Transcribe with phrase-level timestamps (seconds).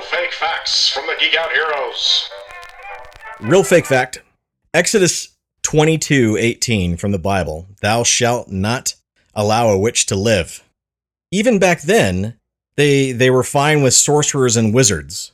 [0.00, 2.30] Real fake facts from the Geek Out Heroes.
[3.38, 4.22] Real fake fact.
[4.72, 7.66] Exodus 22, 18 from the Bible.
[7.82, 8.94] Thou shalt not
[9.34, 10.64] allow a witch to live.
[11.30, 12.38] Even back then,
[12.76, 15.32] they they were fine with sorcerers and wizards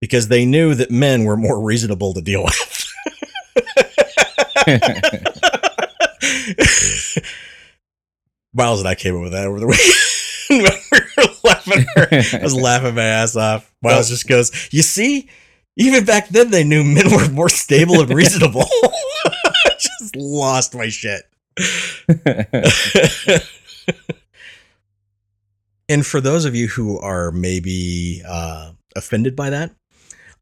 [0.00, 2.86] because they knew that men were more reasonable to deal with.
[8.54, 9.94] Miles and I came up with that over the weekend.
[10.92, 13.72] We were laughing I was laughing my ass off.
[13.82, 15.28] Miles just goes, "You see,
[15.76, 18.64] even back then they knew men were more stable and reasonable."
[19.24, 21.22] I just lost my shit.
[25.88, 29.74] and for those of you who are maybe uh, offended by that,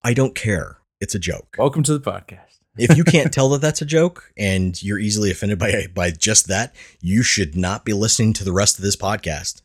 [0.04, 0.78] I don't care.
[1.00, 1.56] It's a joke.
[1.58, 2.50] Welcome to the podcast.
[2.78, 6.48] if you can't tell that that's a joke and you're easily offended by by just
[6.48, 9.62] that, you should not be listening to the rest of this podcast.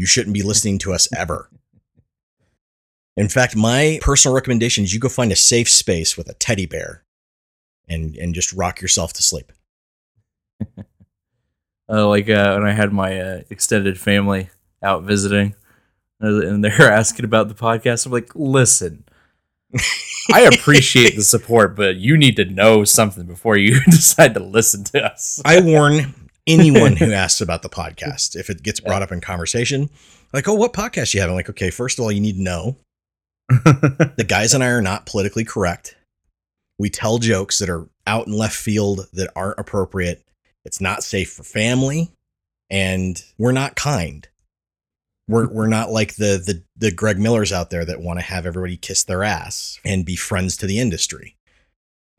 [0.00, 1.50] You shouldn't be listening to us ever.
[3.18, 6.64] In fact, my personal recommendation is you go find a safe space with a teddy
[6.64, 7.04] bear
[7.86, 9.52] and and just rock yourself to sleep.
[11.92, 14.48] Uh, like uh, when I had my uh, extended family
[14.80, 15.56] out visiting,
[16.22, 18.06] uh, and they're asking about the podcast.
[18.06, 19.02] I'm like, listen,
[20.32, 24.84] I appreciate the support, but you need to know something before you decide to listen
[24.84, 25.42] to us.
[25.44, 26.14] I warn
[26.50, 29.90] anyone who asks about the podcast if it gets brought up in conversation,
[30.32, 32.42] like, "Oh, what podcast you have?" I'm like, "Okay, first of all, you need to
[32.42, 32.76] know
[33.48, 35.96] the guys and I are not politically correct.
[36.78, 40.24] We tell jokes that are out in left field that aren't appropriate.
[40.64, 42.12] It's not safe for family,
[42.70, 44.26] and we're not kind.
[45.28, 48.46] We're we're not like the the the Greg Millers out there that want to have
[48.46, 51.36] everybody kiss their ass and be friends to the industry.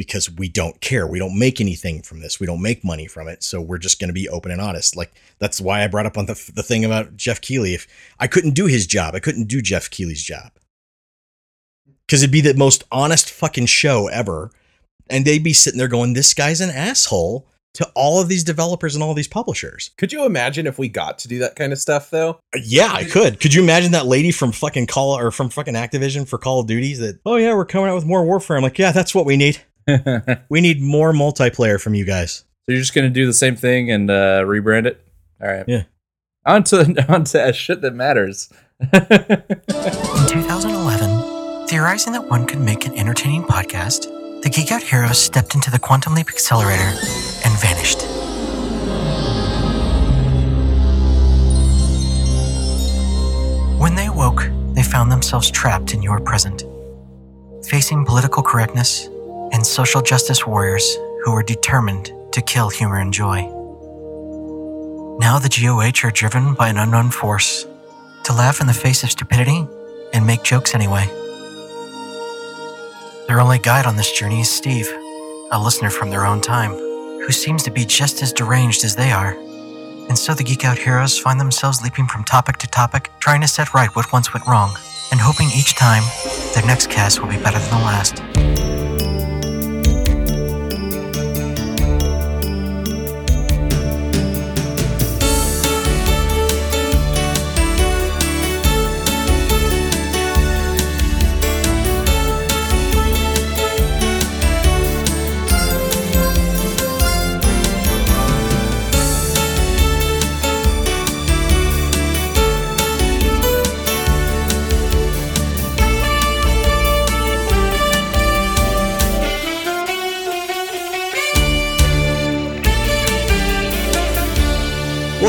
[0.05, 1.05] Because we don't care.
[1.05, 2.39] We don't make anything from this.
[2.39, 3.43] We don't make money from it.
[3.43, 4.95] So we're just going to be open and honest.
[4.95, 7.73] Like that's why I brought up on the the thing about Geoff Keighley.
[7.73, 7.87] If
[8.19, 10.51] I couldn't do his job, I couldn't do Geoff Keighley's job
[12.11, 14.51] because it'd be the most honest fucking show ever.
[15.09, 18.95] And they'd be sitting there going, this guy's an asshole to all of these developers
[18.95, 19.91] and all these publishers.
[19.97, 22.39] Could you imagine if we got to do that kind of stuff though?
[22.53, 23.39] Uh, Yeah, I could.
[23.39, 26.67] Could you imagine that lady from fucking Call or from fucking Activision for Call of
[26.67, 28.57] Duties that, oh yeah, we're coming out with more Warfare.
[28.57, 29.61] I'm like, yeah, that's what we need.
[29.87, 32.45] So We need more multiplayer from you guys.
[32.65, 35.03] So you're just gonna do the same thing and uh, rebrand it?
[35.41, 35.65] All right.
[35.67, 35.83] Yeah.
[36.45, 38.51] On to on to shit that matters.
[38.81, 38.89] In
[40.27, 44.03] 2011, theorizing that one could make an entertaining podcast,
[44.41, 48.01] the Geek Out Heroes stepped into the Quantum Leap Accelerator and vanished.
[53.79, 56.63] When they awoke, they found themselves trapped in your present,
[57.65, 59.09] facing political correctness
[59.51, 63.41] and social justice warriors who were determined to kill humor and joy.
[65.19, 67.67] Now the GOH are driven by an unknown force
[68.23, 69.67] to laugh in the face of stupidity
[70.13, 71.05] and make jokes anyway.
[73.27, 74.89] Their only guide on this journey is Steve,
[75.51, 79.11] a listener from their own time, who seems to be just as deranged as they
[79.11, 79.37] are.
[80.09, 83.47] And so the Geek Out heroes find themselves leaping from topic to topic, trying to
[83.47, 84.75] set right what once went wrong,
[85.11, 86.03] and hoping each time
[86.53, 88.60] their next cast will be better than the last.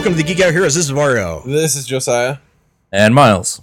[0.02, 0.74] Welcome to the Geek Out Heroes.
[0.74, 1.42] This is Mario.
[1.46, 2.38] This is Josiah.
[2.90, 3.62] and Miles.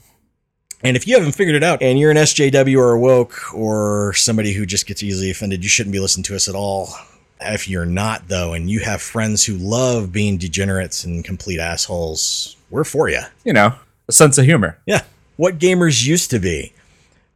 [0.81, 4.13] And if you haven't figured it out and you're an SJW or a woke or
[4.13, 6.93] somebody who just gets easily offended, you shouldn't be listening to us at all.
[7.41, 12.55] If you're not, though, and you have friends who love being degenerates and complete assholes,
[12.69, 13.19] we're for you.
[13.43, 13.75] You know,
[14.07, 14.79] a sense of humor.
[14.85, 15.03] Yeah.
[15.35, 16.71] What gamers used to be.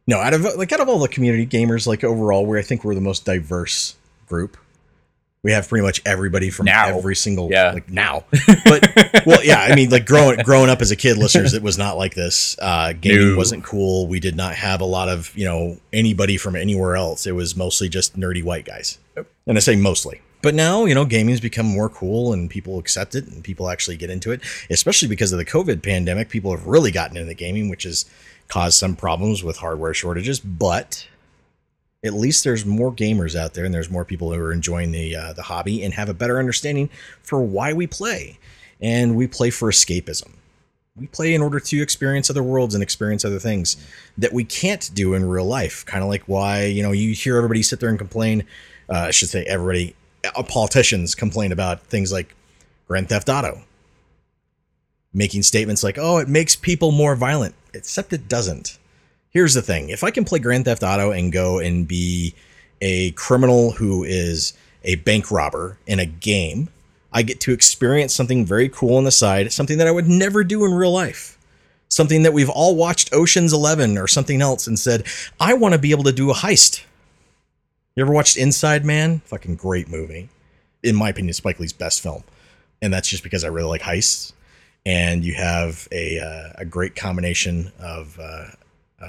[0.06, 2.84] No, out of like out of all the community gamers, like overall, where I think
[2.84, 3.96] we're the most diverse
[4.26, 4.56] group.
[5.44, 6.88] We have pretty much everybody from Now.
[6.98, 7.70] every single Yeah.
[7.72, 8.24] like now.
[8.64, 11.76] But well, yeah, I mean, like growing growing up as a kid, listeners, it was
[11.78, 12.56] not like this.
[12.60, 13.36] Uh, gaming No.
[13.36, 14.08] wasn't cool.
[14.08, 17.26] We did not have a lot of you know anybody from anywhere else.
[17.26, 18.98] It was mostly just nerdy white guys,
[19.46, 20.20] and I say mostly.
[20.42, 23.96] But now you know gaming's become more cool, and people accept it, and people actually
[23.98, 24.40] get into it.
[24.70, 28.06] Especially because of the COVID pandemic, people have really gotten into gaming, which has
[28.48, 30.40] caused some problems with hardware shortages.
[30.40, 31.06] But
[32.04, 35.16] at least there's more gamers out there, and there's more people who are enjoying the
[35.16, 36.90] uh, the hobby and have a better understanding
[37.22, 38.38] for why we play,
[38.80, 40.30] and we play for escapism.
[40.96, 43.76] We play in order to experience other worlds and experience other things
[44.16, 45.84] that we can't do in real life.
[45.86, 48.44] Kind of like why, you know, you hear everybody sit there and complain.
[48.88, 49.96] Uh, I should say everybody,
[50.36, 52.36] uh, politicians complain about things like
[52.86, 53.62] Grand Theft Auto,
[55.12, 58.78] making statements like, oh, it makes people more violent, except it doesn't.
[59.34, 62.34] Here's the thing if I can play Grand Theft Auto and go and be
[62.80, 64.54] a criminal who is
[64.84, 66.68] a bank robber in a game,
[67.12, 70.44] I get to experience something very cool on the side, something that I would never
[70.44, 71.36] do in real life.
[71.88, 75.04] Something that we've all watched Ocean's 11 or something else and said,
[75.40, 76.84] I want to be able to do a heist.
[77.96, 79.20] You ever watched Inside Man?
[79.26, 80.28] Fucking great movie.
[80.82, 82.22] In my opinion, Spike Lee's best film.
[82.80, 84.32] And that's just because I really like heists.
[84.86, 88.46] And you have a, uh, a great combination of, uh,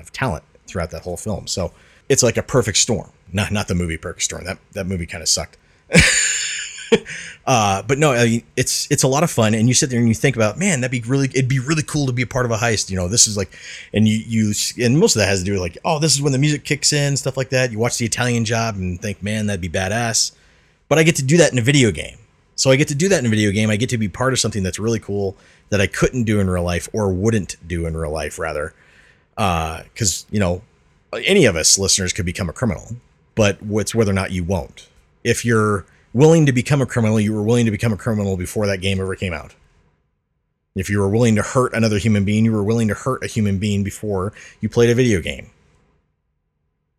[0.01, 1.47] of talent throughout that whole film.
[1.47, 1.71] So
[2.09, 3.11] it's like a perfect storm.
[3.33, 4.45] Not, not the movie Perfect Storm.
[4.45, 5.57] That, that movie kind of sucked.
[7.45, 9.99] uh, but no, I mean, it's it's a lot of fun, and you sit there
[9.99, 12.27] and you think about, man, that'd be really, it'd be really cool to be a
[12.27, 12.89] part of a heist.
[12.89, 13.51] You know, this is like,
[13.93, 14.53] and you you
[14.83, 16.63] and most of that has to do with like, oh, this is when the music
[16.63, 17.71] kicks in, stuff like that.
[17.71, 20.31] You watch the Italian Job and think, man, that'd be badass.
[20.87, 22.17] But I get to do that in a video game,
[22.55, 23.69] so I get to do that in a video game.
[23.69, 25.35] I get to be part of something that's really cool
[25.69, 28.73] that I couldn't do in real life or wouldn't do in real life, rather,
[29.35, 30.61] because uh, you know,
[31.13, 32.95] any of us listeners could become a criminal,
[33.35, 34.87] but it's whether or not you won't.
[35.23, 38.67] If you're willing to become a criminal, you were willing to become a criminal before
[38.67, 39.53] that game ever came out.
[40.75, 43.27] If you were willing to hurt another human being, you were willing to hurt a
[43.27, 45.51] human being before you played a video game.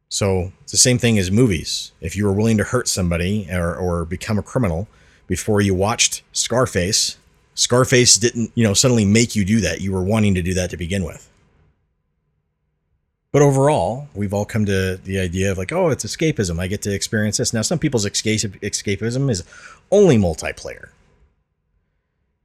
[0.09, 1.93] So it's the same thing as movies.
[2.01, 4.89] If you were willing to hurt somebody or, or become a criminal
[5.27, 7.19] before you watched Scarface,
[7.55, 9.81] Scarface didn't, you know, suddenly make you do that.
[9.81, 11.29] You were wanting to do that to begin with.
[13.37, 16.59] But overall, we've all come to the idea of like, oh, it's escapism.
[16.59, 17.53] I get to experience this.
[17.53, 19.45] Now, some people's escapism is
[19.91, 20.89] only multiplayer.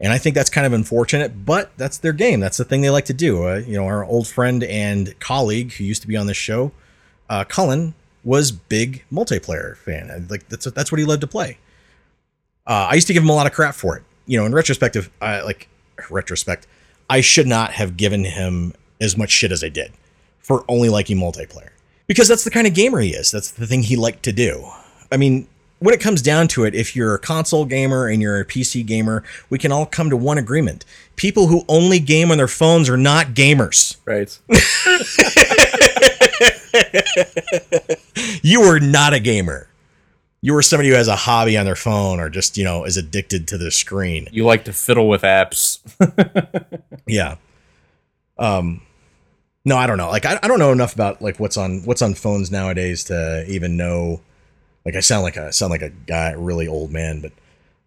[0.02, 2.42] And I think that's kind of unfortunate, but that's their game.
[2.42, 3.48] That's the thing they like to do.
[3.48, 6.74] Uh, you know, our old friend and colleague who used to be on this show,
[7.30, 7.94] uh, Cullen,
[8.26, 10.28] was big multiplayer fan.
[10.30, 11.58] Like that's that's what he loved to play.
[12.68, 14.04] Uh, I used to give him a lot of crap for it.
[14.26, 15.70] You know, in retrospective, uh, like
[16.10, 16.68] retrospect,
[17.10, 19.94] I should not have given him as much shit as I did
[20.42, 21.70] for only liking multiplayer
[22.08, 23.32] because that's the kind of gamer he is.
[23.32, 24.66] That's the thing he liked to do.
[25.12, 25.48] I mean,
[25.80, 28.86] when it comes down to it, if you're a console gamer and you're a PC
[28.86, 30.86] gamer, we can all come to one agreement.
[31.16, 33.98] People who only game on their phones are not gamers.
[34.06, 34.38] Right.
[38.44, 39.68] you are not a gamer.
[40.42, 42.98] You are somebody who has a hobby on their phone or just, you know, is
[42.98, 44.28] addicted to the screen.
[44.32, 45.80] You like to fiddle with apps.
[47.08, 47.36] yeah.
[48.38, 48.82] Um
[49.64, 50.10] no, I don't know.
[50.10, 53.46] Like I, I don't know enough about like what's on what's on phones nowadays to
[53.48, 54.22] even know.
[54.86, 57.32] Like I sound like a sound like a guy, really old man, but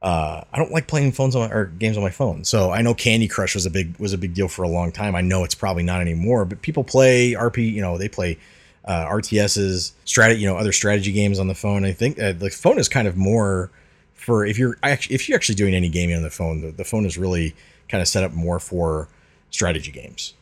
[0.00, 2.44] uh, I don't like playing phones on my, or games on my phone.
[2.44, 4.92] So I know Candy Crush was a big was a big deal for a long
[4.92, 5.16] time.
[5.16, 7.72] I know it's probably not anymore, but people play RP.
[7.72, 8.38] You know, they play
[8.84, 10.42] uh, RTSs, strategy.
[10.42, 11.84] You know, other strategy games on the phone.
[11.84, 13.70] I think uh, the phone is kind of more
[14.12, 16.60] for if you're actually if you're actually doing any gaming on the phone.
[16.60, 17.56] The, the phone is really
[17.88, 19.08] kind of set up more for
[19.50, 20.34] strategy games,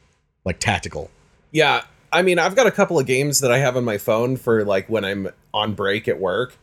[0.44, 1.10] like tactical
[1.52, 4.36] yeah, I mean, I've got a couple of games that I have on my phone
[4.36, 6.58] for like when I'm on break at work.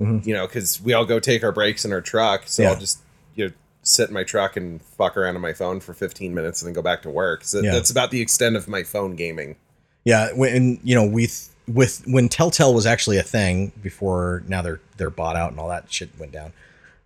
[0.00, 0.28] Mm-hmm.
[0.28, 2.70] You know, because we all go take our breaks in our truck, so yeah.
[2.70, 3.00] I'll just
[3.34, 6.62] you know sit in my truck and fuck around on my phone for 15 minutes
[6.62, 7.44] and then go back to work.
[7.44, 7.72] So yeah.
[7.72, 9.56] that's about the extent of my phone gaming.
[10.04, 11.28] Yeah, when you know we
[11.68, 15.68] with when Telltale was actually a thing before now they're they're bought out and all
[15.68, 16.52] that shit went down.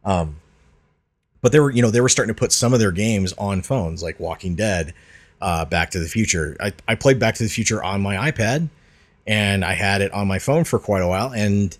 [0.05, 0.37] Um,
[1.43, 3.63] but they were you know they were starting to put some of their games on
[3.63, 4.95] phones like Walking Dead
[5.41, 6.57] uh, Back to the Future.
[6.61, 8.69] I, I played Back to the Future on my iPad
[9.27, 11.33] and I had it on my phone for quite a while.
[11.33, 11.77] And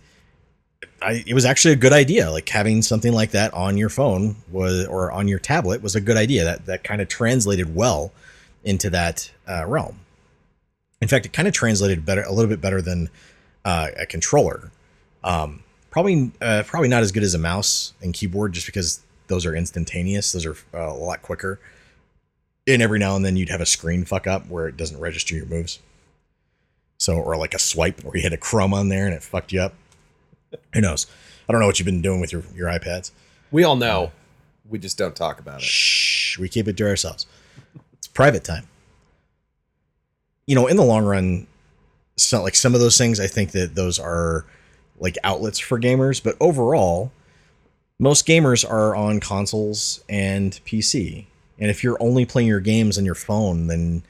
[1.01, 2.31] I, it was actually a good idea.
[2.31, 6.01] Like having something like that on your phone was, or on your tablet was a
[6.01, 6.45] good idea.
[6.45, 8.13] That, that kind of translated well
[8.65, 10.01] into that uh, realm.
[11.01, 13.09] In fact, it kind of translated better, a little bit better than
[13.65, 14.71] uh, a controller.
[15.25, 19.47] Um, probably, uh, probably not as good as a mouse and keyboard, just because those
[19.47, 20.33] are instantaneous.
[20.33, 21.61] Those are uh, a lot quicker
[22.69, 25.35] and every now and then you'd have a screen fuck up where it doesn't register
[25.35, 25.79] your moves.
[26.99, 29.53] So, or like a swipe where you had a crumb on there and it fucked
[29.53, 29.75] you up.
[30.75, 31.07] Who knows?
[31.49, 33.13] I don't know what you've been doing with your, your iPads.
[33.51, 34.05] We all know.
[34.05, 34.11] Uh,
[34.69, 35.63] we just don't talk about it.
[35.63, 36.39] Shh.
[36.39, 37.27] We keep it to ourselves.
[37.95, 38.67] It's private time.
[40.47, 41.47] You know, in the long run,
[42.17, 44.45] so like some of those things, I think that those are
[44.99, 46.23] like outlets for gamers.
[46.23, 47.13] But overall,
[47.99, 51.27] most gamers are on consoles and PC.
[51.59, 54.03] And if you're only playing your games on your phone, then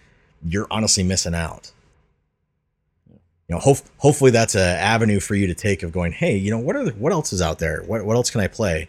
[0.45, 1.73] you're honestly missing out.
[3.09, 6.51] You know, hope, hopefully that's an avenue for you to take of going, hey, you
[6.51, 7.83] know, what are the, what else is out there?
[7.87, 8.89] What what else can I play?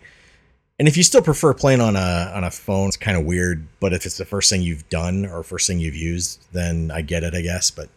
[0.78, 3.66] And if you still prefer playing on a on a phone, it's kind of weird.
[3.80, 7.02] But if it's the first thing you've done or first thing you've used, then I
[7.02, 7.72] get it, I guess.
[7.72, 7.90] But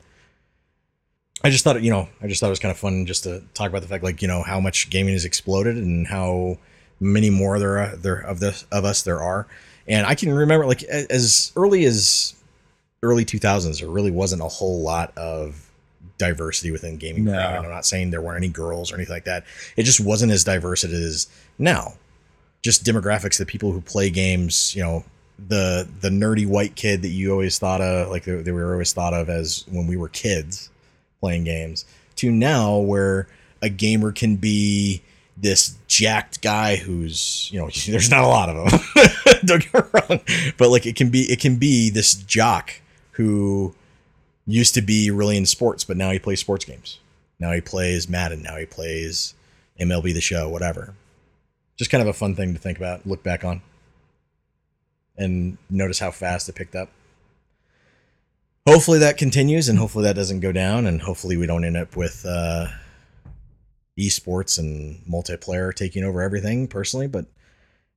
[1.45, 3.43] I just thought, you know, I just thought it was kind of fun just to
[3.55, 6.59] talk about the fact, like, you know, how much gaming has exploded and how
[7.01, 9.49] many more there are there of this of us there are.
[9.89, 12.35] And I can remember, like, as early as
[13.03, 15.71] early 2000s, there really wasn't a whole lot of
[16.19, 17.25] diversity within gaming.
[17.25, 17.39] No.
[17.39, 19.45] I'm not saying there weren't any girls or anything like that.
[19.77, 21.27] It just wasn't as diverse as it is
[21.59, 21.95] now.
[22.63, 25.05] Just demographics, the people who play games, you know,
[25.49, 28.93] the the nerdy white kid that you always thought of, like they, they were always
[28.93, 30.71] thought of as when we were kids
[31.19, 31.85] playing games,
[32.17, 33.27] to now where
[33.61, 35.03] a gamer can be
[35.37, 38.81] this jacked guy who's you know there's not a lot of them
[39.47, 40.21] don't get me wrong
[40.57, 42.81] but like it can be it can be this jock
[43.13, 43.75] who
[44.47, 46.99] used to be really in sports but now he plays sports games.
[47.39, 48.43] Now he plays madden.
[48.43, 49.35] Now he plays
[49.81, 50.95] mlb the show whatever.
[51.77, 53.63] Just kind of a fun thing to think about look back on
[55.17, 56.89] and notice how fast it picked up.
[58.67, 61.97] Hopefully that continues and hopefully that doesn't go down and hopefully we don't end up
[61.97, 62.69] with uh
[63.99, 67.27] esports and multiplayer taking over everything personally but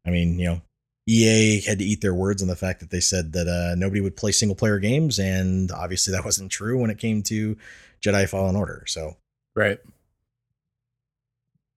[0.05, 0.61] i mean you know
[1.07, 4.01] ea had to eat their words on the fact that they said that uh, nobody
[4.01, 7.57] would play single player games and obviously that wasn't true when it came to
[8.01, 9.15] jedi fallen order so.
[9.55, 9.79] Right.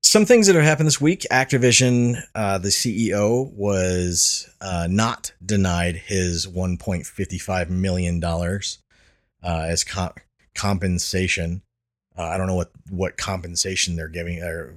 [0.02, 5.96] some things that have happened this week activision uh, the ceo was uh, not denied
[5.96, 8.78] his 1.55 million dollars
[9.44, 10.14] uh, as co-
[10.54, 11.62] compensation.
[12.16, 14.74] Uh, i don't know what what compensation they're giving or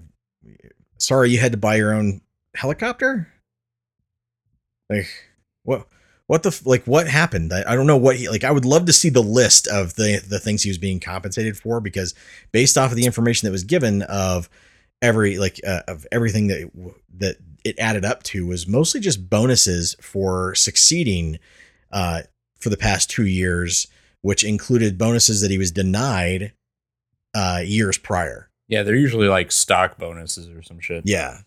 [0.98, 2.22] sorry you had to buy your own
[2.55, 3.27] helicopter
[4.91, 5.07] like
[5.63, 5.88] what
[6.27, 8.65] what the f- like what happened I, I don't know what he like i would
[8.65, 12.13] love to see the list of the the things he was being compensated for because
[12.51, 14.50] based off of the information that was given of
[15.01, 16.71] every like uh, of everything that
[17.17, 21.38] that it added up to was mostly just bonuses for succeeding
[21.91, 22.21] uh
[22.60, 23.88] for the past 2 years
[24.21, 26.53] which included bonuses that he was denied
[27.33, 31.03] uh years prior Yeah, they're usually like stock bonuses or some shit.
[31.05, 31.39] yeah.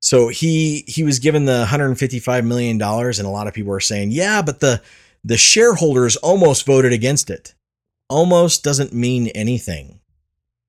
[0.00, 3.80] So he he was given the 155 million dollars and a lot of people are
[3.80, 4.82] saying, "Yeah, but the
[5.22, 7.54] the shareholders almost voted against it."
[8.08, 10.00] Almost doesn't mean anything.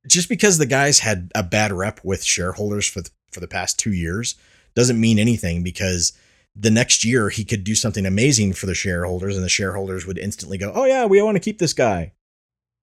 [0.07, 3.79] Just because the guys had a bad rep with shareholders for the, for the past
[3.79, 4.35] 2 years
[4.75, 6.13] doesn't mean anything because
[6.55, 10.17] the next year he could do something amazing for the shareholders and the shareholders would
[10.17, 12.11] instantly go, "Oh yeah, we want to keep this guy."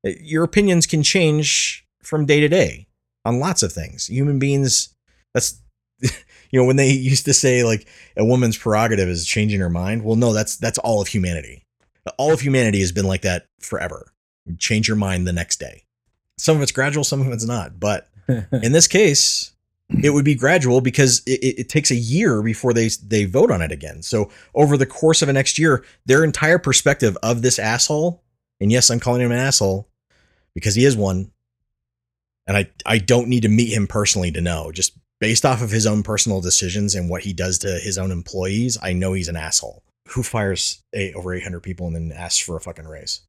[0.05, 2.87] Eh, your opinions can change from day to day
[3.25, 4.07] on lots of things.
[4.07, 4.88] Human beings
[5.35, 5.61] that's
[6.50, 7.87] you know when they used to say like
[8.17, 11.64] a woman's prerogative is changing her mind well no that's that's all of humanity.
[12.17, 14.12] All of humanity has been like that forever.
[14.59, 15.85] Change your mind the next day.
[16.38, 19.52] Some of it's gradual some of it's not but in this case
[20.02, 23.50] it would be gradual because it, it, it takes a year before they they vote
[23.50, 24.02] on it again.
[24.02, 28.23] So over the course of a next year their entire perspective of this asshole
[28.61, 29.88] and yes i'm calling him an asshole
[30.55, 31.31] because he is one
[32.47, 35.70] and i i don't need to meet him personally to know just based off of
[35.70, 39.28] his own personal decisions and what he does to his own employees, I know he's
[39.28, 39.82] an asshole.
[40.08, 43.20] Who fires eight, over 800 people and then asks for a fucking raise?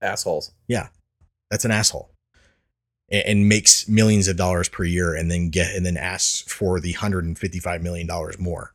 [0.00, 0.52] Assholes.
[0.68, 0.88] Yeah.
[1.50, 2.10] That's an asshole.
[3.10, 6.78] And, and makes millions of dollars per year and then get and then asks for
[6.80, 8.74] the 155 million dollars more.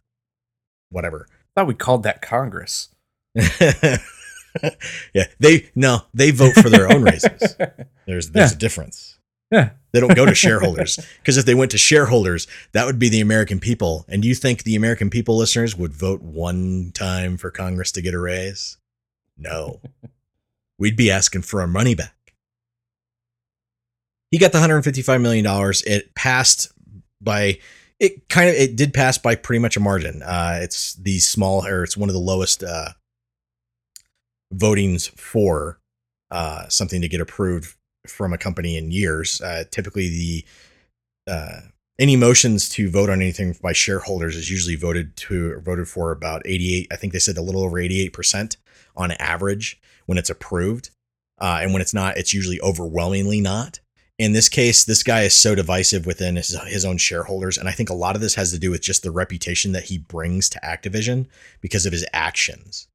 [0.90, 1.28] Whatever.
[1.32, 2.90] I thought we called that Congress.
[5.14, 7.56] yeah, they no, they vote for their own raises.
[8.08, 9.20] There's there's a difference.
[9.52, 9.72] Yeah.
[9.92, 13.22] They don't go to shareholders because if they went to shareholders, that would be the
[13.22, 14.06] American people.
[14.08, 18.02] And do you think the American people listeners would vote one time for Congress to
[18.02, 18.78] get a raise?
[19.38, 19.82] No.
[20.78, 22.16] We'd be asking for our money back.
[24.32, 25.82] He got the 155 million dollars.
[25.84, 26.72] It passed
[27.20, 27.60] by
[28.00, 30.22] it kind of it did pass by pretty much a margin.
[30.24, 32.90] Uh, it's the small or it's one of the lowest uh,
[34.54, 35.80] votings for
[36.32, 37.76] uh, something to get approved
[38.08, 39.42] from a company in years.
[39.42, 40.46] Uh, typically, the
[41.32, 41.62] uh,
[42.00, 46.42] any motions to vote on anything by shareholders is usually voted to voted for about
[46.46, 46.88] 88.
[46.92, 48.58] I think they said a little over 88 percent
[48.96, 50.90] on average when it's approved,
[51.40, 53.80] uh, and when it's not, it's usually overwhelmingly not.
[54.18, 57.72] In this case, this guy is so divisive within his, his own shareholders, and I
[57.72, 60.50] think a lot of this has to do with just the reputation that he brings
[60.50, 61.28] to Activision
[61.62, 62.90] because of his actions.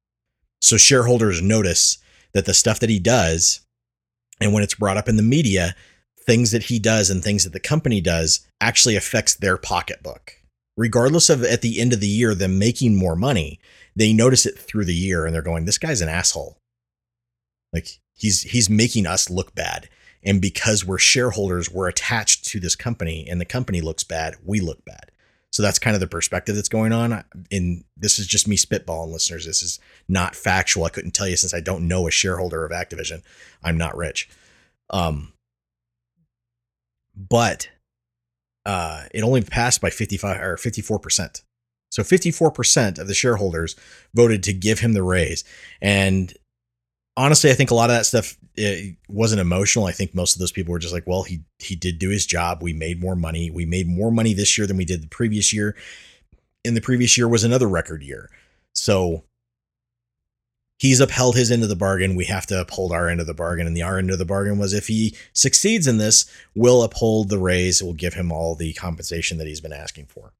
[0.61, 1.97] So shareholders notice
[2.33, 3.64] that the stuff that he does
[4.39, 5.75] and when it's brought up in the media,
[6.25, 10.33] things that he does and things that the company does actually affects their pocketbook.
[10.77, 13.59] Regardless of at the end of the year them making more money,
[13.95, 16.57] they notice it through the year and they're going, "This guy's an asshole."
[17.71, 19.89] Like he's he's making us look bad.
[20.23, 24.59] And because we're shareholders, we're attached to this company and the company looks bad, we
[24.59, 25.11] look bad.
[25.55, 27.23] So that's kind of the perspective that's going on.
[27.49, 29.45] And this is just me spitballing, listeners.
[29.45, 30.83] This is not factual.
[30.83, 33.21] I couldn't tell you since I don't know a shareholder of Activision.
[33.63, 34.27] I'm not rich.
[34.89, 35.31] Um,
[37.15, 37.69] but
[38.65, 41.43] uh, it only passed by 55 or 54 percent.
[41.89, 43.77] So 54% of the shareholders
[44.13, 45.45] voted to give him the raise.
[45.81, 46.33] And
[47.17, 48.37] honestly, I think a lot of that stuff
[49.09, 49.85] wasn't emotional.
[49.85, 52.25] I think most of those people were just like, well, he he did do his
[52.25, 52.61] job.
[52.61, 53.49] We made more money.
[53.49, 55.75] We made more money this year than we did the previous year.
[56.63, 58.29] And the previous year was another record year.
[58.73, 59.23] So
[60.77, 62.15] he's upheld his end of the bargain.
[62.15, 63.67] We have to uphold our end of the bargain.
[63.67, 67.29] And the our end of the bargain was if he succeeds in this, we'll uphold
[67.29, 67.81] the raise.
[67.81, 70.33] We'll give him all the compensation that he's been asking for.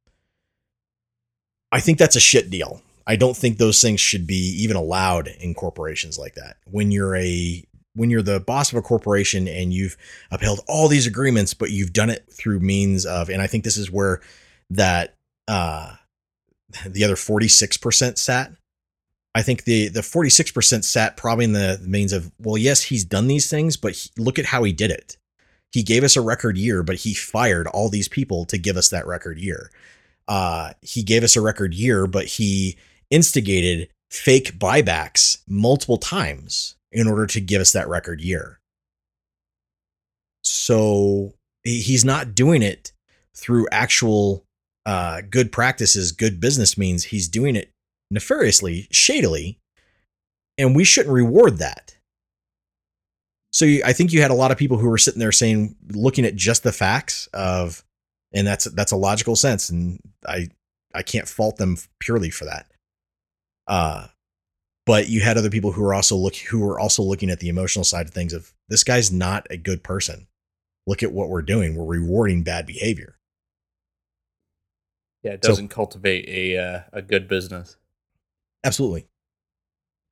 [1.71, 2.81] I think that's a shit deal.
[3.07, 6.57] I don't think those things should be even allowed in corporations like that.
[6.65, 7.63] When you're a
[7.95, 9.95] when you're the boss of a corporation and you've
[10.29, 13.77] upheld all these agreements, but you've done it through means of, and I think this
[13.77, 14.21] is where
[14.71, 15.15] that
[15.47, 15.95] uh
[16.85, 18.51] the other 46% sat.
[19.33, 23.27] I think the the 46% sat probably in the means of, well, yes, he's done
[23.27, 25.17] these things, but he, look at how he did it.
[25.71, 28.89] He gave us a record year, but he fired all these people to give us
[28.89, 29.69] that record year
[30.27, 32.77] uh, he gave us a record year, but he
[33.09, 38.59] instigated fake buybacks multiple times in order to give us that record year.
[40.43, 41.33] So
[41.63, 42.91] he's not doing it
[43.35, 44.45] through actual
[44.85, 47.05] uh, good practices, good business means.
[47.05, 47.71] He's doing it
[48.11, 49.59] nefariously, shadily,
[50.57, 51.97] and we shouldn't reward that.
[53.51, 56.25] So I think you had a lot of people who were sitting there saying, looking
[56.25, 57.83] at just the facts of
[58.35, 60.47] and that's that's a logical sense and i
[60.93, 62.67] i can't fault them purely for that
[63.67, 64.07] uh
[64.85, 67.49] but you had other people who were also look who were also looking at the
[67.49, 70.27] emotional side of things of this guy's not a good person.
[70.87, 71.75] Look at what we're doing.
[71.75, 73.17] We're rewarding bad behavior.
[75.23, 77.77] Yeah it doesn't so, cultivate a uh, a good business.
[78.63, 79.07] Absolutely.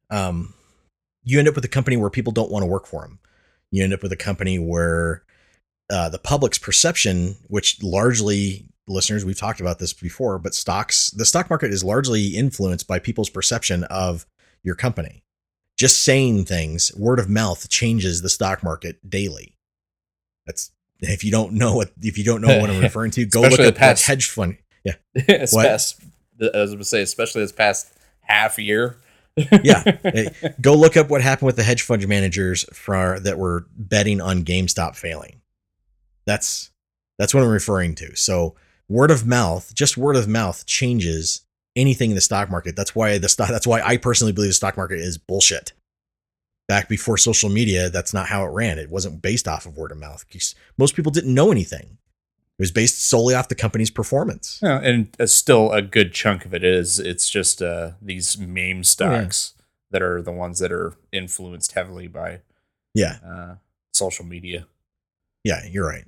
[0.09, 0.53] Um
[1.23, 3.19] you end up with a company where people don't want to work for them
[3.73, 5.23] you end up with a company where
[5.89, 11.25] uh, the public's perception, which largely listeners we've talked about this before, but stocks the
[11.25, 14.25] stock market is largely influenced by people's perception of
[14.63, 15.23] your company.
[15.77, 19.57] Just saying things, word of mouth changes the stock market daily.
[20.45, 23.41] That's if you don't know what if you don't know what I'm referring to, go
[23.41, 24.57] look at past, hedge fund.
[24.83, 24.95] Yeah?
[25.63, 26.01] Past,
[26.41, 28.97] I was going to say, especially this past half year.
[29.63, 29.97] yeah,
[30.61, 34.43] go look up what happened with the hedge fund managers for that were betting on
[34.43, 35.41] GameStop failing.
[36.25, 36.69] That's
[37.17, 38.15] that's what I'm referring to.
[38.15, 38.55] So
[38.89, 41.41] word of mouth, just word of mouth changes
[41.75, 42.75] anything in the stock market.
[42.75, 45.73] That's why the stock that's why I personally believe the stock market is bullshit.
[46.67, 48.79] Back before social media, that's not how it ran.
[48.79, 50.25] It wasn't based off of word of mouth.
[50.77, 51.97] Most people didn't know anything.
[52.57, 54.59] It was based solely off the company's performance.
[54.61, 59.53] Yeah, and still a good chunk of it is it's just uh, these meme stocks
[59.57, 59.63] yeah.
[59.91, 62.41] that are the ones that are influenced heavily by
[62.93, 63.55] yeah uh,
[63.91, 64.67] social media.
[65.43, 66.05] Yeah, you're right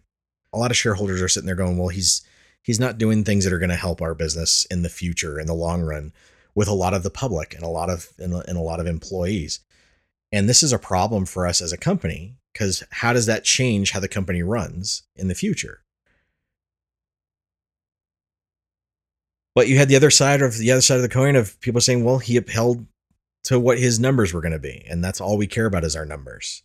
[0.55, 2.25] a lot of shareholders are sitting there going, well, he's
[2.65, 5.45] he's not doing things that are going to help our business in the future in
[5.45, 6.11] the long run
[6.55, 9.59] with a lot of the public and a lot of and, a lot of employees.
[10.31, 13.91] And this is a problem for us as a company because how does that change
[13.91, 15.83] how the company runs in the future?
[19.53, 21.79] But you had the other side of the other side of the coin of people
[21.79, 22.87] saying, well, he upheld
[23.45, 24.83] to what his numbers were going to be.
[24.89, 26.63] And that's all we care about is our numbers.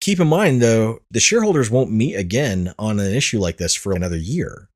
[0.00, 3.92] Keep in mind, though, the shareholders won't meet again on an issue like this for
[3.92, 4.70] another year.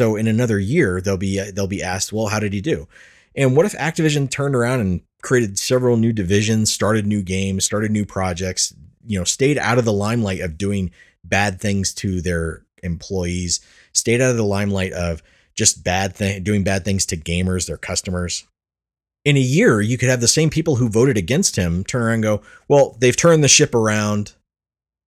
[0.00, 2.88] So in another year, they'll be they'll be asked, well, how did he do?
[3.36, 7.90] And what if Activision turned around and created several new divisions, started new games, started
[7.90, 8.72] new projects,
[9.04, 10.90] you know, stayed out of the limelight of doing
[11.22, 13.60] bad things to their employees,
[13.92, 15.22] stayed out of the limelight of
[15.54, 18.46] just bad thing doing bad things to gamers, their customers.
[19.26, 22.14] In a year, you could have the same people who voted against him turn around
[22.14, 24.32] and go, well, they've turned the ship around.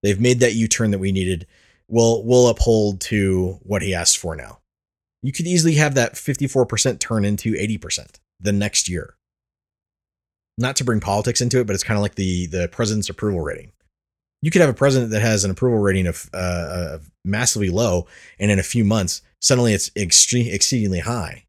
[0.03, 1.47] They've made that U turn that we needed.
[1.87, 4.59] We'll we'll uphold to what he asked for now.
[5.23, 9.15] You could easily have that 54% turn into 80% the next year.
[10.57, 13.41] Not to bring politics into it, but it's kind of like the the president's approval
[13.41, 13.71] rating.
[14.43, 18.05] You could have a president that has an approval rating of uh, massively low,
[18.37, 21.45] and in a few months, suddenly it's extreme, exceedingly high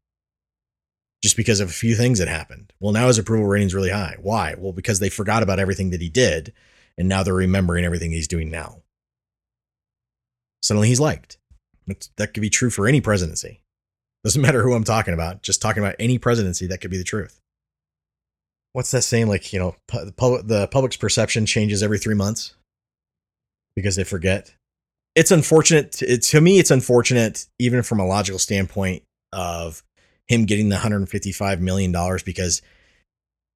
[1.21, 2.71] just because of a few things that happened.
[2.79, 4.15] Well, now his approval rating is really high.
[4.21, 4.55] Why?
[4.57, 6.53] Well, because they forgot about everything that he did
[6.97, 8.83] and now they're remembering everything he's doing now.
[10.61, 11.37] Suddenly he's liked.
[12.17, 13.61] that could be true for any presidency.
[14.25, 17.03] Doesn't matter who I'm talking about, just talking about any presidency, that could be the
[17.03, 17.39] truth.
[18.73, 19.27] What's that saying?
[19.27, 22.55] Like, you know, the, public, the public's perception changes every three months
[23.75, 24.51] because they forget.
[25.13, 25.91] It's unfortunate.
[25.93, 29.83] To, to me, it's unfortunate, even from a logical standpoint, of
[30.27, 32.63] him getting the 155 million dollars because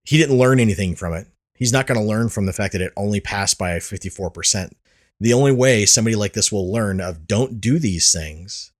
[0.03, 1.25] he didn't learn anything from it.
[1.55, 4.71] He's not going to learn from the fact that it only passed by 54%.
[5.19, 8.71] The only way somebody like this will learn of don't do these things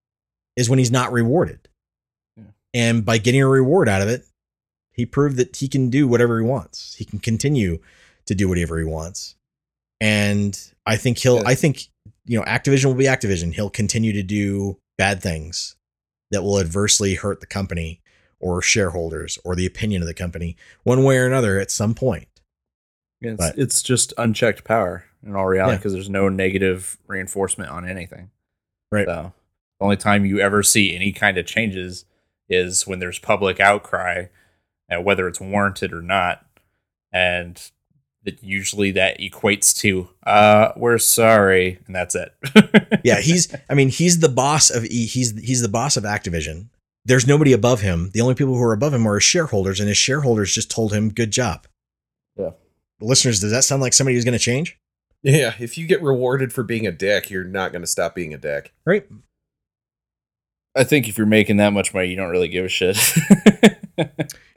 [0.56, 1.66] is when he's not rewarded.
[2.72, 2.88] Yeah.
[2.90, 4.24] And by getting a reward out of it,
[4.92, 6.94] he proved that he can do whatever he wants.
[6.94, 7.78] He can continue
[8.26, 9.34] to do whatever he wants.
[10.00, 11.42] And I think he'll Yeah.
[11.48, 11.82] I think
[12.24, 13.52] you know Activision will be Activision.
[13.54, 15.76] He'll continue to do bad things
[16.30, 18.00] that will adversely hurt the company
[18.38, 22.28] or shareholders or the opinion of the company one way or another at some point.
[23.20, 25.76] It's, But- it's just unchecked power in all reality Yeah.
[25.78, 28.30] because there's no negative reinforcement on anything.
[28.90, 29.06] Right.
[29.06, 29.32] So
[29.78, 32.04] the only time you ever see any kind of changes
[32.50, 34.26] is when there's public outcry,
[34.88, 36.44] and whether it's warranted or not,
[37.12, 37.70] and
[38.24, 42.34] that usually that equates to uh we're sorry and that's it.
[43.04, 46.68] yeah, he's I mean, he's the boss of E he's he's the boss of Activision.
[47.06, 48.10] There's nobody above him.
[48.12, 50.92] The only people who are above him are his shareholders, and his shareholders just told
[50.92, 51.66] him, "Good job."
[52.36, 52.50] Yeah.
[53.00, 54.78] Listeners, does that sound like somebody who's going to change?
[55.22, 58.34] Yeah, if you get rewarded for being a dick, you're not going to stop being
[58.34, 58.72] a dick.
[58.84, 59.06] Right.
[60.76, 62.96] I think if you're making that much money, you don't really give a shit.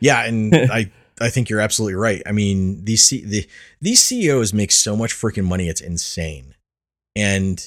[0.04, 2.22] Yeah, and I I think you're absolutely right.
[2.26, 3.48] I mean, these C, the
[3.80, 6.56] these CEOs make so much freaking money, it's insane.
[7.16, 7.66] And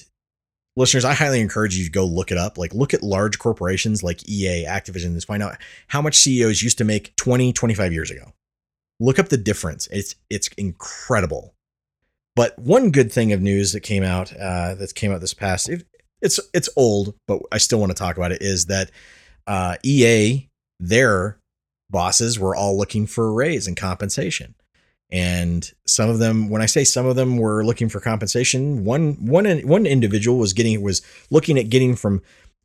[0.76, 2.58] listeners, I highly encourage you to go look it up.
[2.58, 5.56] Like look at large corporations like EA, Activision, and find out
[5.86, 8.34] how much CEOs used to make 20, 25 years ago.
[9.00, 9.86] Look up the difference.
[9.90, 11.54] It's it's incredible.
[12.34, 15.70] But one good thing of news that came out uh, that came out this past
[16.22, 18.90] it's it's old, but I still want to talk about it is that
[19.46, 20.48] uh, EA
[20.80, 21.38] their
[21.90, 24.54] bosses were all looking for a raise and compensation.
[25.10, 29.14] And some of them, when I say some of them were looking for compensation, one
[29.24, 32.22] one one individual was getting was looking at getting from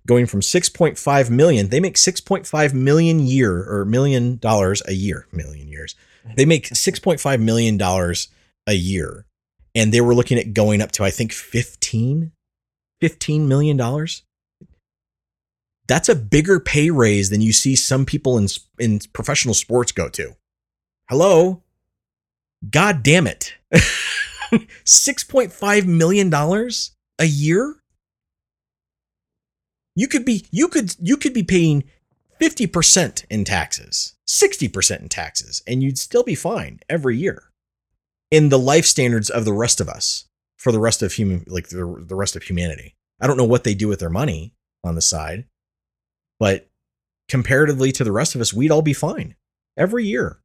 [0.08, 1.70] going from 6.5 million.
[1.70, 5.96] They make 6.5 million year or million dollars a year, million years.
[6.36, 8.30] They make 6.5 million dollars
[8.66, 9.26] a year.
[9.76, 12.32] And they were looking at going up to I think 15
[13.02, 14.24] 15 million dollars
[15.92, 18.48] that's a bigger pay raise than you see some people in
[18.80, 20.38] in professional sports go to.
[21.10, 21.64] Hello?
[22.70, 23.56] God damn it.
[24.86, 27.76] 6.5 million dollars a year?
[29.94, 31.84] You could be you could you could be paying
[32.42, 37.52] 50% in taxes, 60% in taxes and you'd still be fine every year.
[38.32, 40.30] In the life standards of the rest of us,
[40.62, 42.95] for the rest of human like the, the rest of humanity.
[43.19, 45.45] I don't know what they do with their money on the side
[46.41, 46.67] but
[47.30, 49.36] comparatively to the rest of us, we'd all be fine
[49.78, 50.39] every year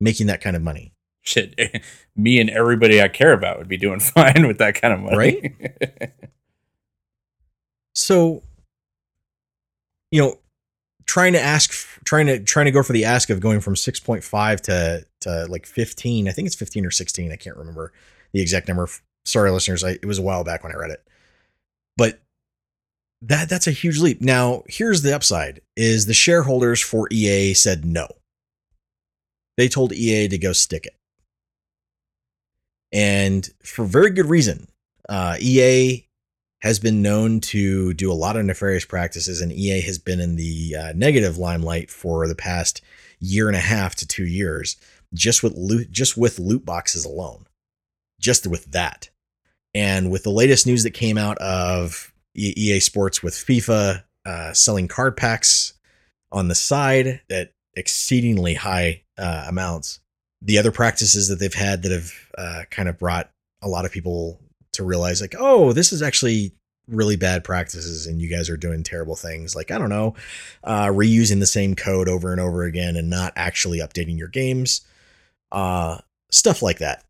[0.00, 0.94] making that kind of money.
[1.22, 1.58] Shit,
[2.16, 5.16] me and everybody I care about would be doing fine with that kind of money.
[5.16, 6.12] Right?
[7.94, 8.42] So,
[10.10, 10.38] you know,
[11.04, 11.72] trying to ask,
[12.04, 15.04] trying to trying to go for the ask of going from six point five to
[15.20, 16.26] to like fifteen.
[16.26, 17.30] I think it's fifteen or sixteen.
[17.32, 17.92] I can't remember
[18.32, 18.88] the exact number.
[19.24, 19.84] Sorry, listeners.
[19.84, 21.04] I, it was a while back when I read it,
[21.96, 22.20] but
[23.22, 24.20] that that's a huge leap.
[24.20, 28.08] Now, here's the upside: is the shareholders for EA said no.
[29.56, 30.96] They told EA to go stick it,
[32.92, 34.68] and for very good reason.
[35.08, 36.06] Uh, EA
[36.62, 40.36] has been known to do a lot of nefarious practices, and EA has been in
[40.36, 42.80] the uh, negative limelight for the past
[43.18, 44.76] year and a half to two years,
[45.12, 47.46] just with loot, just with loot boxes alone,
[48.22, 49.10] just with that,
[49.74, 54.88] and with the latest news that came out of EA Sports with FIFA uh, selling
[54.88, 55.74] card packs
[56.30, 60.00] on the side at exceedingly high uh, amounts.
[60.40, 63.30] The other practices that they've had that have uh, kind of brought
[63.60, 64.40] a lot of people
[64.72, 66.52] to realize, like, oh, this is actually
[66.88, 69.54] really bad practices, and you guys are doing terrible things.
[69.54, 70.14] Like, I don't know,
[70.64, 74.80] uh, reusing the same code over and over again and not actually updating your games,
[75.52, 75.98] uh,
[76.30, 77.04] stuff like that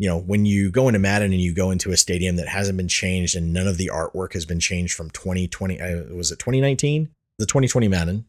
[0.00, 2.78] you know, when you go into Madden and you go into a stadium that hasn't
[2.78, 6.38] been changed and none of the artwork has been changed from 2020, uh, was it
[6.38, 7.10] 2019?
[7.38, 8.24] The 2020 Madden,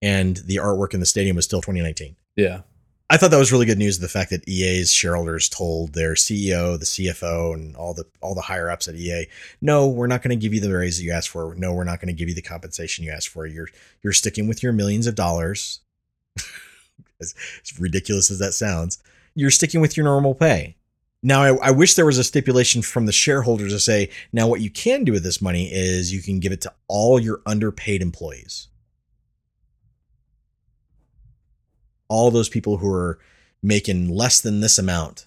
[0.00, 2.14] and the artwork in the stadium was still 2019.
[2.36, 2.60] yeah.
[3.08, 4.00] I thought that was really good news.
[4.00, 8.40] The fact that EA's shareholders told their CEO, the CFO, and all the all the
[8.40, 9.28] higher ups at EA,
[9.60, 11.54] no, we're not going to give you the raise that you asked for.
[11.56, 13.46] No, we're not going to give you the compensation you asked for.
[13.46, 13.68] You're
[14.02, 15.82] you're sticking with your millions of dollars.
[17.20, 18.98] as, as ridiculous as that sounds,
[19.36, 20.74] you're sticking with your normal pay.
[21.26, 24.60] Now, I, I wish there was a stipulation from the shareholders to say, now what
[24.60, 28.00] you can do with this money is you can give it to all your underpaid
[28.00, 28.68] employees.
[32.06, 33.18] All those people who are
[33.60, 35.26] making less than this amount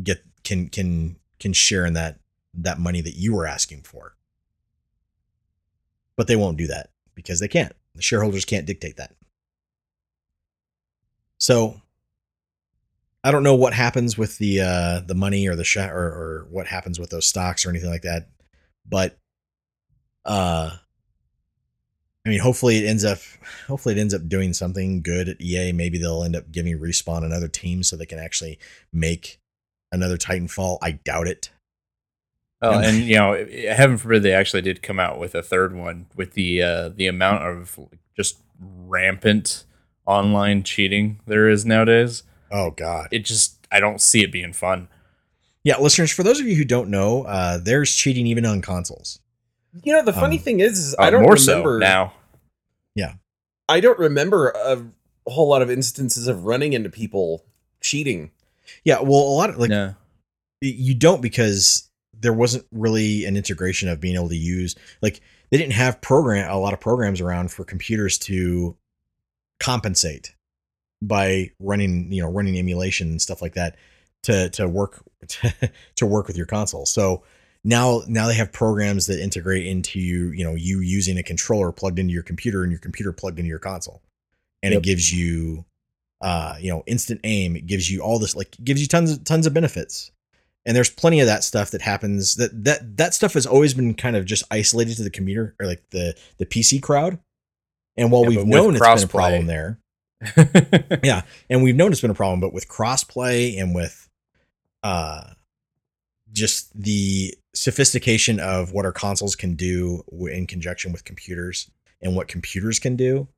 [0.00, 2.20] get can can can share in that
[2.54, 4.14] that money that you were asking for.
[6.14, 7.72] But they won't do that because they can't.
[7.96, 9.16] The shareholders can't dictate that.
[11.38, 11.82] So
[13.24, 16.46] I don't know what happens with the uh, the money or the sh- or, or
[16.50, 18.28] what happens with those stocks or anything like that,
[18.86, 19.18] but
[20.26, 20.70] uh,
[22.26, 23.18] I mean, hopefully it ends up
[23.66, 25.72] hopefully it ends up doing something good at EA.
[25.72, 28.58] Maybe they'll end up giving respawn another team so they can actually
[28.92, 29.40] make
[29.90, 30.78] another Titanfall.
[30.82, 31.50] I doubt it.
[32.60, 36.06] Oh, and you know, heaven forbid they actually did come out with a third one
[36.14, 37.78] with the uh, the amount of
[38.14, 39.64] just rampant
[40.06, 42.22] online cheating there is nowadays.
[42.54, 44.86] Oh God, it just I don't see it being fun.
[45.64, 49.18] Yeah, listeners, for those of you who don't know, uh, there's cheating even on consoles.
[49.82, 52.12] You know, the funny Um, thing is, is Uh, I don't more remember so now.
[52.94, 53.14] Yeah,
[53.68, 54.84] I don't remember a
[55.28, 57.44] whole lot of instances of running into people
[57.80, 58.30] cheating.
[58.84, 59.96] Yeah, well, a lot of like no.
[60.60, 61.90] you don't because
[62.20, 66.48] there wasn't really an integration of being able to use like they didn't have program
[66.50, 68.76] a lot of programs around for computers to
[69.58, 70.34] compensate
[71.02, 73.76] by running you know running emulation and stuff like that
[74.22, 76.86] to to work to, to work with your console.
[76.86, 77.22] So
[77.64, 81.72] now now they have programs that integrate into you you know you using a controller
[81.72, 84.02] plugged into your computer and your computer plugged into your console.
[84.62, 84.80] And Yep.
[84.80, 85.64] it gives you
[86.20, 87.56] uh you know instant aim.
[87.56, 90.10] It gives you all this like gives you tons of tons of benefits.
[90.66, 93.92] And there's plenty of that stuff that happens that that that stuff has always been
[93.94, 97.18] kind of just isolated to the computer or like the the PC crowd.
[97.96, 99.78] And while Yeah, we've known it's been a problem there
[101.02, 104.08] yeah and we've known it's been a problem but with crossplay and with
[104.82, 105.24] uh
[106.32, 111.70] just the sophistication of what our consoles can do in conjunction with computers
[112.02, 113.28] and what computers can do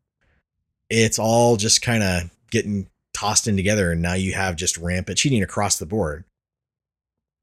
[0.89, 5.19] it's all just kind of getting tossed in together and now you have just rampant
[5.19, 6.25] cheating across the board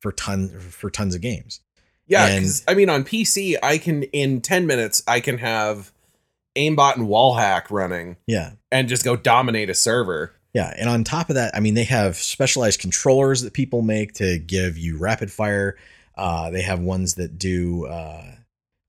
[0.01, 1.61] for ton for tons of games.
[2.07, 5.91] Yeah, And- because I mean, on PC, I can in ten minutes I can have
[6.55, 10.33] aimbot and wall hack running yeah and just go dominate a server.
[10.53, 14.13] Yeah, and on top of that, I mean, they have specialized controllers that people make
[14.13, 15.77] to give you rapid fire.
[16.15, 18.23] Uh, they have ones that do uh,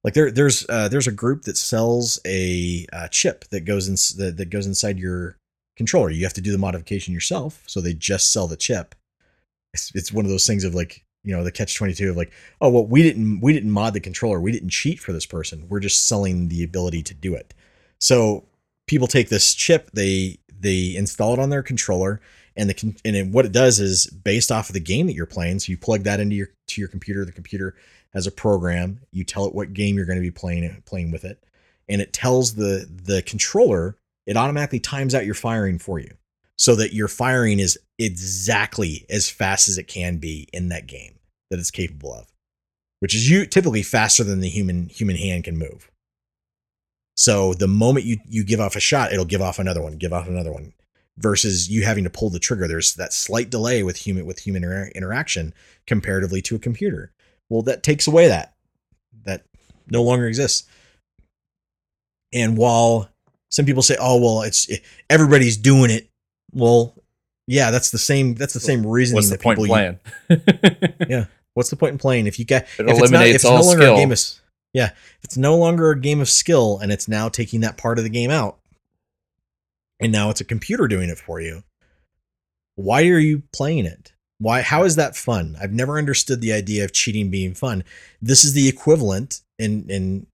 [0.03, 0.31] like there.
[0.31, 4.51] There's uh, there's a group that sells a uh, chip that goes in that, that
[4.51, 5.39] goes inside your
[5.77, 6.11] controller.
[6.11, 8.95] You have to do the modification yourself, so they just sell the chip.
[9.73, 12.17] It's, it's one of those things of like you know the catch twenty two of
[12.17, 14.41] like oh well we didn't we didn't mod the controller.
[14.41, 15.67] We didn't cheat for this person.
[15.69, 17.55] We're just selling the ability to do it.
[17.99, 18.45] So
[18.87, 22.21] people take this chip they they install it on their controller
[22.57, 25.59] and the and what it does is based off of the game that you're playing
[25.59, 27.75] so you plug that into your to your computer the computer
[28.13, 31.25] has a program you tell it what game you're going to be playing playing with
[31.25, 31.43] it
[31.89, 36.11] and it tells the the controller it automatically times out your firing for you
[36.57, 41.14] so that your firing is exactly as fast as it can be in that game
[41.55, 42.27] that it's capable of
[43.01, 45.91] which is you typically faster than the human human hand can move
[47.17, 50.13] so the moment you you give off a shot, it'll give off another one, give
[50.13, 50.73] off another one.
[51.17, 54.65] Versus you having to pull the trigger, there's that slight delay with human with human
[54.65, 55.55] inter- interaction
[55.87, 57.13] comparatively to a computer.
[57.49, 58.55] Well, that takes away that
[59.25, 59.45] that
[59.89, 60.69] no longer exists.
[62.33, 63.09] And while
[63.49, 64.69] some people say, "Oh, well, it's
[65.09, 66.09] everybody's doing it,"
[66.53, 66.97] well,
[67.47, 68.35] yeah, that's the same.
[68.35, 70.01] That's the same reasoning What's the that point playing?
[71.09, 71.27] Yeah.
[71.55, 73.45] What's the point in playing if you get It if it's not, if eliminates it's
[73.45, 73.95] all no longer skill.
[73.95, 74.21] a game of
[74.73, 77.99] yeah if it's no longer a game of skill and it's now taking that part
[77.99, 78.59] of the game out
[80.01, 81.63] and now it's a computer doing it for you
[82.77, 84.13] why are you playing it?
[84.39, 85.57] Why how is that fun?
[85.61, 87.85] I've never understood the idea of cheating being fun.
[88.21, 90.27] This is the equivalent and and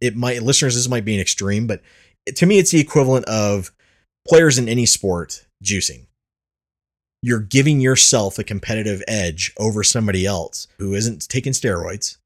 [0.00, 1.80] it might listeners this might be an extreme but
[2.34, 3.72] to me it's the equivalent of
[4.28, 6.06] players in any sport juicing
[7.26, 12.18] you're giving yourself a competitive edge over somebody else who isn't taking steroids.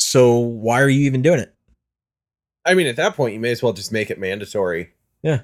[0.00, 1.54] So why are you even doing it?
[2.64, 4.90] I mean, at that point, you may as well just make it mandatory.
[5.22, 5.42] Yeah,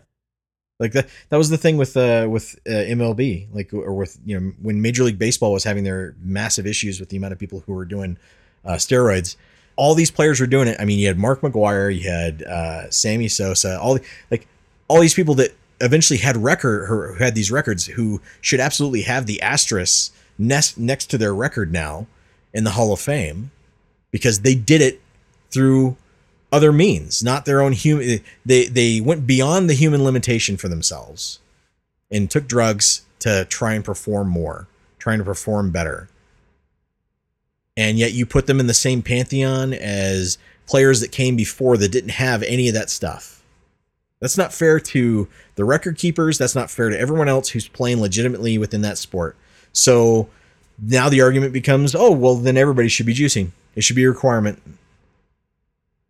[0.81, 4.41] like that that was the thing with uh with uh, MLB, like or with you
[4.41, 7.63] know when Major League Baseball was having their massive issues with the amount of people
[7.65, 8.19] who were doing
[8.65, 9.37] uh, steroids.
[9.77, 10.77] All these players were doing it.
[10.81, 14.49] I mean, you had Mark McGwire, you had uh, Sammy Sosa, all the, like
[14.89, 19.27] all these people that eventually had record who had these records who should absolutely have
[19.27, 22.07] the asterisk next next to their record now
[22.55, 23.51] in the Hall of Fame
[24.11, 25.01] because they did it
[25.51, 25.97] through
[26.53, 28.21] other means, not their own human.
[28.45, 31.41] They they went beyond the human limitation for themselves
[32.11, 34.69] and took drugs to try and perform more,
[34.99, 36.09] trying to perform better.
[37.77, 41.91] And yet you put them in the same pantheon as players that came before that
[41.91, 43.42] didn't have any of that stuff.
[44.23, 46.39] That's not fair to the record keepers.
[46.39, 49.37] That's not fair to everyone else who's playing legitimately within that sport.
[49.73, 50.29] So
[50.81, 53.51] now the argument becomes, oh, well, then everybody should be juicing.
[53.75, 54.63] It should be a requirement.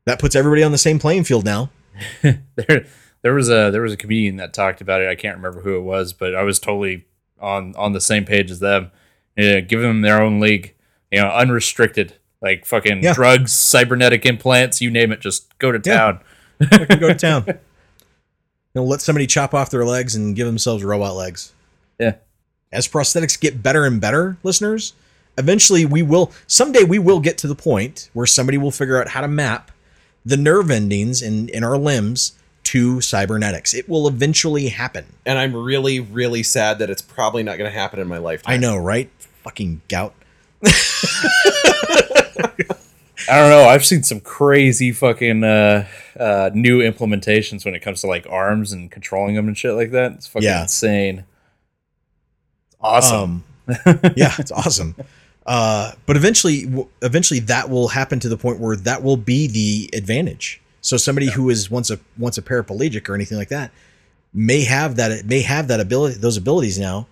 [0.04, 1.70] That puts everybody on the same playing field now.
[2.22, 2.86] there
[3.22, 5.08] there was a there was a comedian that talked about it.
[5.08, 7.06] I can't remember who it was, but I was totally
[7.40, 8.90] on on the same page as them.
[9.36, 10.74] Yeah, give them their own league,
[11.10, 13.14] you know, unrestricted, like fucking Yeah.
[13.14, 16.20] drugs, cybernetic implants, you name it, just go to town.
[16.68, 17.46] Fucking go to town.
[18.74, 21.52] You know, let somebody chop off their legs and give themselves robot legs.
[21.98, 22.14] Yeah.
[22.72, 24.94] As prosthetics get better and better, listeners,
[25.36, 29.08] eventually we will someday we will get to the point where somebody will figure out
[29.08, 29.70] how to map
[30.24, 32.32] the nerve endings in, in our limbs
[32.64, 33.74] to cybernetics.
[33.74, 35.04] It will eventually happen.
[35.26, 38.54] And I'm really, really sad that it's probably not going to happen in my lifetime.
[38.54, 39.10] I know, right?
[39.42, 40.14] Fucking gout.
[43.28, 43.64] I don't know.
[43.68, 45.86] I've seen some crazy fucking uh,
[46.18, 49.90] uh, new implementations when it comes to like arms and controlling them and shit like
[49.92, 50.12] that.
[50.12, 50.62] It's fucking Yeah.
[50.62, 51.24] insane.
[52.80, 53.44] Awesome.
[53.68, 53.74] Um,
[54.16, 54.96] yeah, it's awesome.
[55.46, 59.46] Uh, but eventually, w- eventually, that will happen to the point where that will be
[59.46, 60.60] the advantage.
[60.80, 63.70] So somebody who is once a once a paraplegic or anything like that
[64.34, 67.06] may have that may have that ability those abilities now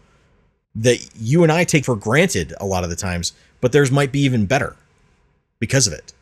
[0.74, 4.10] that you and I take for granted a lot of the times, but theirs might
[4.12, 4.76] be even better
[5.60, 6.12] because of it.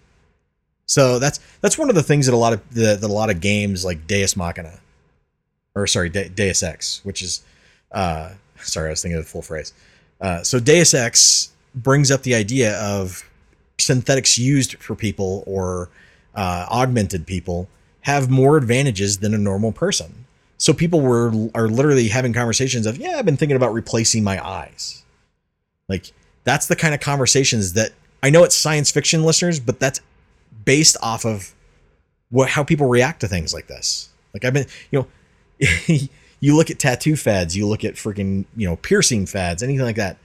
[0.84, 3.30] So that's that's one of the things that a lot of that, that a lot
[3.30, 4.78] of games like Deus Machina,
[5.74, 7.42] or sorry, De- Deus Ex, which is
[7.92, 9.72] uh, sorry, I was thinking of the full phrase.
[10.20, 13.28] Uh, so Deus Ex brings up the idea of
[13.78, 15.88] synthetics used for people or
[16.34, 17.68] uh, augmented people
[18.02, 20.26] have more advantages than a normal person.
[20.56, 24.44] So people were are literally having conversations of, yeah, I've been thinking about replacing my
[24.44, 25.04] eyes.
[25.88, 26.12] Like
[26.44, 30.00] that's the kind of conversations that I know it's science fiction listeners, but that's
[30.64, 31.54] based off of
[32.30, 34.08] what how people react to things like this.
[34.34, 35.68] Like I've been, you know,
[36.40, 39.96] you look at tattoo fads, you look at freaking, you know, piercing fads, anything like
[39.96, 40.18] that.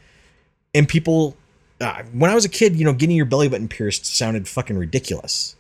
[0.74, 1.38] And people,
[1.80, 4.78] uh, when I was a kid, you know, getting your belly button pierced sounded fucking
[4.78, 5.56] ridiculous.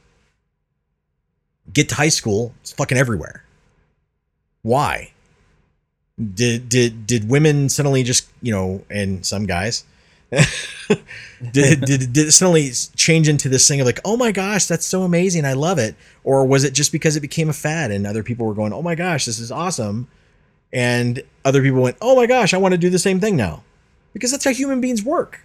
[1.71, 3.43] Get to high school, it's fucking everywhere.
[4.63, 5.11] Why?
[6.33, 9.83] Did did did women suddenly just, you know, and some guys
[11.51, 14.85] did, did did it suddenly change into this thing of like, oh my gosh, that's
[14.85, 18.07] so amazing, I love it, or was it just because it became a fad and
[18.07, 20.07] other people were going, oh my gosh, this is awesome,
[20.71, 23.63] and other people went, oh my gosh, I want to do the same thing now,
[24.13, 25.41] because that's how human beings work.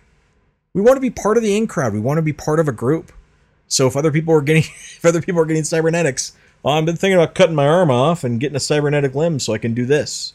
[0.74, 1.92] We want to be part of the in crowd.
[1.92, 3.12] We want to be part of a group.
[3.66, 4.62] So if other people are getting,
[4.96, 8.24] if other people are getting cybernetics, well, I've been thinking about cutting my arm off
[8.24, 10.34] and getting a cybernetic limb so I can do this.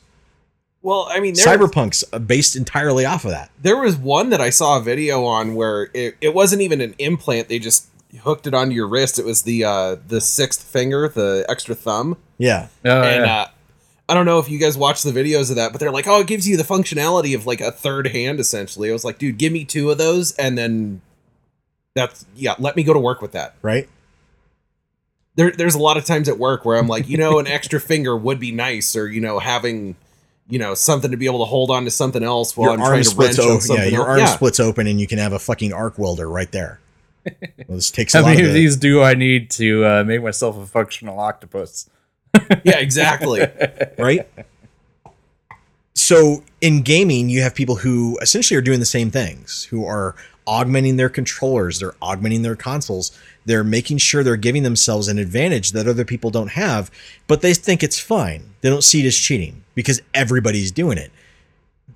[0.83, 3.49] Well, I mean, Cyberpunk's uh, based entirely off of that.
[3.61, 6.93] there was one that I saw a video on where it, it wasn't even an
[6.99, 7.47] implant.
[7.47, 7.87] They just
[8.19, 9.17] hooked it onto your wrist.
[9.17, 12.17] It was the uh, the sixth finger, the extra thumb.
[12.37, 12.67] Yeah.
[12.83, 13.33] Oh, and yeah.
[13.33, 13.47] uh,
[14.09, 16.19] I don't know if you guys watch the videos of that, but they're like, oh,
[16.19, 18.89] it gives you the functionality of like a third hand, essentially.
[18.89, 21.01] I was like, dude, give me two of those, and then
[21.95, 23.55] that's yeah, let me go to work with that.
[23.61, 23.87] Right.
[25.35, 27.79] There, there's a lot of times at work where I'm like, you know, an extra
[27.79, 29.95] finger would be nice, or you know, having
[30.47, 32.81] you know something to be able to hold on to something else while your I'm
[32.81, 33.53] arm trying to wrench on open.
[33.53, 34.09] Yeah, something your else.
[34.09, 34.25] arm yeah.
[34.27, 36.79] splits open, and you can have a fucking arc welder right there.
[37.67, 40.03] Well, this takes a How lot many of of these do I need to uh,
[40.03, 41.89] make myself a functional octopus?
[42.63, 43.47] yeah, exactly.
[43.97, 44.27] right?
[45.93, 50.15] So in gaming, you have people who essentially are doing the same things, who are
[50.45, 55.71] augmenting their controllers, they're augmenting their consoles, they're making sure they're giving themselves an advantage
[55.71, 56.89] that other people don't have,
[57.27, 58.53] but they think it's fine.
[58.61, 61.11] They don't see it as cheating because everybody's doing it.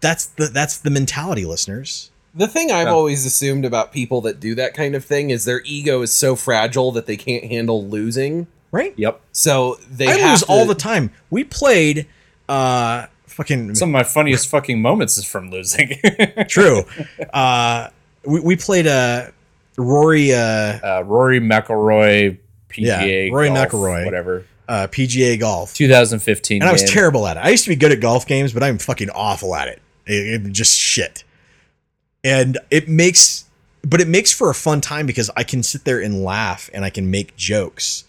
[0.01, 2.11] That's the that's the mentality, listeners.
[2.35, 2.93] The thing I've Yeah.
[2.93, 6.35] always assumed about people that do that kind of thing is their ego is so
[6.35, 8.47] fragile that they can't handle losing.
[8.71, 8.93] Right?
[8.97, 9.21] Yep.
[9.31, 11.11] So they I have lose to- all the time.
[11.29, 12.05] We played
[12.49, 15.99] uh fucking Some of my funniest fucking moments is from losing.
[16.47, 16.83] true.
[17.33, 17.89] Uh
[18.25, 19.27] we, we played uh
[19.77, 22.37] Rory uh uh, Rory McIlroy,
[22.69, 24.05] PGA, Yeah, Rory golf, McIlroy.
[24.05, 24.45] whatever.
[24.67, 26.61] uh, PGA golf, 2015.
[26.61, 27.41] and I was terrible at it.
[27.41, 29.81] I used to be good at golf games, but I'm fucking awful at it.
[30.05, 31.23] It, it just shit.
[32.23, 33.45] And it makes,
[33.83, 36.83] but it makes for a fun time because I can sit there and laugh and
[36.83, 38.03] I can make jokes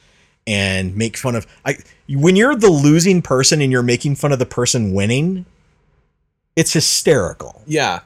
[0.47, 1.47] and make fun of.
[1.64, 1.77] I
[2.09, 5.45] when you're the losing person and you're making fun of the person winning,
[6.57, 8.01] it's hysterical Yeah.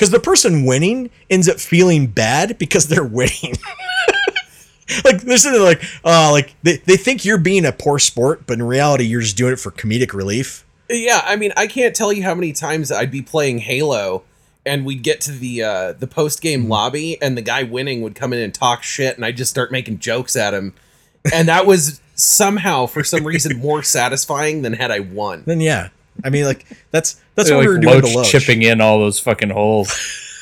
[0.00, 3.52] Because the person winning ends up feeling bad because they're winning.
[5.04, 8.46] like they're sitting there like, uh, like they, they think you're being a poor sport,
[8.46, 10.64] but in reality, you're just doing it for comedic relief.
[10.88, 14.22] Yeah, I mean, I can't tell you how many times I'd be playing Halo
[14.64, 16.70] and we'd get to the uh the post game Mm-hmm.
[16.70, 19.70] lobby and the guy winning would come in and talk shit and I'd just start
[19.70, 20.72] making jokes at him.
[21.30, 25.42] And that was somehow for some reason more satisfying than had I won.
[25.44, 25.90] Then yeah,
[26.24, 28.30] I mean, like that's that's They're what like we were doing to Loach Loach.
[28.30, 29.90] chipping in all those fucking holes.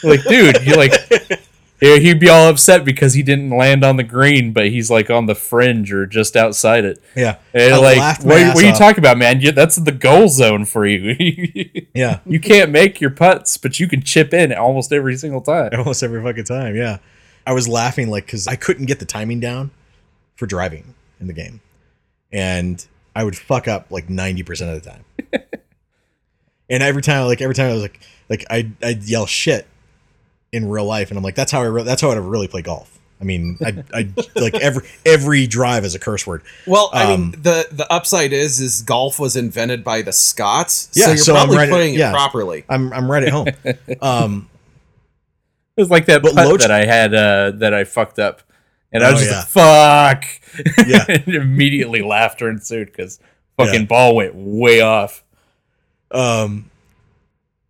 [0.03, 0.93] like, dude, you like
[1.81, 5.11] Yeah, he'd be all upset because he didn't land on the green, but he's like
[5.11, 7.01] on the fringe or just outside it.
[7.14, 7.37] Yeah.
[7.55, 9.41] And I like, what, what are you talking about, man?
[9.41, 11.14] You, that's the goal zone for you.
[11.95, 12.21] Yeah.
[12.27, 15.71] you can't make your putts, but you can chip in almost every single time.
[15.77, 16.75] Almost every fucking time.
[16.77, 16.99] Yeah.
[17.47, 19.71] I was laughing like because I couldn't get the timing down
[20.37, 21.61] for driving in the game,
[22.31, 25.05] and I would fuck up like ninety percent of the time.
[26.69, 29.66] And every time, like every time, I was like, like I I'd yell shit
[30.53, 32.62] in real life, and I'm like, that's how I re- that's how I really play
[32.62, 32.99] golf.
[33.21, 34.09] I mean, I I
[34.41, 36.43] like every every drive is a curse word.
[36.66, 40.91] Well, I Um, mean, the the upside is is golf was invented by the Scots,
[40.95, 42.11] Yeah, so you're so probably right at- playing yeah.
[42.11, 42.64] it properly.
[42.69, 43.49] I'm I'm right at home.
[44.01, 44.49] Um,
[45.77, 48.43] It was like that But putt Loach- that I had uh, that I fucked up,
[48.93, 49.62] and I Oh, was just yeah.
[49.62, 51.05] like, "Fuck!" Yeah.
[51.09, 53.19] and immediately laughter ensued because
[53.57, 53.87] fucking Yeah.
[53.87, 55.23] ball went way off.
[56.11, 56.71] Um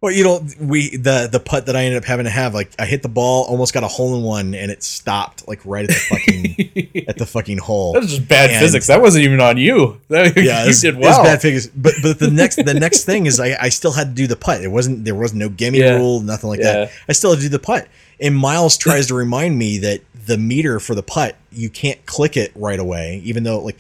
[0.01, 2.71] well you know we the the putt that i ended up having to have like
[2.79, 5.85] i hit the ball almost got a hole in one and it stopped like right
[5.85, 8.87] at the fucking at the fucking hole That was just bad And- physics.
[8.87, 10.01] That wasn't even on you.
[10.09, 11.25] That, yeah you it's, did well.
[11.25, 11.73] bad physics.
[11.77, 14.37] but but the next the next thing is i i still had to do the
[14.37, 15.97] putt it wasn't there was no gimme Yeah.
[15.97, 16.73] rule nothing like Yeah.
[16.85, 17.89] that i still had to do the putt
[18.21, 22.37] and miles tries to remind me that the meter for the putt you can't click
[22.37, 23.79] it right away even though like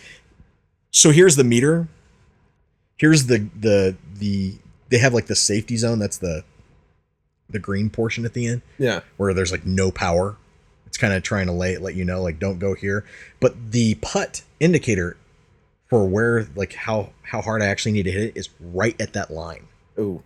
[0.90, 1.86] so here's the meter
[2.96, 4.56] here's the the the
[4.88, 6.44] they have like the safety zone that's the
[7.50, 8.62] the green portion at the end.
[8.78, 10.36] Yeah, where there's like no power.
[10.86, 13.04] It's kind of trying to lay let you know like don't go here.
[13.40, 15.16] But the putt indicator
[15.88, 19.12] for where like how how hard i actually need to hit it is right at
[19.14, 19.66] that line.
[19.98, 20.22] Ooh,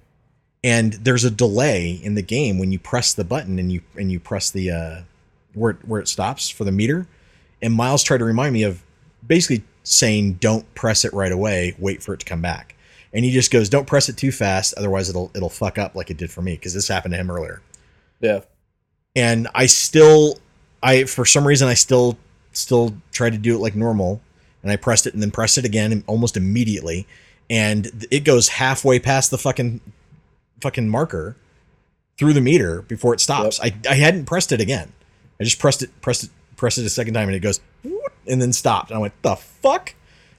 [0.64, 4.10] and there's a delay in the game when you press the button and you and
[4.12, 5.02] you press the uh
[5.54, 7.06] where it, where it stops for the meter.
[7.60, 8.82] And miles tried to remind me of
[9.24, 11.76] basically saying don't press it right away.
[11.78, 12.71] Wait for it to come back
[13.12, 16.10] and he just goes don't press it too fast otherwise it'll it'll fuck up like
[16.10, 17.60] it did for me because this happened to him earlier
[18.20, 18.40] Yeah.
[19.16, 20.38] and I still
[20.82, 22.18] I for some reason I still
[22.52, 24.20] still tried to do it like normal
[24.62, 27.06] and I pressed it and then pressed it again almost immediately
[27.50, 29.80] and it goes halfway past the fucking
[30.60, 31.36] fucking marker
[32.18, 33.58] through the meter before it stops.
[33.60, 34.92] I, I hadn't pressed it again.
[35.40, 37.60] I just pressed it pressed it pressed it a second time and it goes
[38.28, 38.90] and then stopped.
[38.90, 39.94] And I went, the fuck?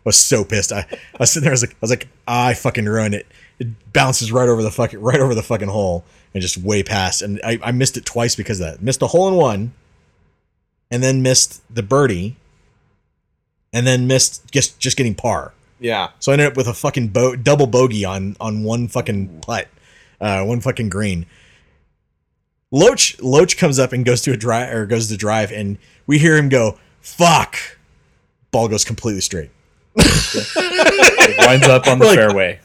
[0.06, 0.72] I was so pissed.
[0.74, 3.26] I, I was sitting there, I was like, I was like, I fucking ruined it.
[3.60, 7.22] It bounces right over the fucking right over the fucking hole and just way past.
[7.22, 8.82] And I, I missed it twice because of that.
[8.82, 9.74] Missed a hole in one,
[10.92, 12.36] and then missed the birdie,
[13.72, 15.54] and then missed just just getting par.
[15.80, 16.10] yeah.
[16.20, 19.70] So I ended up with a fucking bo- double bogey on on one fucking putt,
[20.20, 21.26] uh, one fucking green.
[22.72, 25.78] Loach Loach comes up and goes to a drive or goes to drive, and
[26.08, 27.58] we hear him go, "Fuck!"
[28.52, 29.52] Ball goes completely straight.
[30.06, 32.60] It winds up on the Like- fairway.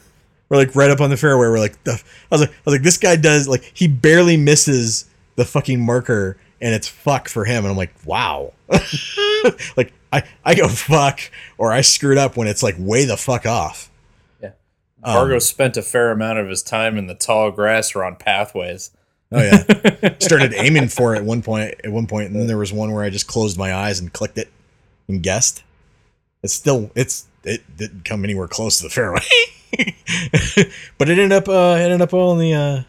[0.49, 1.47] We're like right up on the fairway.
[1.47, 1.95] We're like, the, I
[2.31, 6.37] was like, I was like, this guy does like he barely misses the fucking marker,
[6.59, 7.65] and it's fuck for him.
[7.65, 8.53] And I'm like, wow,
[9.77, 11.19] like I I go fuck
[11.59, 13.91] or I screwed up when it's like way the fuck off.
[14.41, 14.53] Yeah.
[15.03, 18.15] Um, Fargo spent a fair amount of his time in the tall grass or on
[18.15, 18.89] pathways.
[19.31, 20.15] Oh yeah.
[20.19, 21.75] Started aiming for it at one point.
[21.83, 24.11] At one point, and then there was one where I just closed my eyes and
[24.11, 24.49] clicked it
[25.07, 25.61] and guessed.
[26.41, 29.21] It's still it's it didn't come anywhere close to the fairway,
[30.97, 32.83] but it ended up uh, ended up on the uh,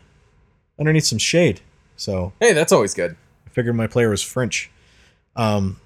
[0.79, 1.61] underneath some shade.
[1.97, 3.17] So Hey, that's always good.
[3.47, 4.71] I figured my player was French.
[5.37, 5.81] Um,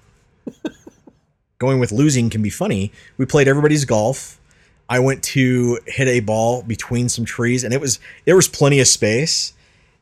[1.59, 2.91] going with losing can be funny.
[3.17, 4.39] We played everybody's golf.
[4.87, 8.79] I went to hit a ball between some trees, and it was there was plenty
[8.79, 9.53] of space,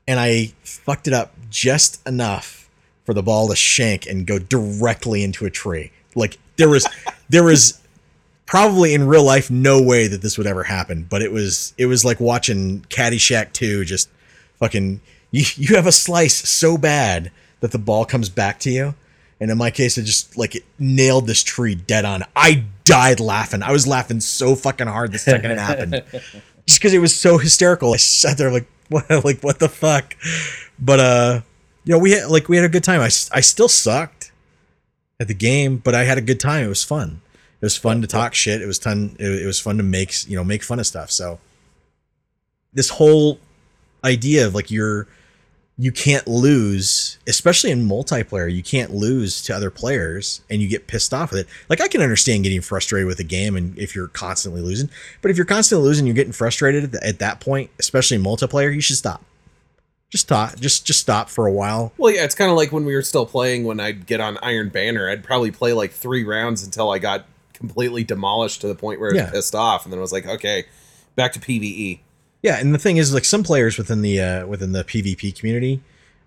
[0.07, 2.70] and I fucked it up just enough
[3.05, 5.91] for the ball to shank and go directly into a tree.
[6.16, 6.88] Like there was
[7.30, 7.80] there was
[8.54, 11.88] probably in real life no way that this would ever happen, but it was it
[11.88, 14.12] was like watching Caddyshack 2 just
[14.60, 15.01] fucking
[15.32, 17.32] you, you have a slice so bad
[17.62, 18.93] that the ball comes back to you.
[19.41, 22.26] And in my case, it just like it nailed this tree dead on.
[22.36, 23.64] I died laughing.
[23.64, 26.04] I was laughing so fucking hard the second it happened,
[26.68, 27.95] just because it was so hysterical.
[27.95, 30.16] I sat there like, what, like what the fuck?
[30.78, 31.41] But uh,
[31.86, 33.01] you know, we had like we had a good time.
[33.01, 34.32] I I still sucked
[35.20, 36.66] at the game, but I had a good time.
[36.66, 37.22] It was fun.
[37.64, 38.61] It was fun to talk shit.
[38.61, 39.16] It was fun.
[39.20, 41.09] It, it was fun to make you know make fun of stuff.
[41.09, 41.39] So
[42.74, 43.39] this whole
[44.03, 45.07] idea of like you're
[45.78, 50.88] you can't lose, especially in multiplayer, you can't lose to other players and you get
[50.88, 51.47] pissed off with it.
[51.70, 54.89] Like I can understand getting frustrated with a game and if you're constantly losing,
[55.22, 58.82] but if you're constantly losing, you're getting frustrated at that point, especially in multiplayer, you
[58.82, 59.24] should stop.
[60.09, 60.59] Just stop.
[60.59, 61.93] Just just stop for a while.
[61.97, 63.64] Well, yeah, it's kind of like when we were still playing.
[63.64, 67.26] When I'd get on Iron Banner, I'd probably play like three rounds until I got
[67.64, 69.30] completely demolished to the point where Yeah.
[69.30, 70.66] pissed off, and then I was like, okay,
[71.16, 71.99] back to E." PVE.
[72.41, 75.80] Yeah, and the thing is, like some players within the uh, within the PvP community,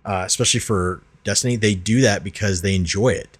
[0.06, 3.36] uh, especially for Destiny, they do that because they enjoy it.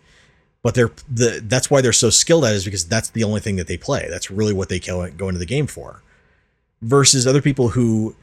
[0.63, 3.41] But they're the that's why they're so skilled at it is because that's the only
[3.41, 4.09] thing that they play.
[4.11, 6.03] That's really what they go go into the game for.
[6.83, 8.15] Versus other people who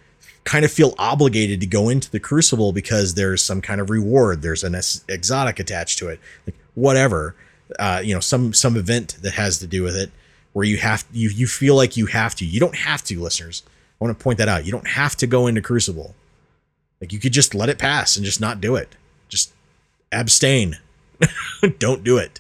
[0.44, 4.42] kind of feel obligated to go into the crucible because there's some kind of reward
[4.42, 4.76] there's an
[5.08, 7.34] exotic attached to it like whatever
[7.80, 10.12] uh, you know some some event that has to do with it
[10.54, 13.64] where you have you you feel like you have to you don't have to listeners.
[14.00, 14.66] I want to point that out.
[14.66, 16.16] You don't have to go into crucible.
[17.02, 18.96] Like you could just let it pass and just not do it.
[19.30, 19.52] Just
[20.12, 20.78] abstain.
[21.80, 22.40] Don't do it.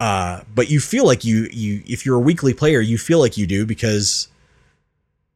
[0.00, 3.36] Uh but you feel like you you if you're a weekly player you feel like
[3.36, 4.28] you do because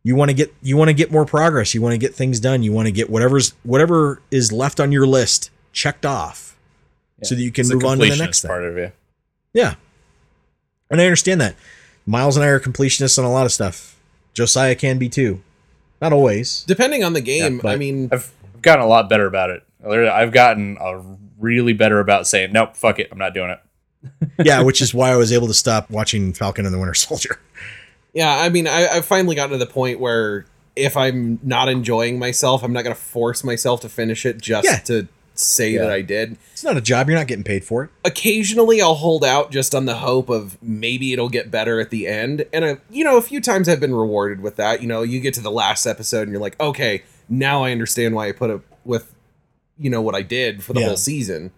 [0.03, 1.75] you want to get you want to get more progress.
[1.75, 2.63] You want to get things done.
[2.63, 6.57] You want to get whatever's whatever is left on your list checked off
[7.23, 8.49] so that you can It's move on to the next completionist thing.
[8.49, 8.93] part of you.
[9.57, 9.75] Yeah
[10.91, 11.55] and i understand that
[12.07, 13.99] miles and i are completionists on a lot of stuff
[14.35, 15.43] josiah can be too
[16.01, 18.31] not always Depending on the game, Yeah, I mean, I've
[18.61, 19.63] gotten a lot better about it.
[19.83, 21.03] I've gotten a
[21.39, 23.61] really better about saying, nope, fuck it, I'm not doing it.
[24.47, 27.41] yeah which is why i was able to stop watching falcon and the winter soldier
[28.13, 30.45] yeah, I mean, I, I've finally gotten to the point where
[30.77, 34.67] if I'm not enjoying myself, I'm not going to force myself to finish it just
[34.69, 34.77] Yeah.
[34.81, 35.83] to say Yeah.
[35.83, 36.37] that I did.
[36.53, 39.75] it's not a job you're not getting paid for it Occasionally, I'll hold out just
[39.75, 42.45] on the hope of maybe it'll get better at the end.
[42.53, 44.81] And, uh, you know, a few times I've been rewarded with that.
[44.83, 48.15] You know, you get to the last episode and you're like, okay, now I understand
[48.15, 49.15] why I put up with,
[49.79, 50.87] you know, what I did for the Yeah.
[50.87, 51.51] whole season.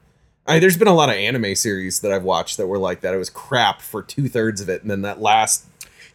[0.46, 3.12] I, there's been a lot of anime series that I've watched that were like that.
[3.14, 5.66] It was crap for two thirds of it, and then that last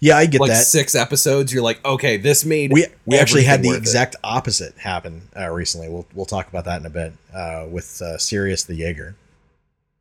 [0.03, 3.43] yeah i get like that six episodes, you're like, okay, this made we we actually
[3.43, 3.81] had the worth it.
[3.81, 8.01] exact opposite happen uh, recently we'll we'll talk about that in a bit uh, with
[8.01, 9.15] uh, sirius the jaeger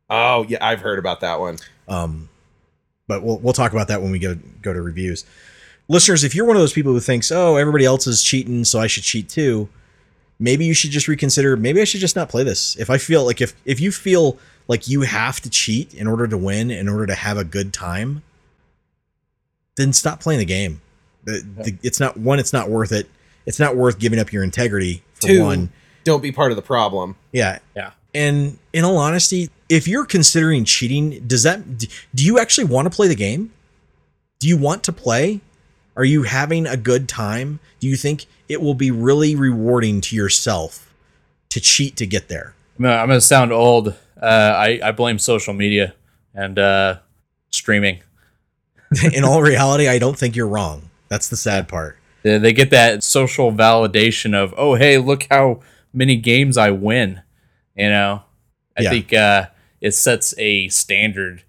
[0.09, 1.57] Oh yeah, I've heard about that one.
[1.87, 2.29] Um,
[3.07, 5.25] but we'll we'll talk about that when we go go to reviews.
[5.87, 8.79] Listeners, if you're one of those people who thinks, "Oh, everybody else is cheating, so
[8.79, 9.69] I should cheat too,"
[10.39, 11.57] maybe you should just reconsider.
[11.57, 12.75] Maybe I should just not play this.
[12.77, 14.37] If I feel like if if you feel
[14.67, 17.73] like you have to cheat in order to win, in order to have a good
[17.73, 18.21] time,
[19.77, 20.81] then stop playing the game.
[21.23, 22.39] The, the, it's not one.
[22.39, 23.09] It's not worth it.
[23.45, 25.71] It's not worth giving up your integrity for Two, one.
[26.03, 27.15] don't be part of the problem.
[27.31, 27.59] Yeah.
[27.75, 27.91] Yeah.
[28.13, 32.95] And in all honesty, if you're considering cheating, does that do you actually want to
[32.95, 33.51] play the game?
[34.39, 35.41] Do you want to play?
[35.95, 37.59] Are you having a good time?
[37.79, 40.93] Do you think it will be really rewarding to yourself
[41.49, 42.53] to cheat to get there?
[42.77, 43.89] I'm gonna, I'm gonna sound old.
[44.21, 45.93] Uh, I, I blame social media
[46.33, 46.97] and uh,
[47.51, 48.01] streaming.
[49.13, 50.89] in all reality, I don't think you're wrong.
[51.09, 51.97] That's the sad part.
[52.23, 55.59] They, they get that social validation of, oh, hey, look how
[55.93, 57.21] many games I win.
[57.75, 58.23] You know,
[58.77, 58.89] I Yeah.
[58.89, 59.45] think uh,
[59.81, 61.43] it sets a standard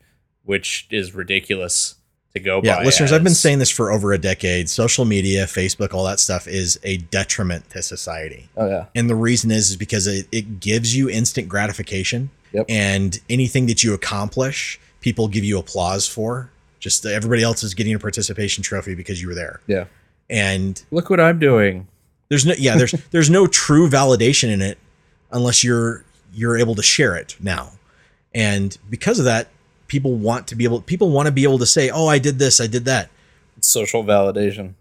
[0.44, 1.94] which is ridiculous
[2.34, 2.84] to go Yeah, by.
[2.84, 4.68] listeners, I've been saying this for over a decade.
[4.68, 8.48] Social media, Facebook, all that stuff is a detriment to society.
[8.56, 12.30] Oh yeah, And the reason is, is because it, it gives you instant gratification.
[12.52, 12.66] Yep.
[12.68, 16.50] And anything that you accomplish, people give you applause for.
[16.84, 19.60] Just uh, everybody else is getting a participation trophy because you were there.
[19.66, 19.86] yeah.
[20.28, 21.88] And Look what I'm doing.
[22.28, 24.76] there's no yeah, there's there's no true validation in it
[25.32, 26.04] unless you're
[26.34, 27.72] you're able to share it now.
[28.34, 29.48] And because of that,
[29.86, 32.38] people want to be able people want to be able to say, "Oh, I did
[32.38, 33.08] this, I did that."
[33.56, 34.74] It's social validation.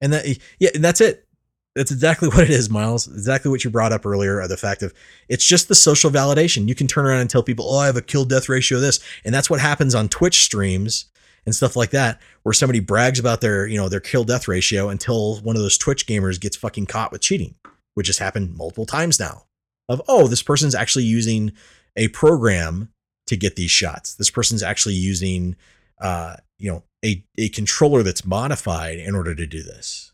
[0.00, 0.24] And that
[0.58, 1.26] yeah, that's it.
[1.74, 3.06] That's exactly what it is, Miles.
[3.06, 4.94] Exactly what you brought up earlier, the fact of
[5.28, 6.68] it's just the social validation.
[6.68, 8.82] You can turn around and tell people, "Oh, I have a kill death ratio of
[8.82, 11.04] this," and that's what happens on Twitch streams
[11.48, 14.88] and stuff like that, where somebody brags about their, you know, their kill death ratio
[14.88, 17.54] until one of those Twitch gamers gets fucking caught with cheating,
[17.94, 19.44] which has happened multiple times now.
[19.88, 21.52] Of oh, this person's actually using
[21.96, 22.90] a program
[23.26, 24.14] to get these shots.
[24.14, 25.56] This person's actually using,
[26.00, 30.12] uh, you know, a a controller that's modified in order to do this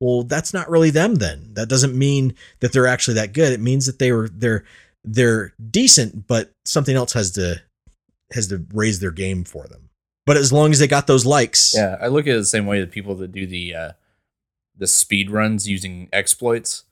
[0.00, 3.60] well that's not really them then that doesn't mean that they're actually that good it
[3.60, 4.64] means that they were they're
[5.04, 7.60] they're decent but something else has to
[8.32, 9.88] has to raise their game for them
[10.26, 12.66] but as long as they got those likes Yeah, I look at it the same
[12.66, 13.92] way that people that do the uh,
[14.76, 16.84] the speed runs using exploits.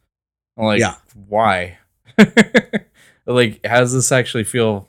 [0.56, 0.96] I'm like, Yeah.
[1.28, 1.78] why?
[3.26, 4.88] like, how does this actually feel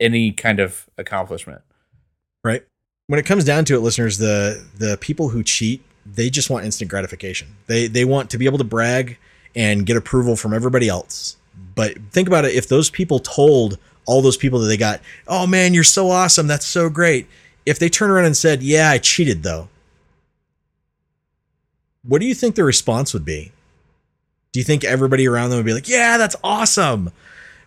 [0.00, 1.62] any kind of accomplishment?
[2.44, 2.64] right
[3.06, 6.64] when it comes down to it listeners the the people who cheat they just want
[6.64, 9.16] instant gratification they they want to be able to brag
[9.54, 11.36] and get approval from everybody else
[11.76, 15.46] but think about it if those people told all those people that they got oh
[15.46, 16.46] man you're so awesome.
[16.46, 17.26] That's so great.
[17.64, 19.68] If they turn around and said yeah i cheated though
[22.04, 23.52] what do you think the response would be?
[24.50, 27.12] Do you think everybody around them would be like yeah that's awesome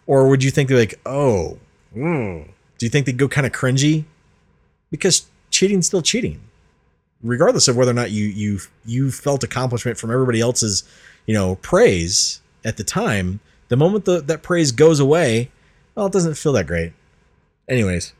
[0.07, 1.57] or would you think they're like oh
[1.95, 2.47] mm.
[2.77, 4.05] do you think they'd go kind of cringy?
[4.91, 6.41] Because cheating's still cheating
[7.23, 10.83] regardless of whether or not you you you felt accomplishment from everybody else's
[11.25, 15.49] you know praise at the time The moment the, that praise goes away,
[15.95, 16.91] well, it doesn't feel that great.
[17.69, 18.13] Anyways,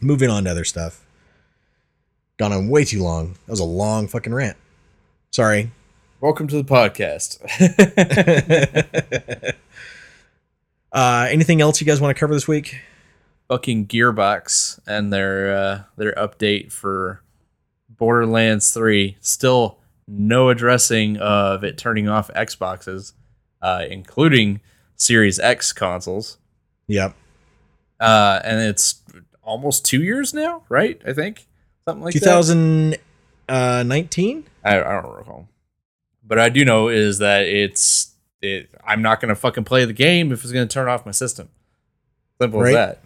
[0.00, 1.06] moving on to other stuff.
[2.36, 3.34] Gone on way too long.
[3.46, 4.56] That was a long fucking rant.
[5.30, 5.70] Sorry.
[6.20, 7.40] Welcome to the podcast.
[10.92, 12.80] uh, anything else you guys want to cover this week?
[13.48, 17.22] Fucking Gearbox and their uh, their update for
[17.88, 19.16] Borderlands 3.
[19.20, 19.78] Still
[20.08, 23.12] no addressing of it turning off Xboxes,
[23.62, 24.60] uh, including
[24.96, 26.36] Series X consoles.
[26.90, 27.14] Yep.
[28.00, 29.02] Uh, and it's
[29.42, 31.00] almost two years now, right?
[31.06, 31.46] I think
[31.84, 32.20] something like that.
[32.20, 34.44] 2019?
[34.64, 35.48] I, I don't recall,
[36.24, 38.70] but I do know is that it's it.
[38.84, 41.48] I'm not gonna fucking play the game if it's gonna turn off my system.
[42.40, 42.70] Simple Right.
[42.70, 43.00] as that.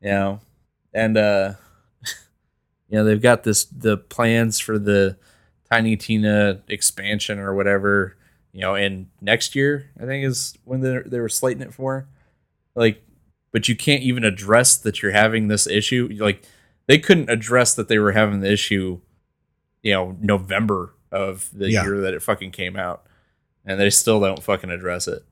[0.00, 0.40] You know,
[0.94, 1.52] and uh,
[2.88, 5.16] you know they've got this the plans for the
[5.70, 8.16] Tiny Tina expansion or whatever.
[8.52, 12.06] You know, and next year I think is when they they were slating it for.
[12.76, 13.02] Like,
[13.52, 16.08] but you can't even address that you're having this issue.
[16.18, 16.42] Like,
[16.86, 19.00] they couldn't address that they were having the issue
[19.82, 21.82] you know November of the Yeah.
[21.84, 23.04] year that it fucking came out,
[23.64, 25.24] and they still don't fucking address it.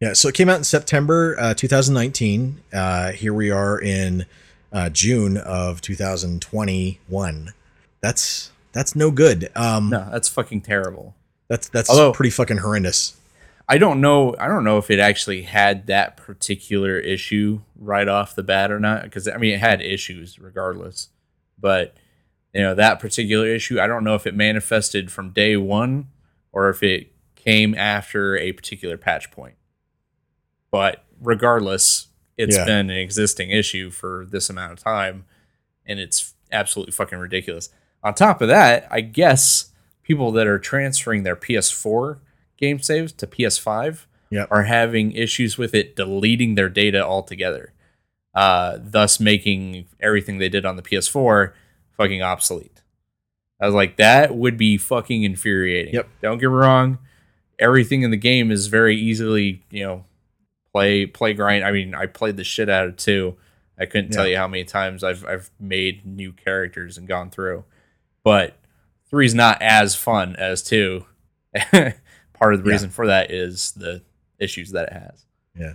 [0.00, 2.60] Yeah, so it came out in September uh, 2019.
[2.72, 4.26] Uh, here we are in
[4.72, 7.52] uh, June of 2021.
[8.00, 9.50] That's that's no good.
[9.54, 11.14] Um, No, that's fucking terrible.
[11.48, 13.16] That's that's Although- pretty fucking horrendous.
[13.68, 14.34] I don't know.
[14.38, 18.80] I don't know if it actually had that particular issue right off the bat or
[18.80, 19.02] not.
[19.04, 21.08] Because I mean, it had issues regardless.
[21.58, 21.96] But
[22.52, 26.08] you know that particular issue, I don't know if it manifested from day one
[26.52, 29.54] or if it came after a particular patch point.
[30.70, 32.64] But regardless, it's Yeah.
[32.64, 35.24] been an existing issue for this amount of time,
[35.86, 37.70] and it's absolutely fucking ridiculous.
[38.02, 39.70] On top of that, I guess
[40.02, 42.18] people that are transferring their PS4
[42.62, 44.48] game saves to PS5 Yep.
[44.50, 47.74] are having issues with it deleting their data altogether,
[48.34, 51.52] uh, thus making everything they did on the PS4
[51.98, 52.80] fucking obsolete.
[53.60, 55.94] I was like, that would be fucking infuriating.
[55.94, 56.08] Yep.
[56.22, 56.98] Don't get me wrong.
[57.58, 60.04] Everything in the game is very easily, you know,
[60.72, 61.64] play play grind.
[61.64, 63.36] I mean, I played the shit out of two.
[63.78, 67.64] I couldn't tell you how many times I've I've made new characters and gone through.
[68.24, 68.56] But
[69.10, 71.04] three's not as fun as two.
[72.42, 72.74] Part of the Yeah.
[72.74, 74.02] reason for that is the
[74.40, 75.24] issues that it has.
[75.56, 75.74] Yeah.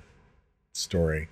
[0.73, 1.29] Story.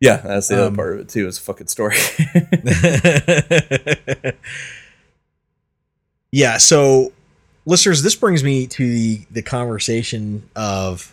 [0.00, 1.26] Yeah, that's the Um, other part of it too.
[1.26, 1.96] Is a fucking story.
[6.30, 6.58] yeah.
[6.58, 7.12] So,
[7.66, 11.12] listeners, this brings me to the the conversation of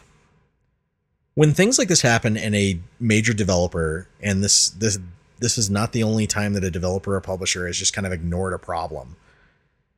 [1.33, 4.99] when things like this happen and a major developer and this this
[5.39, 8.13] this is not the only time that a developer or publisher has just kind of
[8.13, 9.15] ignored a problem.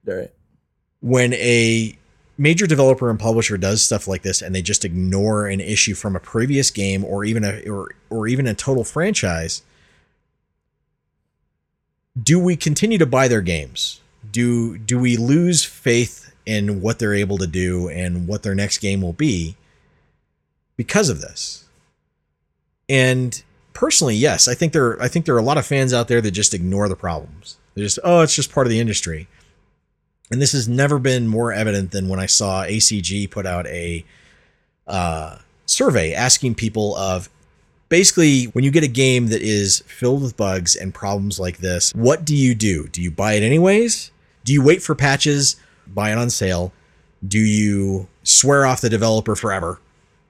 [0.05, 0.31] right.
[1.01, 1.97] when a
[2.38, 6.15] major developer and publisher does stuff like this and they just ignore an issue from
[6.15, 9.63] a previous game or even a or, or even a total franchise
[12.21, 14.01] do we continue to buy their games?
[14.31, 18.79] Do do we lose faith in what they're able to do and what their next
[18.79, 19.55] game will be
[20.75, 21.65] because of this?
[22.89, 26.07] And personally yes i think there i think there are a lot of fans out
[26.07, 27.57] there that just ignore the problems.
[27.75, 29.27] They just oh it's just part of the industry
[30.32, 34.03] and this has never been more evident than when I saw ACG put out a
[34.88, 37.30] uh, survey asking people of
[37.89, 41.93] basically when you get a game that is filled with bugs and problems like this,
[41.93, 42.88] what do you do?
[42.88, 44.11] Do you buy it anyways?
[44.43, 45.55] Do you wait for patches,
[45.88, 46.73] buy it on sale?
[47.28, 49.80] Do you swear off the developer forever,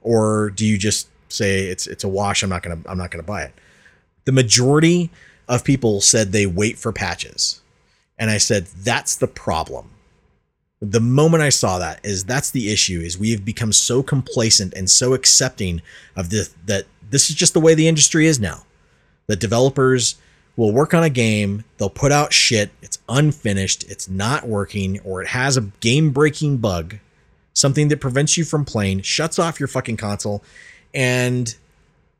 [0.00, 2.42] or do you just say it's it's a wash?
[2.42, 3.52] I'm not gonna I'm not gonna buy it.
[4.24, 5.10] The majority
[5.48, 7.60] of people said they wait for patches.
[8.18, 9.90] And I said, that's the problem.
[10.80, 14.74] The moment I saw that is that's the issue is we have become so complacent
[14.74, 15.82] and so accepting
[16.14, 18.64] of this that this is just the way the industry is now.
[19.26, 20.16] That developers
[20.56, 25.22] will work on a game, they'll put out shit, it's unfinished, it's not working, or
[25.22, 26.96] it has a game breaking bug,
[27.54, 30.42] something that prevents you from playing, shuts off your fucking console,
[30.92, 31.56] and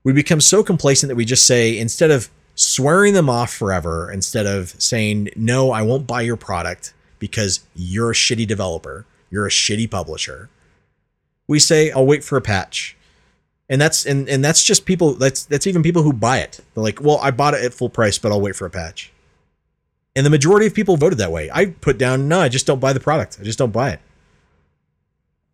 [0.04, 4.44] we become so complacent that we just say instead of swearing them off forever instead
[4.44, 9.06] of saying no i won't buy your product because you're a shitty developer.
[9.30, 10.48] You're a shitty publisher.
[11.46, 12.96] We say i'll wait for a patch.
[13.68, 16.60] And that's and, and that's just people that's that's even people who buy it.
[16.74, 19.12] They're like well i bought it at full price but i'll wait for a patch.
[20.16, 21.50] And the majority of people voted that way.
[21.52, 23.38] I put down no i just don't buy the product.
[23.40, 24.00] I just don't buy it.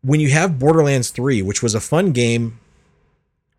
[0.02, 2.58] When you have borderlands 3 which was a fun game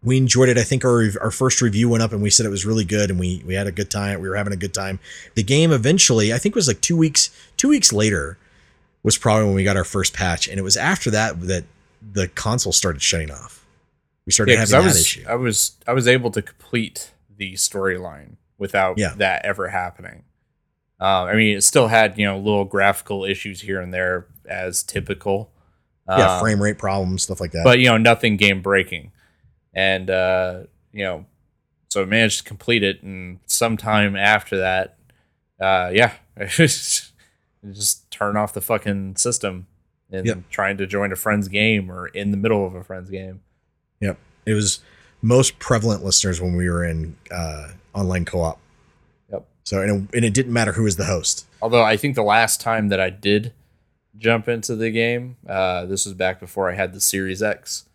[0.05, 0.57] we enjoyed it.
[0.57, 3.09] I think our our first review went up and we said it was really good
[3.09, 4.21] and we we had a good time.
[4.21, 4.99] We were having a good time.
[5.33, 8.37] The game eventually, I think it was like 2 weeks 2 weeks later
[9.03, 11.65] was probably when we got our first patch and it was after that that
[12.13, 13.65] the console started shutting off.
[14.25, 15.25] We started Yeah, having I that was issue.
[15.27, 19.13] I was I was able to complete the storyline without Yeah.
[19.17, 20.23] that ever happening.
[20.99, 24.81] Um, I mean, it still had you know little graphical issues here and there as
[24.83, 25.51] typical.
[26.07, 27.63] yeah, Um, frame rate problems, stuff like that.
[27.63, 29.11] but you know nothing game breaking
[29.75, 31.25] and uh you know
[31.89, 34.97] so I managed to complete it and sometime after that
[35.61, 36.13] uh yeah
[37.71, 39.67] just turn off the fucking system
[40.11, 40.49] and Yep.
[40.49, 43.41] trying to join a friend's game or in the middle of a friend's game
[44.01, 44.17] Yep.
[44.45, 44.79] It was
[45.21, 48.59] most prevalent listeners when we were in uh, online co-op.
[49.31, 49.47] Yep.
[49.63, 51.45] So and it, and it didn't matter who was the host.
[51.61, 53.53] although i think the last time that i did
[54.17, 57.85] jump into the game uh this was back before i had the series x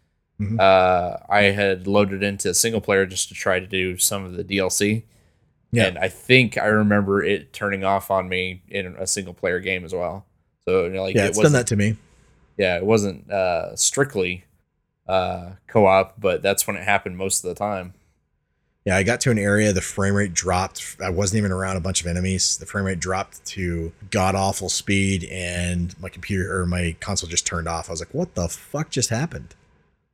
[0.40, 0.58] Mhm.
[0.58, 4.42] uh i had loaded into single player just to try to do some of the
[4.44, 5.02] dlc
[5.72, 5.86] Yeah.
[5.86, 9.84] And I think I remember it turning off on me in a single player game
[9.84, 10.26] as well.
[10.64, 11.96] So you know, like yeah, it it's done that to me.
[12.56, 14.44] yeah, it wasn't uh, strictly
[15.06, 17.94] uh, co-op, but that's when it happened most of the time.
[18.84, 20.96] Yeah, I got to an area, the frame rate dropped.
[21.04, 22.56] I wasn't even around a bunch of enemies.
[22.58, 27.46] The frame rate dropped to god awful speed, and my computer or my console just
[27.46, 27.88] turned off.
[27.88, 29.54] I was like, "What the fuck just happened?"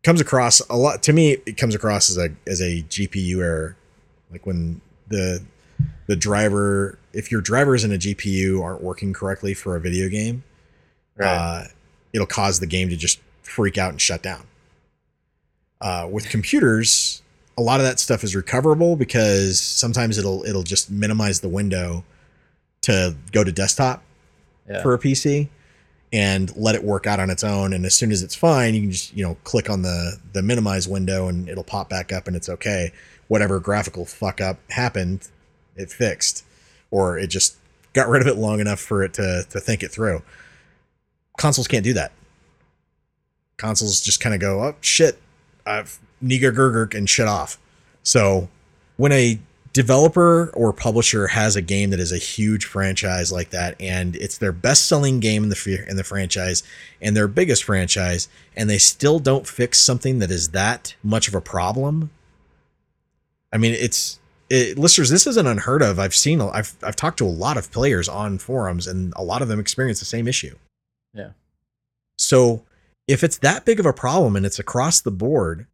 [0.06, 1.38] Comes across a lot to me.
[1.46, 3.76] It comes across as a as a GPU error,
[4.30, 5.42] like when the
[6.06, 10.44] the driver, if your drivers in a GPU aren't working correctly for a video game,
[11.20, 11.64] uh,
[12.12, 14.46] it'll cause the game to just freak out and shut down.
[15.80, 17.20] Uh, with computers,
[17.58, 22.04] a lot of that stuff is recoverable because sometimes it'll it'll just minimize the window
[22.82, 24.04] to go to desktop
[24.70, 24.82] Yeah.
[24.82, 25.48] for a PC
[26.16, 27.74] and let it work out on its own.
[27.74, 30.42] And as soon as it's fine, you can just you know click on the the
[30.42, 32.90] minimize window and it'll pop back up and it's okay.
[33.28, 35.28] Whatever graphical fuck up happened,
[35.76, 36.42] it fixed,
[36.90, 37.56] or it just
[37.92, 40.22] got rid of it long enough for it to to think it through.
[41.36, 42.12] Consoles can't do that.
[43.58, 45.20] Consoles just kind of go, oh shit,
[45.66, 47.58] I've Niga Gurgurk and shit off.
[48.02, 48.48] So
[48.96, 49.38] when a
[49.76, 54.38] developer or publisher has a game that is a huge franchise like that and it's
[54.38, 56.62] their best-selling game in the in the franchise
[57.02, 61.34] and their biggest franchise and they still don't fix something that is that much of
[61.34, 62.08] a problem.
[63.52, 64.18] I mean it's
[64.48, 65.98] it, listeners this isn't unheard of.
[65.98, 69.42] I've seen i've i've talked to a lot of players on forums and a lot
[69.42, 70.56] of them experience the same issue.
[71.12, 71.32] Yeah.
[72.16, 72.64] so
[73.06, 75.66] if it's that big of a problem and it's across the board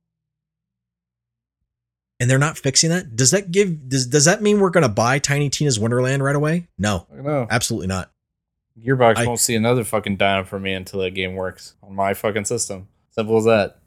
[2.22, 4.88] and they're not fixing that does that give does, does that mean we're going to
[4.88, 6.68] buy tiny tina's wonderland right away?
[6.78, 7.06] No.
[7.12, 8.12] I absolutely not.
[8.80, 12.14] Gearbox I- won't see another fucking dime from me until that game works on my
[12.14, 12.86] fucking system.
[13.10, 13.78] Simple as that.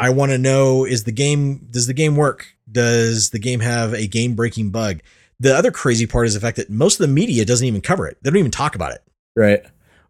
[0.00, 2.48] i want to know is the game does the game work?
[2.70, 4.98] Does the game have a game breaking bug?
[5.38, 8.06] The other crazy part is the fact that most of the media doesn't even cover
[8.08, 8.18] it.
[8.22, 9.02] They don't even talk about it.
[9.36, 9.62] Right.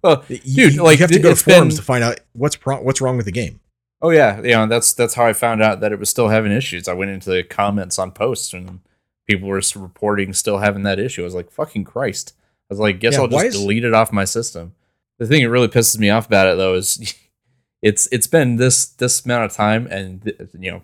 [0.02, 2.02] Well, You- Dude, you, like, you have to go to it's been- forums to find
[2.02, 3.60] out what's pro- what's wrong with the game
[4.02, 6.52] Oh yeah, you know that's that's how I found out that it was still having
[6.52, 6.86] issues.
[6.88, 8.80] I went into the comments on posts and
[9.26, 11.22] people were reporting still having that issue.
[11.22, 12.34] I was like, "Fucking Christ!"
[12.70, 14.74] I was like, "Guess Yeah, I'll just is- delete it off my system."
[15.18, 17.14] The thing that really pisses me off about it though is
[17.82, 20.82] it's it's been this this amount of time and you know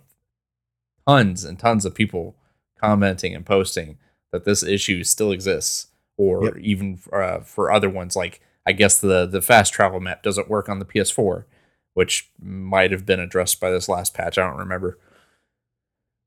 [1.06, 2.36] tons and tons of people
[2.80, 3.98] commenting and posting
[4.32, 6.56] that this issue still exists, or Yep.
[6.60, 10.68] even uh, for other ones like I guess the the fast travel map doesn't work
[10.68, 11.44] on the PS4
[11.94, 14.38] which might have been addressed by this last patch.
[14.38, 14.98] I don't remember.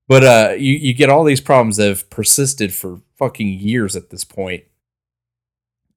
[0.08, 4.10] But uh, you you get all these problems that have persisted for fucking years at
[4.10, 4.64] this point,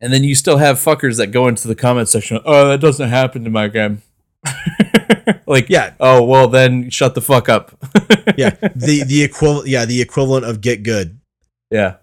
[0.01, 2.41] and then you still have fuckers that go into the comment section.
[2.45, 4.03] Oh, that doesn't happen to my game.
[5.47, 7.77] like, yeah oh well, then shut the fuck up.
[8.37, 11.19] yeah the the equivalent yeah the equivalent of get good
[11.71, 11.97] yeah.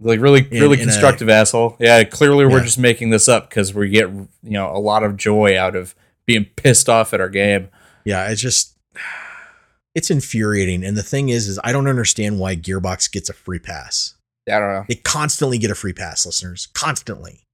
[0.00, 1.76] Like really, In- really in a- constructive asshole.
[1.78, 5.16] Yeah, clearly we're just making this up because we get you know a lot of
[5.16, 5.94] joy out of
[6.26, 7.68] being pissed off at our game.
[8.04, 8.76] yeah it's just
[9.94, 10.84] it's infuriating.
[10.84, 14.14] And the thing is is i don't understand why gearbox gets a free pass.
[14.48, 14.84] I don't know.
[14.88, 16.68] they constantly get a free pass listeners.
[16.74, 17.46] Constantly.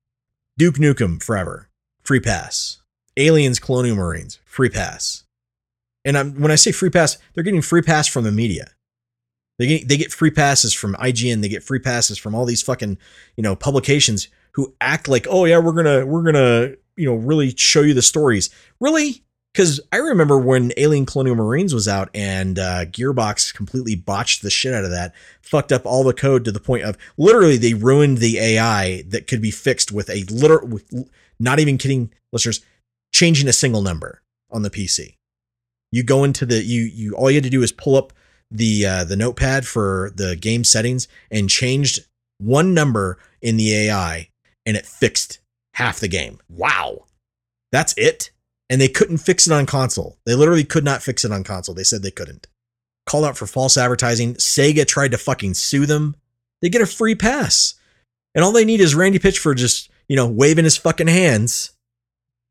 [0.58, 1.68] Duke nukem forever.
[2.02, 2.82] Free pass.
[3.16, 5.24] Aliens colonial marines free pass.
[6.04, 8.70] And I'm, when i say free pass they're getting free pass from the media.
[9.58, 12.62] They get, they get free passes from ign they get free passes from all these
[12.62, 12.96] fucking
[13.36, 17.54] you know publications who act like oh yeah we're gonna we're gonna you know really
[17.56, 19.22] show you the stories really
[19.52, 24.50] because I remember when Alien Colonial Marines was out and uh, Gearbox completely botched the
[24.50, 25.12] shit out of that,
[25.42, 29.26] fucked up all the code to the point of literally they ruined the AI that
[29.26, 30.78] could be fixed with a literal,
[31.38, 32.64] not even kidding, listeners,
[33.12, 35.16] changing a single number on the PC.
[35.90, 38.12] You go into the you you all you had to do is pull up
[38.50, 42.06] the uh, the notepad for the game settings and changed
[42.38, 44.28] one number in the AI
[44.64, 45.40] and it fixed
[45.80, 46.38] half the game.
[46.48, 47.06] Wow,
[47.72, 48.30] that's it
[48.70, 50.16] and they couldn't fix it on console.
[50.24, 51.74] They literally could not fix it on console.
[51.74, 52.46] They said they couldn't.
[53.04, 54.34] Called out for false advertising.
[54.34, 56.14] Sega tried to fucking sue them.
[56.62, 57.74] They get a free pass.
[58.32, 61.72] And all they need is Randy Pitchford just, you know, waving his fucking hands.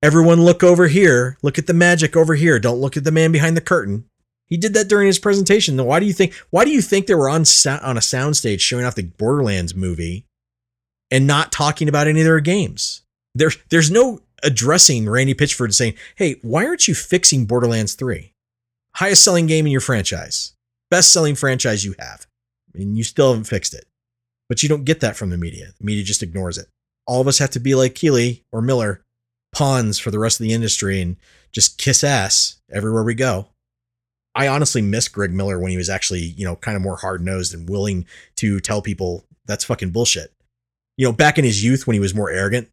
[0.03, 1.37] Everyone look over here.
[1.41, 2.59] Look at the magic over here.
[2.59, 4.03] Don't look at the man behind the curtain.
[4.45, 5.77] He did that during his presentation.
[5.77, 8.59] Then why do you think why do you think they were on on a soundstage
[8.59, 10.25] showing off the Borderlands movie
[11.11, 13.03] and not talking about any of their games?
[13.35, 18.33] There's there's no addressing Randy Pitchford saying, "Hey, why aren't you fixing Borderlands 3?
[18.95, 20.53] Highest selling game in your franchise.
[20.89, 22.25] Best selling franchise you have.
[22.73, 23.85] And you still haven't fixed it."
[24.47, 25.73] But you don't get that from the media.
[25.77, 26.67] The media just ignores it.
[27.05, 29.03] All of us have to be like Keighley or Miller,
[29.51, 31.17] pawns for the rest of the industry and
[31.51, 33.49] just kiss ass everywhere we go.
[34.35, 37.23] I honestly miss Greg Miller when he was actually, you know, kind of more hard
[37.23, 38.05] nosed and willing
[38.37, 40.33] to tell people that's fucking bullshit.
[40.97, 42.69] You know, back in his youth when he was more arrogant,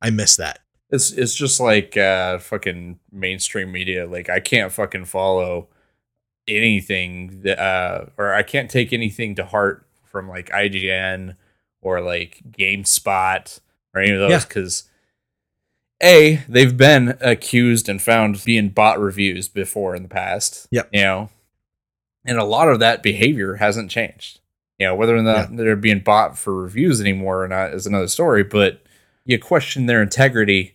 [0.00, 0.60] I miss that.
[0.90, 4.06] It's it's just like uh fucking mainstream media.
[4.06, 5.68] Like I can't fucking follow
[6.46, 11.36] anything that uh or I can't take anything to heart from like IGN
[11.82, 13.60] or like GameSpot
[13.94, 14.84] or any of those because
[16.02, 20.68] a they've been accused and found being bought reviews before in the past.
[20.70, 20.88] Yep.
[20.92, 21.30] You know,
[22.24, 24.40] and a lot of that behavior hasn't changed.
[24.78, 25.56] You know, whether or not yeah.
[25.56, 28.44] they're being bought for reviews anymore or not is another story.
[28.44, 28.80] But
[29.28, 30.74] you question their integrity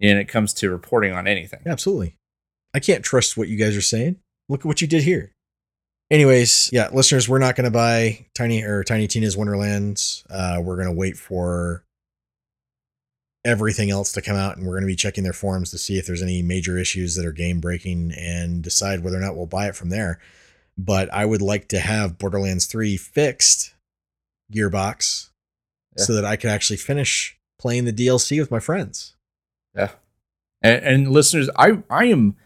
[0.00, 1.60] when it comes to reporting on anything.
[1.64, 2.16] Absolutely.
[2.74, 4.16] I can't trust what you guys are saying.
[4.48, 5.32] Look at what you did here.
[6.10, 10.24] Anyways, yeah, listeners, we're not going to buy Tiny or Tiny Tina's Wonderlands.
[10.28, 11.84] Uh, we're going to wait for
[13.44, 15.96] everything else to come out and we're going to be checking their forums to see
[15.96, 19.46] if there's any major issues that are game breaking and decide whether or not we'll
[19.46, 20.18] buy it from there.
[20.76, 23.74] But I would like to have Borderlands 3 fixed
[24.52, 25.30] Gearbox
[25.96, 26.04] yeah.
[26.04, 29.14] so that I could actually finish playing the DLC with my friends.
[29.74, 29.90] Yeah.
[30.62, 32.36] And, and listeners, I I am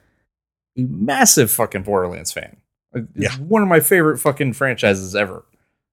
[0.76, 2.58] a massive fucking Borderlands fan.
[2.94, 3.36] It's yeah.
[3.36, 5.44] one of my favorite fucking franchises ever.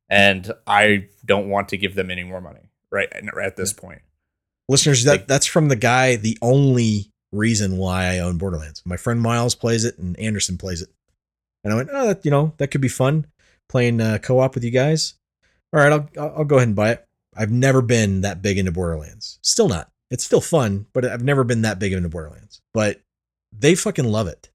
[0.10, 4.02] And I don't want to give them any more money right at this point.
[4.70, 8.82] Listeners, that that's from the guy, the only reason why I own Borderlands.
[8.86, 10.90] My friend Miles plays it and Anderson plays it.
[11.64, 13.28] And I went, oh, that, you know, that could be fun
[13.68, 15.16] playing uh, co-op with you guys.
[15.74, 17.08] All right, I'll I'll go ahead and buy it.
[17.36, 19.40] I've never been that big into Borderlands.
[19.42, 19.92] Still not.
[20.12, 22.62] It's still fun, but I've never been that big into Borderlands.
[22.74, 23.02] But
[23.52, 24.50] they fucking love it.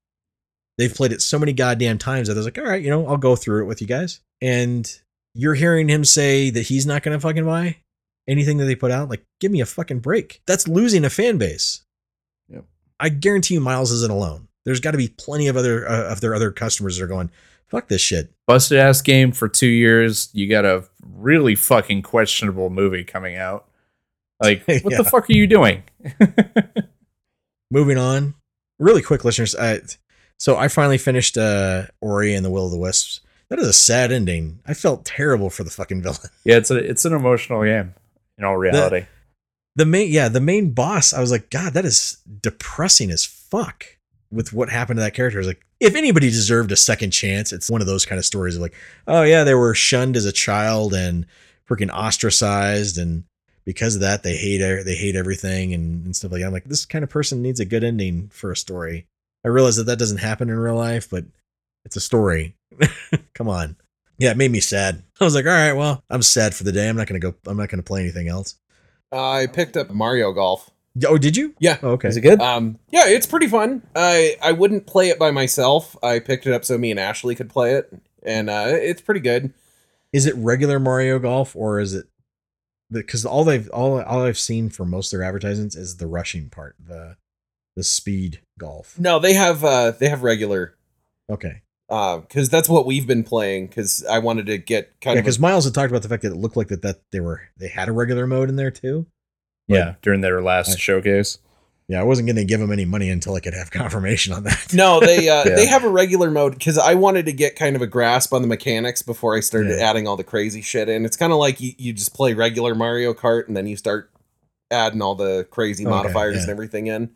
[0.77, 3.05] They've played it so many goddamn times that I was like, all right, you know,
[3.07, 4.21] I'll go through it with you guys.
[4.41, 4.89] And
[5.33, 7.77] you're hearing him say that he's not going to fucking buy
[8.27, 10.41] anything that they put out, like, give me a fucking break.
[10.47, 11.83] That's losing a fan base.
[12.49, 12.65] Yep.
[12.99, 14.47] I guarantee you, Miles isn't alone.
[14.65, 17.31] There's got to be plenty of other uh, of their other customers that are going,
[17.71, 18.31] fuck this shit.
[18.45, 20.29] Busted ass game for two years.
[20.33, 23.67] You got a really fucking questionable movie coming out.
[24.41, 24.97] Like, what yeah.
[24.97, 25.83] the fuck are you doing?
[27.71, 28.35] Moving on,
[28.77, 29.55] really quick, listeners.
[29.55, 29.79] I,
[30.37, 33.21] so I finally finished uh, Ori and the Will of the Wisps.
[33.49, 34.59] That is a sad ending.
[34.65, 36.19] I felt terrible for the fucking villain.
[36.43, 37.93] Yeah, it's a it's an emotional game
[38.37, 39.01] in all reality.
[39.01, 43.25] The, the main yeah, the main boss, I was like, God, that is depressing as
[43.25, 43.85] fuck
[44.31, 45.37] with what happened to that character.
[45.37, 48.25] I was like, if anybody deserved a second chance, it's one of those kind of
[48.25, 48.75] stories of like,
[49.07, 51.25] oh yeah, they were shunned as a child and
[51.69, 53.23] freaking ostracized and
[53.65, 56.47] because of that they hate they hate everything and, and stuff like that.
[56.47, 59.07] I'm like, this kind of person needs a good ending for a story.
[59.43, 61.25] I realize that that doesn't happen in real life, but
[61.83, 62.55] it's a story.
[63.33, 63.75] Come on
[64.21, 65.01] yeah, it made me sad.
[65.19, 66.87] I was like, all right, well, I'm sad for the day.
[66.87, 67.33] I'm not gonna go.
[67.47, 68.55] I'm not gonna play anything else.
[69.11, 70.69] I picked up Mario Golf.
[71.05, 71.55] Oh, did you?
[71.59, 71.77] Yeah.
[71.81, 72.09] Oh, okay.
[72.09, 72.41] Is it good?
[72.41, 73.81] Um, yeah, it's pretty fun.
[73.95, 75.95] I I wouldn't play it by myself.
[76.03, 77.91] I picked it up so me and Ashley could play it,
[78.23, 79.53] and uh, it's pretty good.
[80.11, 82.07] Is it regular Mario Golf or is it?
[82.91, 86.49] Because all they've all all I've seen for most of their advertisements is the rushing
[86.49, 87.15] part, the
[87.77, 88.99] the speed golf.
[88.99, 90.75] No, they have uh they have regular.
[91.31, 91.61] Okay
[91.91, 93.67] because uh, that's what we've been playing.
[93.67, 96.23] Because I wanted to get kind yeah, of because Miles had talked about the fact
[96.23, 98.71] that it looked like that that they were they had a regular mode in there
[98.71, 99.07] too.
[99.75, 101.39] Yeah, during their last I, showcase.
[101.87, 104.43] Yeah, I wasn't going to give them any money until I could have confirmation on
[104.43, 104.73] that.
[104.73, 105.55] No, they uh, yeah.
[105.55, 108.41] they have a regular mode because I wanted to get kind of a grasp on
[108.41, 109.89] the mechanics before I started yeah.
[109.89, 111.05] adding all the crazy shit in.
[111.05, 114.09] It's kind of like you, you just play regular Mario Kart and then you start
[114.71, 116.41] adding all the crazy okay, modifiers yeah.
[116.43, 117.11] and everything in.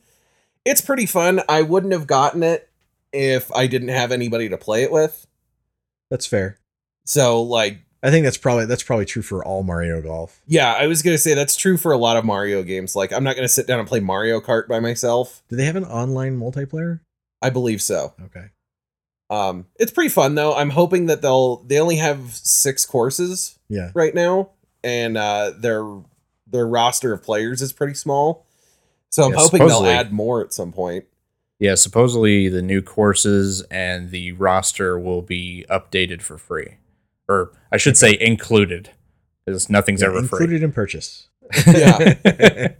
[0.65, 1.41] It's pretty fun.
[1.47, 2.69] I wouldn't have gotten it
[3.13, 5.25] if I didn't have anybody to play it with.
[6.09, 6.59] That's fair.
[7.05, 10.39] So like I think that's probably that's probably true for all Mario Golf.
[10.45, 12.95] Yeah, I was gonna say that's true for a lot of Mario games.
[12.95, 15.41] Like I'm not gonna sit down and play Mario Kart by myself.
[15.49, 16.99] Do they have an online multiplayer?
[17.41, 18.13] I believe so.
[18.25, 18.45] Okay.
[19.31, 20.55] Um, it's pretty fun though.
[20.55, 23.57] I'm hoping that they'll they only have six courses.
[23.69, 23.89] Yeah.
[23.95, 24.51] Right now,
[24.83, 25.83] and uh, their
[26.45, 28.45] their roster of players is pretty small.
[29.09, 29.89] So I'm yeah, hoping supposedly.
[29.89, 31.05] they'll add more at some point.
[31.57, 36.75] Yeah, supposedly the new courses and the roster will be updated for free,
[37.27, 38.89] or I should say included,
[39.45, 41.27] because nothing's Yeah, ever included in purchase.
[41.67, 42.15] Yeah.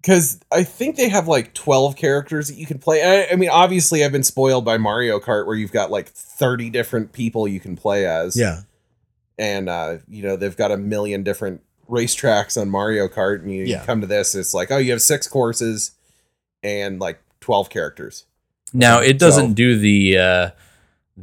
[0.00, 3.02] because I think they have like 12 characters that you can play.
[3.28, 6.70] I, I mean, obviously, I've been spoiled by Mario Kart where you've got like 30
[6.70, 8.36] different people you can play as.
[8.36, 8.62] Yeah.
[9.38, 13.42] And, uh, you know, they've got a million different racetracks on Mario Kart.
[13.42, 13.84] And you Yeah.
[13.84, 15.92] come to this, it's like, oh, you have six courses
[16.64, 18.24] and like 12 characters.
[18.72, 20.50] now it doesn't do the uh,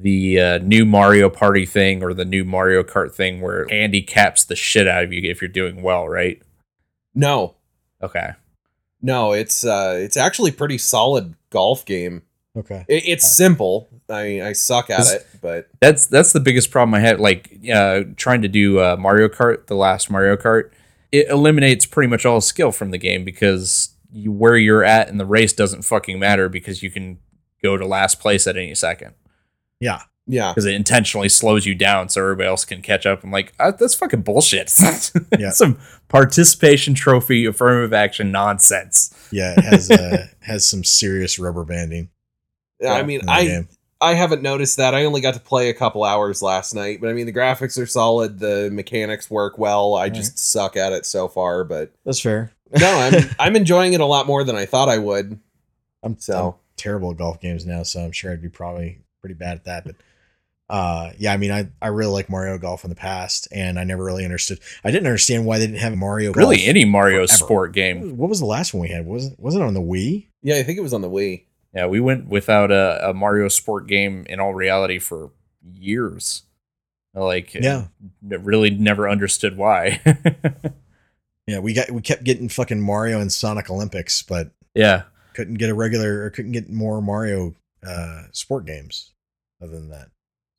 [0.01, 4.43] the uh, new Mario Party thing or the new Mario Kart thing where it handicaps
[4.45, 6.41] the shit out of you if you're doing well, right?
[7.13, 7.55] No,
[8.01, 8.31] Okay.
[9.01, 12.21] no, it's, uh, it's actually pretty solid golf game.
[12.55, 12.85] Okay.
[12.87, 13.89] It, it's simple.
[14.09, 17.19] I mean, I suck at it, but That's that's the biggest problem I had.
[17.19, 20.71] Like uh, trying to do uh, Mario Kart, the last Mario Kart,
[21.11, 25.17] it eliminates pretty much all skill from the game because you, where you're at in
[25.17, 27.19] the race doesn't fucking matter because you can
[27.61, 29.13] go to last place at any second
[29.79, 30.01] Yeah.
[30.27, 30.51] yeah.
[30.51, 33.23] because it intentionally slows you down so everybody else can catch up.
[33.23, 34.73] I'm like, uh, that's fucking bullshit.
[35.39, 35.51] Yeah.
[35.51, 39.13] Some participation trophy affirmative action nonsense.
[39.31, 39.53] Yeah.
[39.57, 42.09] It has uh, has some serious rubber banding.
[42.87, 43.67] I mean, I, game.
[44.01, 44.93] I haven't noticed that.
[44.95, 47.81] I only got to play a couple hours last night, but I mean the graphics
[47.81, 49.95] are solid, the mechanics work well.
[49.95, 52.51] I just suck at it so far, but That's fair.
[52.79, 55.39] no, I'm I'm enjoying it a lot more than I thought I would.
[56.03, 59.35] I'm So- I'm terrible at golf games now, so I'm sure I'd be probably pretty
[59.35, 59.85] bad at that.
[59.85, 59.95] But
[60.69, 63.83] uh, yeah, I mean, I I really like Mario Golf in the past, and I
[63.83, 64.59] never really understood.
[64.83, 66.31] I didn't understand why they didn't have Mario.
[66.33, 67.33] Really, Golf any Mario forever.
[67.45, 68.17] sport game.
[68.17, 69.05] What was the last one we had?
[69.05, 70.27] Was it was it on the Wii?
[70.41, 71.43] Yeah, I think it was on the Wii.
[71.73, 75.31] Yeah, we went without a, a Mario sport game in all reality for
[75.73, 76.43] years.
[77.13, 77.87] Like, Yeah.
[78.23, 80.01] n- really never understood why.
[81.47, 85.03] Yeah, we got we kept getting fucking Mario and Sonic Olympics, but yeah,
[85.33, 87.55] couldn't get a regular or couldn't get more Mario
[87.85, 89.11] uh, sport games.
[89.61, 90.09] Other than that,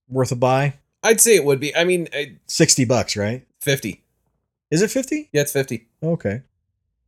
[0.09, 0.75] worth a buy.
[1.03, 1.75] I'd say it would be.
[1.75, 3.47] I mean, I, Sixty bucks, right?
[3.61, 4.03] fifty.
[4.71, 5.31] Is it fifty?
[5.33, 5.89] Yeah, it's fifty.
[6.03, 6.43] Okay.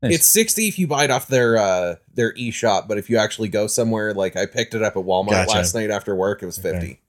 [0.02, 0.14] Nice.
[0.14, 3.48] It's sixty if you buy it off their uh their eShop, but if you actually
[3.48, 5.50] go somewhere, like I picked it up at Walmart Gotcha.
[5.50, 6.72] last night after work, it was Okay.
[6.72, 7.00] fifty.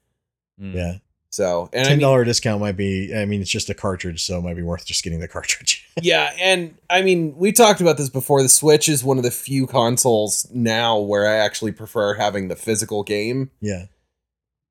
[0.62, 0.74] Mm.
[0.76, 0.94] Yeah.
[1.34, 3.12] So and I Ten mean, discount might be.
[3.12, 5.84] I mean, it's just a cartridge, so it might be worth just getting the cartridge.
[6.00, 8.44] yeah, and I mean, we talked about this before.
[8.44, 12.56] The Switch is one of the few consoles now where I actually prefer having the
[12.56, 13.50] physical game.
[13.62, 13.86] yeah.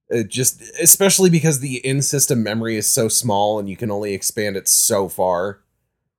[0.09, 4.57] It just especially because the in-system memory is so small and you can only expand
[4.57, 5.63] it so far.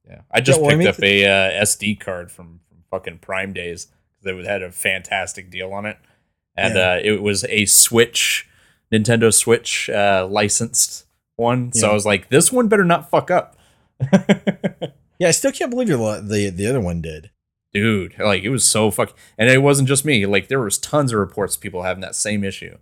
[0.06, 0.22] yeah.
[0.30, 1.26] I just well, I picked mean, up a
[1.60, 3.86] uh, SD card from, from fucking Prime Days.
[3.86, 5.98] Cuz they had a fantastic deal on it,
[6.58, 6.94] and Yeah.
[6.96, 8.46] uh, it was a Switch,
[8.94, 11.72] Nintendo Switch uh, licensed one.
[11.74, 11.92] So Yeah.
[11.92, 13.58] I was like, this one better not fuck up.
[15.20, 17.30] Yeah, I still can't believe lo- the the other one did.
[17.72, 21.14] dude like it was so fucking and it wasn't just me like there was tons
[21.14, 22.78] of reports of people having that same issue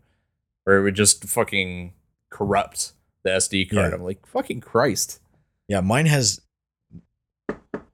[0.64, 1.93] where it would just fucking
[2.32, 2.93] corrupt
[3.24, 3.95] the sd card Yeah.
[3.95, 5.20] i'm like fucking christ
[5.68, 6.41] Yeah, mine has.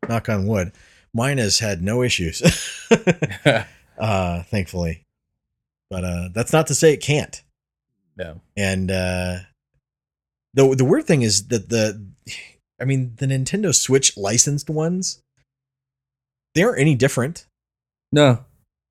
[0.08, 0.72] Knock on wood.
[1.14, 2.42] Mine has had no issues.
[3.98, 5.04] uh, thankfully,
[5.90, 7.42] but uh, that's not to say it can't.
[8.18, 9.40] No And uh,
[10.54, 12.04] the the weird thing is that the,
[12.82, 15.22] I mean, the Nintendo Switch licensed ones,
[16.56, 17.46] they aren't any different.
[18.12, 18.44] no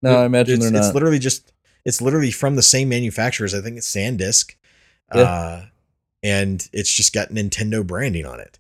[0.03, 0.85] no i imagine it's, they're not.
[0.87, 1.53] It's literally just
[1.85, 3.55] it's literally from the same manufacturers.
[3.55, 4.55] I think it's SanDisk,
[5.15, 5.21] Yeah.
[5.23, 5.65] uh,
[6.23, 8.59] and it's just got Nintendo branding on it.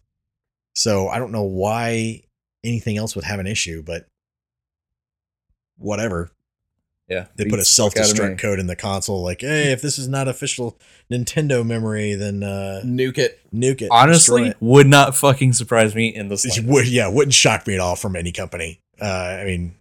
[0.75, 2.23] So I don't know why
[2.64, 4.07] anything else would have an issue, but
[5.79, 6.31] whatever.
[7.09, 9.40] Yeah They put a self the fuck out of destruct code in the console, like,
[9.42, 10.78] hey, if this is not official
[11.11, 13.40] Nintendo memory, then uh, Nuke it.
[13.54, 13.88] nuke it.
[13.90, 14.57] honestly it.
[14.61, 16.66] would not fucking surprise me in the slightest.
[16.66, 18.80] would yeah, wouldn't shock me at all from any company.
[19.00, 19.74] Uh, I mean,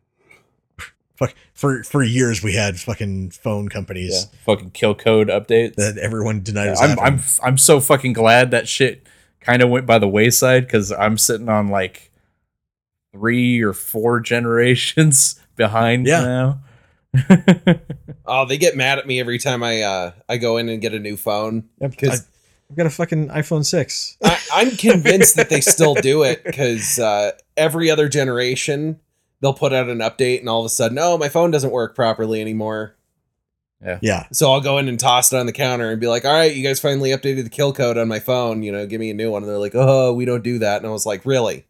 [1.16, 5.98] fuck, for for years we had fucking phone yeah, companies fucking kill code updates that
[5.98, 6.70] everyone denied.
[6.72, 7.06] was I'm, happening.
[7.14, 9.08] I'm I'm so fucking glad that shit
[9.40, 12.12] kind of went by the wayside because I'm sitting on like
[13.14, 16.22] three or four generations behind Yeah.
[16.24, 16.60] now.
[18.28, 20.94] Oh, they get mad at me every time I uh I go in and get
[20.94, 21.70] a new phone.
[21.80, 22.28] Yep, I, Because
[22.70, 24.18] I've got a fucking iPhone six.
[24.24, 29.00] I, I'm convinced that they still do it because uh, every other generation
[29.42, 31.96] they'll put out an update and all of a sudden, oh, my phone doesn't work
[31.96, 32.96] properly anymore.
[33.84, 34.00] Yeah.
[34.02, 36.34] Yeah, So I'll go in and toss it on the counter and be like, all
[36.34, 38.64] right, you guys finally updated the kill code on my phone.
[38.64, 39.44] You know, give me a new one.
[39.44, 40.78] And they're like, oh, we don't do that.
[40.78, 41.68] And I was like, really?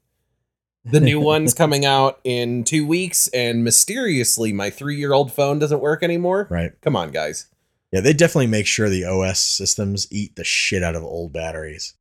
[0.86, 5.58] The new one's coming out in two weeks, and mysteriously, my three year old phone
[5.60, 6.48] doesn't work anymore.
[6.52, 6.74] right.
[6.82, 7.48] Come on, guys.
[7.92, 11.94] Yeah, they definitely make sure the OS systems eat the shit out of old batteries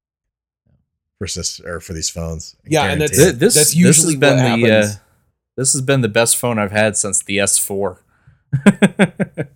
[1.19, 2.57] for sys- or for these phones.
[2.65, 3.59] I Yeah, and that's- guarantee Th- this it.
[3.59, 4.89] That's this has usually been what the uh,
[5.57, 7.99] this has been the best phone I've had since the S4.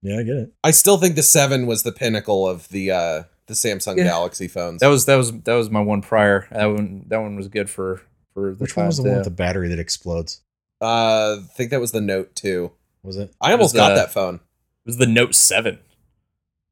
[0.00, 0.52] Yeah, I get it.
[0.62, 4.04] I still think the seven was the pinnacle of the uh the Samsung Yeah.
[4.04, 4.80] Galaxy phones.
[4.80, 6.46] that was that was that was my one prior.
[6.52, 8.02] That one that one was good for
[8.38, 10.40] for the Which one was the one with the battery that explodes?
[10.80, 12.72] uh, I think that was the Note two.
[13.02, 13.32] Was it?
[13.40, 14.36] I almost got the- that phone.
[14.36, 15.78] It was the Note Seven.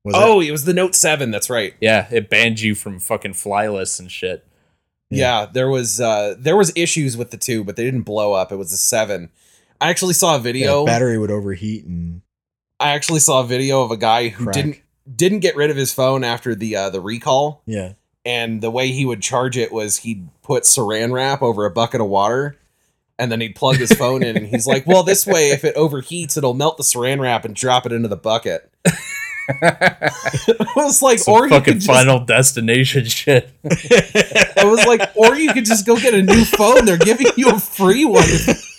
[0.04, 1.32] Was oh, it was the Note seven.
[1.32, 1.74] That's right.
[1.80, 4.46] Yeah, it banned you from fucking fly lists and shit.
[5.10, 5.46] Yeah.
[5.52, 8.52] there was uh there was issues with the two, but they didn't blow up.
[8.52, 9.30] It was a seven.
[9.80, 10.38] I actually saw a it?
[10.38, 10.86] Yeah, video.
[10.86, 12.22] battery would overheat and
[12.78, 14.54] I actually saw a video of a guy who Crack.
[14.54, 14.76] didn't
[15.12, 17.94] didn't get rid of his phone after the uh, the recall, yeah.
[18.26, 22.00] And the way he would charge it was he'd put Saran wrap over a bucket
[22.00, 22.58] of water,
[23.18, 25.76] and then he'd plug his phone in, and he's like, "Well, this way, if it
[25.76, 28.70] overheats, it'll melt the Saran wrap and drop it into the bucket."
[29.48, 33.48] it was like, Some or fucking just, final destination shit.
[33.64, 36.84] I was like, or you could just go get a new phone.
[36.84, 38.24] They're giving you a free one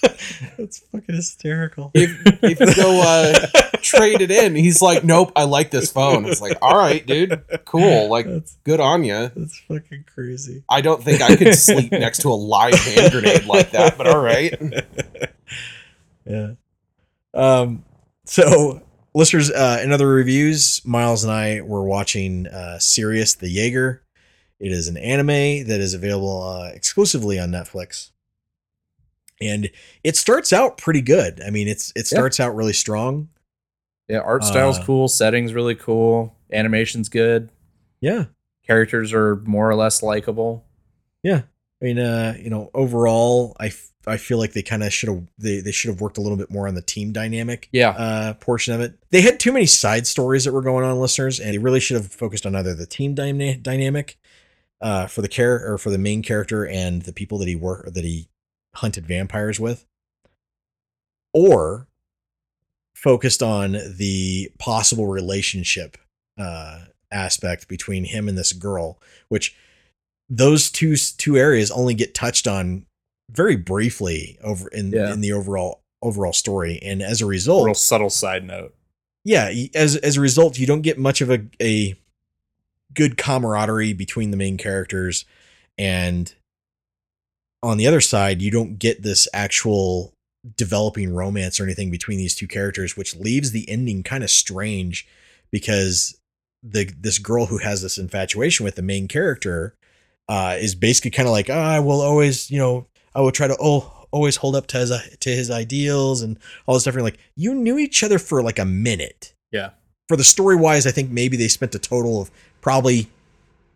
[0.58, 1.92] That's fucking hysterical.
[1.94, 2.12] if
[2.44, 3.48] if you go uh,
[3.82, 4.56] trade it in.
[4.56, 6.26] He's like, nope, I like this phone.
[6.26, 9.32] It's like, all right, dude, cool, like, That's good on you.
[9.36, 10.64] that's fucking crazy.
[10.70, 14.08] I don't think I could sleep next to a live hand grenade like that, but
[14.08, 14.54] all right.
[16.26, 16.56] Yeah.
[17.34, 17.86] Um.
[18.26, 18.82] So,
[19.14, 24.04] listeners, uh, in other reviews, Miles and I were watching uh, Sirius the Jaeger.
[24.60, 28.12] It is an anime that is available uh, exclusively on Netflix,
[29.42, 29.70] and
[30.04, 31.42] it starts out pretty good.
[31.46, 32.18] I mean, it's it Yeah.
[32.18, 33.30] starts out really strong.
[34.10, 37.50] Yeah, art style's Uh, cool, settings really cool, animation's good,
[38.00, 38.26] Yeah.
[38.66, 40.64] characters are more or less likable.
[41.24, 41.42] Yeah,
[41.82, 45.10] I mean, uh, you know, overall, I, f- I feel like they kind of should
[45.10, 47.90] have they, they should have worked a little bit more on the team dynamic Yeah,
[47.90, 48.94] uh, portion of it.
[49.10, 51.98] They had too many side stories that were going on, listeners, and they really should
[51.98, 54.18] have focused on either the team dyna- dynamic
[54.80, 57.92] uh, for the care or for the main character and the people that he work
[57.94, 58.30] that he
[58.78, 59.86] hunted vampires with,
[61.34, 61.88] or
[62.96, 65.98] focused on the possible relationship
[66.40, 69.00] uh, aspect between him and this girl,
[69.30, 69.56] which
[70.30, 72.86] those two two areas only get touched on
[73.30, 75.14] very briefly over in Yeah.
[75.14, 78.76] in the overall overall story, and as a result, real subtle side note.
[79.24, 81.96] yeah, as as a result, you don't get much of a a
[82.94, 85.26] good camaraderie between the main characters,
[85.78, 86.34] and
[87.64, 90.14] on the other side, you don't get this actual
[90.56, 95.08] developing romance or anything between these two characters, which leaves the ending kind of strange
[95.52, 96.18] because
[96.64, 99.74] the this girl who has this infatuation with the main character
[100.30, 102.86] uh, is basically kind of like, ah, I will always, you know,
[103.16, 106.76] I will try to oh always hold up to his to his ideals and all
[106.76, 106.96] this stuff.
[106.96, 109.34] And like, you knew each other for like a minute.
[109.52, 109.72] Yeah.
[110.08, 112.32] For the story wise, I think maybe they spent a total of
[112.62, 113.10] probably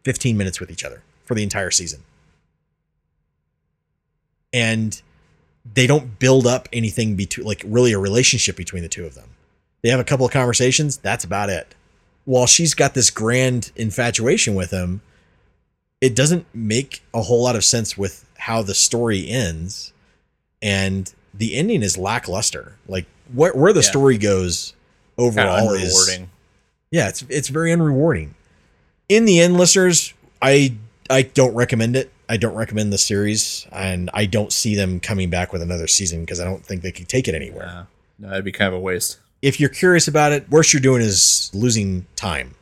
[0.06, 2.04] 15 minutes with each other for the entire season.
[4.54, 5.02] And
[5.74, 9.30] they don't build up anything between like really a relationship between the two of them.
[9.84, 11.74] They have a couple of conversations, that's about it.
[12.26, 15.02] While she's got this grand infatuation with him,
[16.02, 19.94] it doesn't make a whole lot of sense with how the story ends
[20.62, 22.76] and the ending is lackluster.
[22.88, 23.90] Like where where the Yeah.
[23.90, 24.74] story goes
[25.18, 26.20] Kind overall of is
[26.92, 28.32] yeah, it's it's very unrewarding.
[29.10, 30.76] In the end, listeners, I
[31.10, 32.12] I don't recommend it.
[32.32, 36.22] I don't recommend the series, and I don't see them coming back with another season
[36.22, 37.66] because I don't think they could take it anywhere.
[37.66, 37.84] Yeah.
[38.20, 39.20] No, that'd be kind of a waste.
[39.42, 42.56] If you're curious about it, worst you're doing is losing time.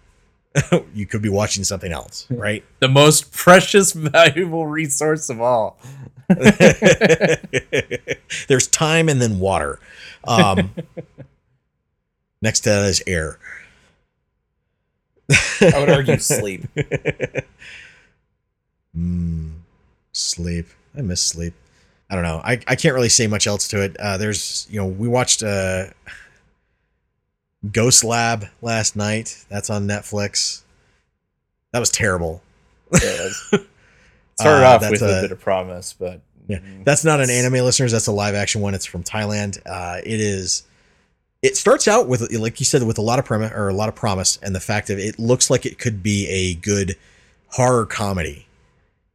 [0.95, 2.63] you could be watching something else, right?
[2.79, 5.77] The most precious, valuable resource of all.
[8.47, 9.79] There's time and then water.
[10.23, 10.71] Um,
[12.41, 13.37] next to that is air.
[15.61, 16.63] I would argue sleep.
[18.97, 19.58] Mm,
[20.19, 20.67] sleep.
[20.97, 21.53] I miss sleep.
[22.09, 22.41] I don't know.
[22.43, 23.95] I, I can't really say much else to it.
[23.99, 25.85] Uh, there's, you know, we watched uh,
[27.71, 29.45] Ghost Lab last night.
[29.49, 30.61] That's on Netflix.
[31.71, 32.41] That was terrible.
[32.93, 33.29] Yeah,
[34.39, 37.63] started Uh, off with a, a- bit of promise, but Yeah, that's not an anime,
[37.65, 37.91] listeners.
[37.91, 38.73] That's a live action one.
[38.73, 39.59] It's from Thailand.
[39.65, 40.63] Uh, it is.
[41.41, 43.87] It starts out with, like you said, with a lot of premise or a lot
[43.87, 46.95] of promise, and the fact that it looks like it could be a good
[47.51, 48.45] horror comedy,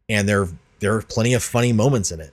[0.09, 0.49] and there
[0.81, 2.33] there are plenty of funny moments in it.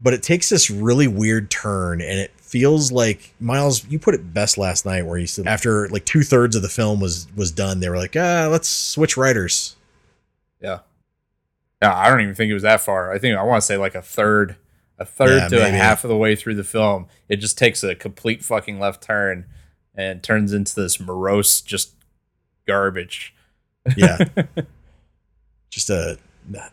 [0.00, 3.86] But it takes this really weird turn, and it feels like Miles.
[3.88, 6.68] You put it best last night, where you said after like two thirds of the
[6.68, 9.76] film was was done, they were like, ah, let's switch writers.
[10.60, 10.80] yeah.
[11.82, 13.12] Yeah, I don't even think it was that far.
[13.12, 14.56] I think I want to say like a third,
[14.98, 17.06] a third Yeah, to a half of the way through the film.
[17.28, 19.46] It just takes a complete fucking left turn
[19.94, 21.94] and turns into this morose, just
[22.66, 23.34] garbage.
[23.96, 24.18] yeah
[25.70, 26.18] just a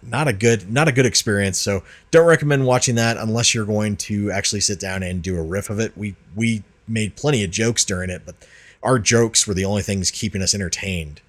[0.01, 1.81] not a good not a good experience so
[2.11, 5.69] don't recommend watching that unless you're going to actually sit down and do a riff
[5.69, 8.35] of it we we made plenty of jokes during it, but
[8.83, 11.21] our jokes were the only things keeping us entertained.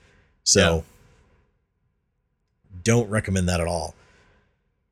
[0.44, 0.84] So
[2.82, 3.94] don't recommend that at all.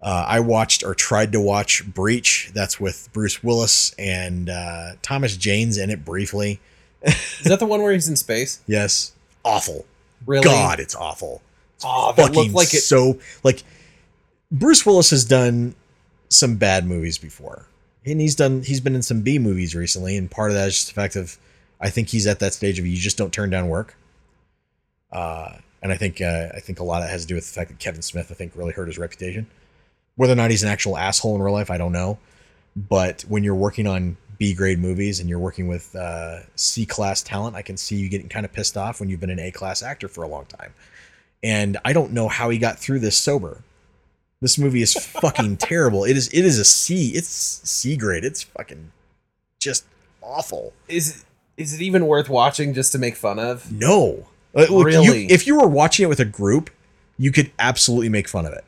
[0.01, 2.51] Uh, I watched or tried to watch Breach.
[2.55, 6.61] That's with Bruce Willis and uh, Thomas Jane's in it briefly.
[7.03, 8.61] Is that the one where he's in space?
[8.67, 9.13] Yes,
[9.45, 9.85] awful.
[10.27, 10.45] Really?
[10.45, 11.43] God, it's awful.
[11.85, 12.81] Oh, that fucking like it.
[12.81, 13.63] so like
[14.51, 15.75] Bruce Willis has done
[16.29, 17.67] some bad movies before,
[18.05, 20.75] and he's done he's been in some B movies recently, and part of that is
[20.75, 21.39] just the fact of
[21.81, 23.97] I think he's at that stage of you just don't turn down work.
[25.11, 27.47] Uh, and I think uh, I think a lot of that has to do with
[27.47, 29.47] the fact that Kevin Smith I think really hurt his reputation.
[30.17, 32.19] Whether or not he's an actual asshole in real life, I don't know.
[32.77, 37.23] But when you're working on B grade movies and you're working with uh, C class
[37.23, 39.51] talent, I can see you getting kind of pissed off when you've been an A
[39.51, 40.73] class actor for a long time.
[41.43, 43.63] And I don't know how he got through this sober.
[44.43, 46.05] This movie is fucking terrible.
[46.05, 47.11] It is it is a C.
[47.11, 48.25] It's C grade.
[48.25, 48.93] It's fucking
[49.59, 49.85] just
[50.23, 50.73] awful.
[50.89, 51.25] Is
[51.57, 53.71] is it even worth watching just to make fun of?
[53.73, 54.27] No.
[54.55, 55.27] Uh, look, you- Really?
[55.31, 56.71] if you were watching it with a group,
[57.19, 58.65] you could absolutely make fun of it.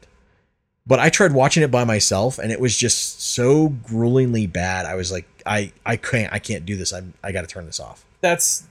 [0.86, 4.84] But I tried watching it by myself and it was just so gruelingly bad.
[4.84, 6.92] I was like, I, I can't I can't do this.
[6.92, 8.04] I'm I gotta turn this off.
[8.20, 8.64] That's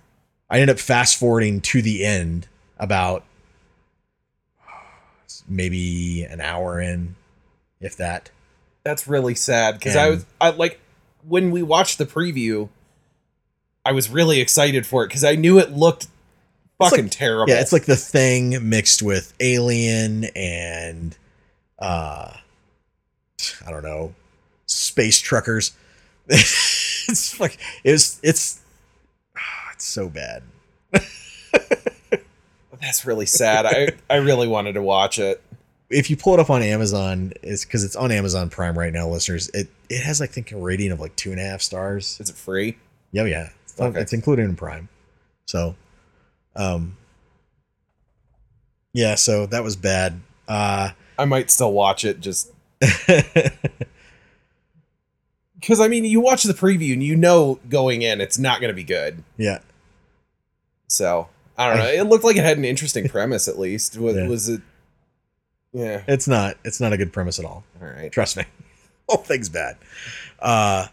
[0.49, 2.47] I ended up fast forwarding to the end
[2.77, 3.23] about
[5.51, 7.15] maybe an hour in,
[7.79, 8.31] if that.
[8.83, 10.79] that's really sad because I was I like
[11.27, 12.69] when we watched the preview,
[13.85, 16.07] I was really excited for it because I knew it looked
[16.79, 17.53] fucking like- terrible.
[17.53, 21.15] Yeah, it's like the thing mixed with Alien and
[21.79, 22.33] uh
[23.65, 24.13] I don't know,
[24.67, 25.73] space truckers.
[26.27, 28.61] it's like it was it's
[29.37, 30.43] ah, it's so bad.
[32.91, 33.65] That's really sad.
[33.65, 35.41] I I really wanted to watch it.
[35.89, 39.07] If you pull it up on Amazon, it's because it's on Amazon Prime right now,
[39.07, 39.49] listeners.
[39.53, 42.17] It it has I think a rating of like two and a half stars.
[42.19, 42.77] Is it free?
[43.13, 43.49] Yeah, yeah.
[43.63, 43.99] It's, Okay.
[43.99, 44.89] it's included in Prime.
[45.45, 45.75] So
[46.55, 46.97] um
[48.93, 50.19] yeah, so that was bad.
[50.49, 52.51] Uh I might still watch it just
[55.59, 58.69] because I mean you watch the preview and you know going in it's not going
[58.69, 59.23] to be good.
[59.37, 59.59] yeah.
[60.87, 61.29] So
[61.61, 61.87] I don't know.
[61.91, 63.97] It looked like it had an interesting premise at least.
[63.97, 64.27] Was, Yeah.
[64.27, 64.61] was it?
[65.73, 66.03] Yeah.
[66.07, 66.57] It's not.
[66.63, 67.63] It's not a good premise at all.
[67.81, 68.11] All right.
[68.11, 68.43] Trust me.
[69.09, 69.77] Whole thing's bad.
[70.39, 70.87] Uh,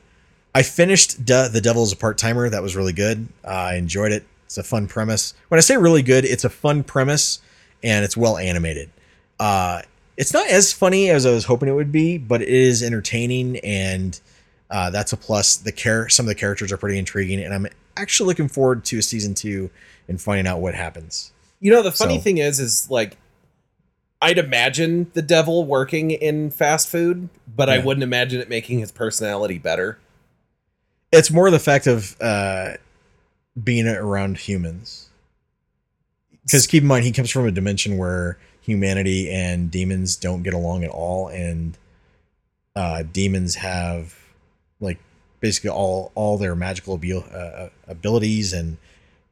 [0.55, 2.49] I finished De- The Devil is a Part Timer.
[2.49, 3.28] That was really good.
[3.45, 4.24] Uh, I enjoyed it.
[4.47, 5.35] It's a fun premise.
[5.49, 7.40] When I say really good, it's a fun premise
[7.82, 8.90] and it's well animated.
[9.39, 9.82] Uh,
[10.16, 13.59] it's not as funny as I was hoping it would be, but it is entertaining
[13.59, 14.19] and
[14.70, 15.57] uh, that's a plus.
[15.57, 17.66] The care some of the characters are pretty intriguing, and I'm
[17.97, 19.70] actually looking forward to a season two
[20.09, 21.32] and finding out what happens.
[21.60, 23.16] You know the funny So- thing is, is like
[24.20, 28.90] I'd imagine the devil working in fast food, but I wouldn't imagine it making his
[28.90, 29.98] personality better.
[31.12, 32.72] it's more the fact of uh,
[33.62, 35.09] being around humans.
[36.43, 40.52] Because keep in mind, he comes from a dimension where humanity and demons don't get
[40.55, 41.76] along at all, and
[42.74, 44.14] uh, demons have
[44.80, 44.98] like
[45.40, 48.78] basically all all their magical abil- uh, abilities, and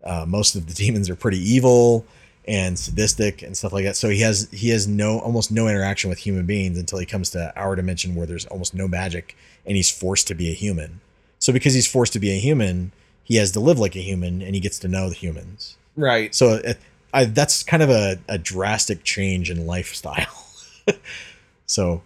[0.06, 2.06] uh, most of the demons are pretty evil
[2.48, 3.96] and sadistic and stuff like that.
[3.96, 7.30] So he has he has no almost no interaction with human beings until he comes
[7.30, 11.00] to our dimension where there's almost no magic, and he's forced to be a human.
[11.38, 12.92] So because he's forced to be a human,
[13.24, 15.76] he has to live like a human, and he gets to know the humans.
[15.96, 16.34] Right.
[16.34, 16.78] So it,
[17.12, 20.44] I, that's kind of a, a drastic change in lifestyle.
[21.66, 22.02] so,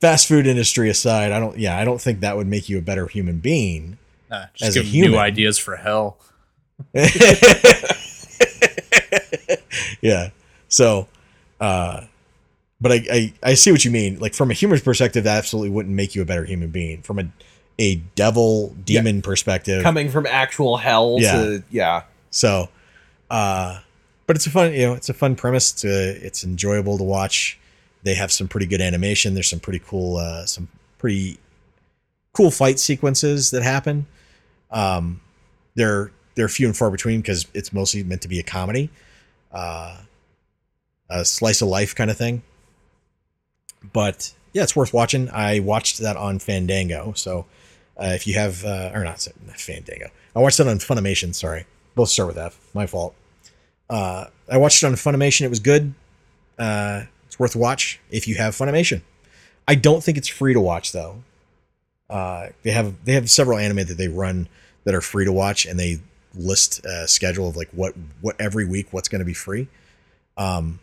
[0.00, 1.58] fast food industry aside, I don't.
[1.58, 3.98] Yeah, I don't think that would make you a better human being.
[4.30, 5.10] Nah, just As a give 'em human.
[5.12, 6.18] new ideas for hell.
[10.00, 10.30] yeah.
[10.68, 11.08] So,
[11.60, 12.02] uh,
[12.80, 14.18] but I, I I see what you mean.
[14.18, 17.02] Like from a human perspective, that absolutely wouldn't make you a better human being.
[17.02, 17.28] From a
[17.78, 21.32] a devil demon perspective, Coming from actual hell Yeah.
[21.32, 22.02] to yeah.
[22.30, 22.68] So,
[23.30, 23.80] uh,
[24.26, 25.72] but it's a fun, you know, it's a fun premise.
[25.72, 27.58] It's a, it's enjoyable to watch.
[28.02, 29.34] They have some pretty good animation.
[29.34, 31.38] There's some pretty cool, uh, some pretty
[32.32, 34.06] cool fight sequences that happen.
[34.70, 35.20] Um,
[35.74, 38.90] they're they're few and far between because it's mostly meant to be a comedy,
[39.52, 39.98] uh,
[41.10, 42.42] a slice of life kind of thing.
[43.92, 45.28] But yeah, it's worth watching.
[45.30, 47.12] I watched that on Fandango.
[47.14, 47.46] So
[47.98, 49.26] uh, if you have, uh, or not,
[49.56, 51.34] Fandango, I watched it on Funimation.
[51.34, 52.58] Sorry, both start with F.
[52.74, 53.14] My fault.
[53.88, 55.42] Uh, I watched it on Funimation.
[55.42, 55.94] It was good.
[56.58, 59.02] Uh, it's worth a watch if you have Funimation.
[59.68, 61.22] I don't think it's free to watch though.
[62.08, 64.48] Uh, they have they have several anime that they run
[64.84, 66.00] that are free to watch, and they
[66.36, 69.68] list a schedule of like what what every week what's going to be free.
[70.36, 70.78] Um,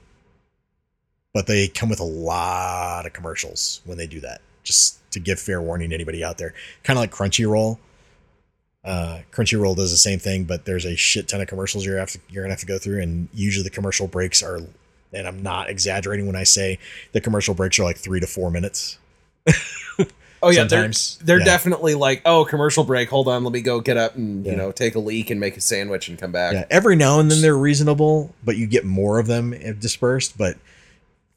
[1.33, 5.39] but they come with a lot of commercials when they do that, just to give
[5.39, 6.53] fair warning to anybody out there.
[6.83, 7.77] Kind of like Crunchyroll.
[8.83, 12.11] Uh, Crunchyroll does the same thing, but there's a shit ton of commercials you're have
[12.11, 14.59] to, you're gonna have to go through, and usually the commercial breaks are,
[15.13, 16.79] and I'm not exaggerating when I say
[17.13, 18.97] the commercial breaks are like three to four minutes.
[20.43, 21.45] Oh yeah, Sometimes, they're they're yeah.
[21.45, 23.09] definitely like, oh, commercial break.
[23.09, 24.51] Hold on, let me go get up and Yeah.
[24.51, 26.53] you know take a leak and make a sandwich and come back.
[26.53, 30.37] Yeah, every now and then they're reasonable, but you get more of them eh, dispersed.
[30.37, 30.57] But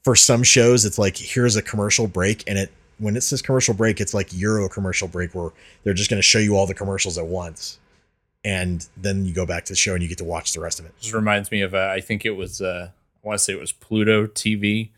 [0.03, 3.73] for some shows, it's like here's a commercial break, and it when it says commercial
[3.73, 5.51] break, it's like Euro commercial break where
[5.83, 7.79] they're just going to show you all the commercials at once,
[8.43, 10.79] and then you go back to the show and you get to watch the rest
[10.79, 10.93] of it.
[10.99, 12.89] Just reminds me of uh, I think it was uh,
[13.23, 14.89] I want to say it was Pluto TV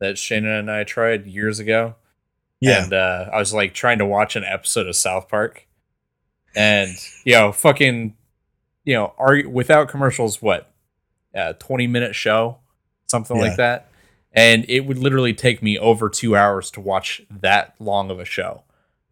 [0.00, 1.94] that Shannon and I tried years ago.
[2.62, 5.66] Yeah, And uh, I was like trying to watch an episode of South Park,
[6.54, 6.90] and
[7.24, 8.14] you know, fucking,
[8.84, 10.70] you know, are without commercials, what,
[11.34, 12.58] uh, twenty minute show,
[13.06, 13.42] something Yeah.
[13.42, 13.90] like that,
[14.32, 18.24] and it would literally take me over two hours to watch that long of a
[18.24, 18.62] show.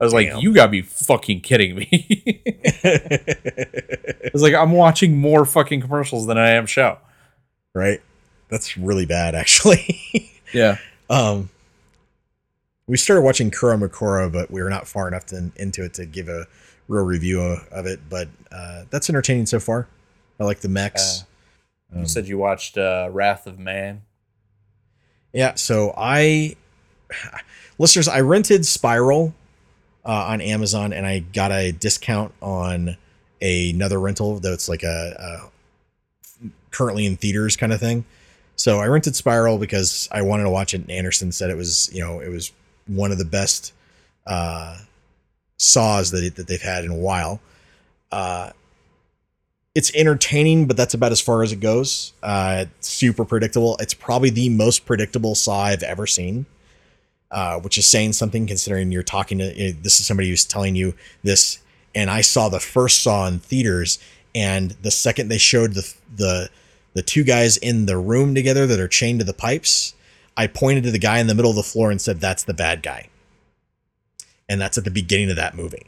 [0.01, 0.35] I was Damn.
[0.35, 2.43] like, you gotta be fucking kidding me.
[2.85, 6.99] I was like, I'm watching more fucking commercials than I am show.
[7.75, 8.01] right.
[8.49, 10.07] That's really bad, actually.
[10.53, 10.79] Yeah.
[11.09, 11.49] um,
[12.91, 16.29] we started watching Kuromukuro, but we were not far enough to, into it to give
[16.29, 16.49] a
[16.89, 18.01] real review of, it.
[18.11, 19.87] But uh, that's entertaining so far.
[20.41, 21.25] I like the mechs.
[21.95, 24.03] You Um, said you watched uh, Wrath of Man.
[25.33, 26.57] Yeah, so I
[27.79, 29.35] listeners, I rented Spiral
[30.05, 32.97] uh, on Amazon and I got a discount on
[33.41, 35.51] a, another rental that's like a,
[36.43, 38.05] a currently in theaters kind of thing.
[38.57, 41.89] So I rented Spiral because I wanted to watch it and Anderson said it was,
[41.93, 42.51] you know, it was
[42.91, 43.73] one of the best
[44.27, 44.79] uh
[45.57, 47.41] saws that it, that they've had in a while.
[48.11, 48.51] Uh
[49.75, 52.13] it's entertaining, but that's about as far as it goes.
[52.23, 53.77] Uh, super predictable.
[53.79, 56.47] It's probably the most predictable saw I've ever seen,
[57.31, 60.75] uh, which is saying something considering you're talking to eh, this is somebody who's telling
[60.75, 61.59] you this.
[61.95, 63.99] And I saw the first saw in theaters,
[64.35, 66.51] and the second they showed the the
[66.95, 69.95] the two guys in the room together that are chained to the pipes,
[70.37, 72.55] I pointed to the guy in the middle of the floor and said, "That's the
[72.55, 73.09] bad guy."
[74.49, 75.87] And that's at the beginning of that movie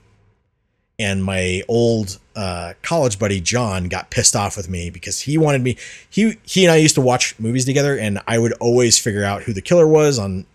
[1.02, 5.62] and my old uh, college buddy John got pissed off with me because he wanted
[5.62, 5.77] me.
[6.09, 9.43] He he and I used to watch movies together, and I would always figure out
[9.43, 10.47] who the killer was on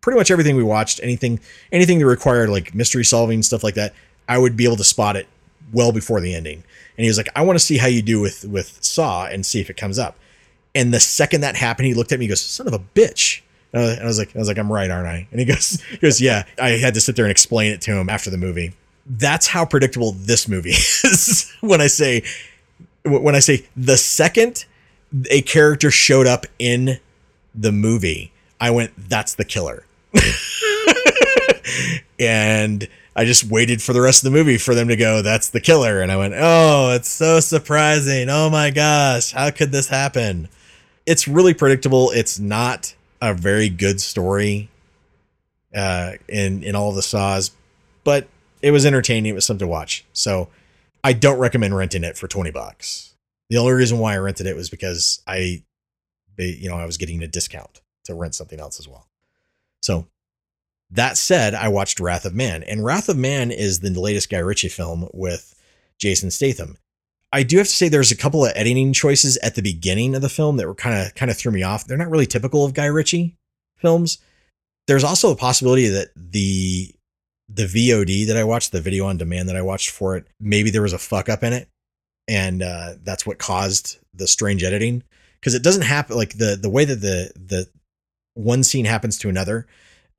[0.00, 1.00] pretty much everything we watched.
[1.02, 1.40] Anything
[1.72, 3.94] anything that required like mystery solving stuff like that,
[4.28, 5.28] I would be able to spot it
[5.72, 6.62] well before the ending.
[6.98, 9.46] And he was like, "I want to see how you do with with Saw and
[9.46, 10.16] see if it comes up."
[10.74, 12.26] And the second that happened, he looked at me.
[12.26, 13.40] He goes, "Son of a bitch."
[13.72, 15.28] Uh, And I was like, I was like, I'm right, aren't I?
[15.30, 16.44] And he goes, he goes, yeah.
[16.60, 18.72] I had to sit there and explain it to him after the movie
[19.06, 20.70] that's how predictable this movie
[21.04, 22.22] is when i say
[23.04, 24.66] when i say the second
[25.30, 27.00] a character showed up in
[27.54, 28.30] the movie
[28.60, 29.84] i went that's the killer
[32.20, 32.86] and
[33.16, 35.60] i just waited for the rest of the movie for them to go that's the
[35.60, 40.48] killer and i went oh it's so surprising oh my gosh how could this happen
[41.06, 44.68] it's really predictable it's not a very good story
[45.74, 47.52] uh in in all the saws
[48.04, 48.26] but
[48.62, 49.30] it was entertaining.
[49.30, 50.04] It was something to watch.
[50.12, 50.48] So
[51.02, 53.14] I don't recommend renting it for 20 bucks.
[53.48, 55.62] The only reason why I rented it was because I,
[56.38, 59.08] you know, I was getting a discount to rent something else as well.
[59.82, 60.06] So
[60.90, 64.38] that said, I watched Wrath of Man, and Wrath of Man is the latest Guy
[64.38, 65.54] Ritchie film with
[65.98, 66.76] Jason Statham.
[67.32, 70.22] I do have to say there's a couple of editing choices at the beginning of
[70.22, 71.86] the film that were kind of kind of threw me off.
[71.86, 73.36] They're not really typical of Guy Ritchie
[73.78, 74.18] films.
[74.88, 76.92] There's also a possibility that the
[77.48, 80.70] the VOD that I watched, the video on demand that I watched for it, maybe
[80.70, 81.68] there was a fuck up in it,
[82.28, 85.02] and uh, that's what caused the strange editing.
[85.40, 87.68] Because it doesn't happen like the the way that the the
[88.34, 89.66] one scene happens to another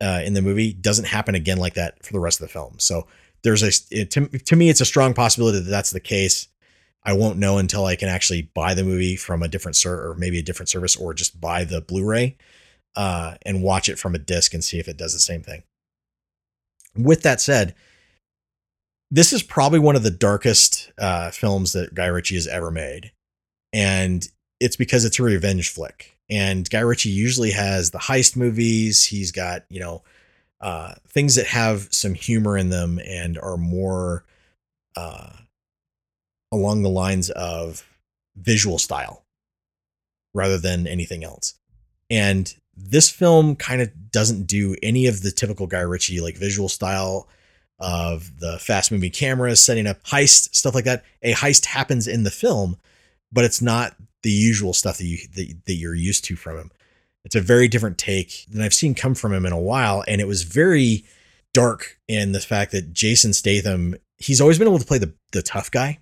[0.02, 2.76] uh, in the movie doesn't happen again like that for the rest of the film.
[2.80, 3.08] So
[3.44, 6.48] there's a to, to me it's a strong possibility that that's the case.
[7.04, 10.16] I won't know until I can actually buy the movie from a different ser or
[10.16, 12.38] maybe a different service or just buy the Blu-ray
[12.96, 15.64] uh, and watch it from a disc and see if it does the same thing
[16.96, 17.76] with that said,
[19.10, 23.12] this is probably one of the darkest uh, films that Guy Ritchie has ever made.
[23.74, 24.28] And
[24.60, 26.18] it's because it's a revenge flick.
[26.30, 29.06] And Guy Ritchie usually has the heist movies.
[29.06, 30.04] He's got, you know,
[30.62, 34.24] uh, things that have some humor in them and are more
[34.96, 35.32] uh,
[36.52, 37.86] along the lines of
[38.36, 39.26] visual style
[40.34, 41.56] rather than anything else.
[42.10, 46.70] And this film kind of doesn't do any of the typical Guy Ritchie like visual
[46.70, 47.28] style
[47.80, 51.04] of the fast moving cameras, setting up heist, stuff like that.
[51.22, 52.78] A heist happens in the film,
[53.32, 56.72] but it's not the usual stuff that you that, that you're used to from him.
[57.26, 60.22] It's a very different take than I've seen come from him in a while, and
[60.22, 61.06] it was very
[61.54, 65.42] dark in the fact that Jason Statham he's always been able to play the the
[65.42, 66.00] tough guy,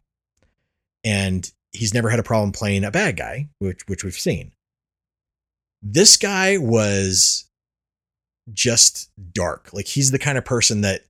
[1.04, 4.52] and he's never had a problem playing a bad guy, which which we've seen.
[5.82, 7.46] This guy was
[8.54, 9.72] just dark.
[9.74, 11.02] Like he's the kind of person that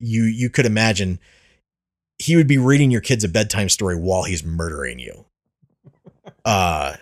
[0.00, 1.18] you you could imagine
[2.18, 5.26] he would be reading your kids a bedtime story while he's murdering you.
[6.44, 6.96] Uh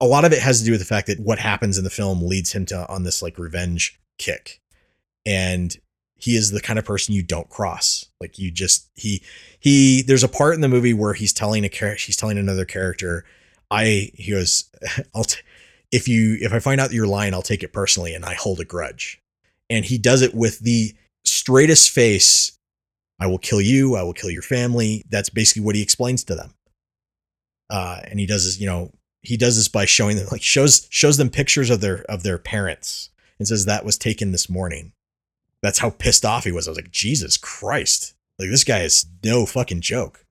[0.00, 1.90] a lot of it has to do with the fact that what happens in the
[1.90, 4.60] film leads him to on this like revenge kick.
[5.24, 5.76] And
[6.26, 8.04] he is the kind of person you don't cross.
[8.20, 9.22] Like you just he
[9.60, 12.64] he there's a part in the movie where he's telling a character he's telling another
[12.64, 13.24] character
[13.70, 14.68] I he goes
[15.14, 15.40] I'll t-
[15.92, 18.34] if you if I find out that you're lying I'll take it personally and I
[18.34, 19.22] hold a grudge.
[19.70, 20.94] And he does it with the
[21.24, 22.58] straightest face
[23.20, 25.04] I will kill you, I will kill your family.
[25.08, 26.54] That's basically what he explains to them.
[27.70, 28.90] Uh and he does this, you know,
[29.22, 32.38] he does this by showing them like shows shows them pictures of their of their
[32.38, 34.92] parents and says that was taken this morning
[35.66, 36.66] that's how pissed off he was.
[36.66, 38.14] I was like, Jesus Christ.
[38.38, 40.24] Like this guy is no fucking joke.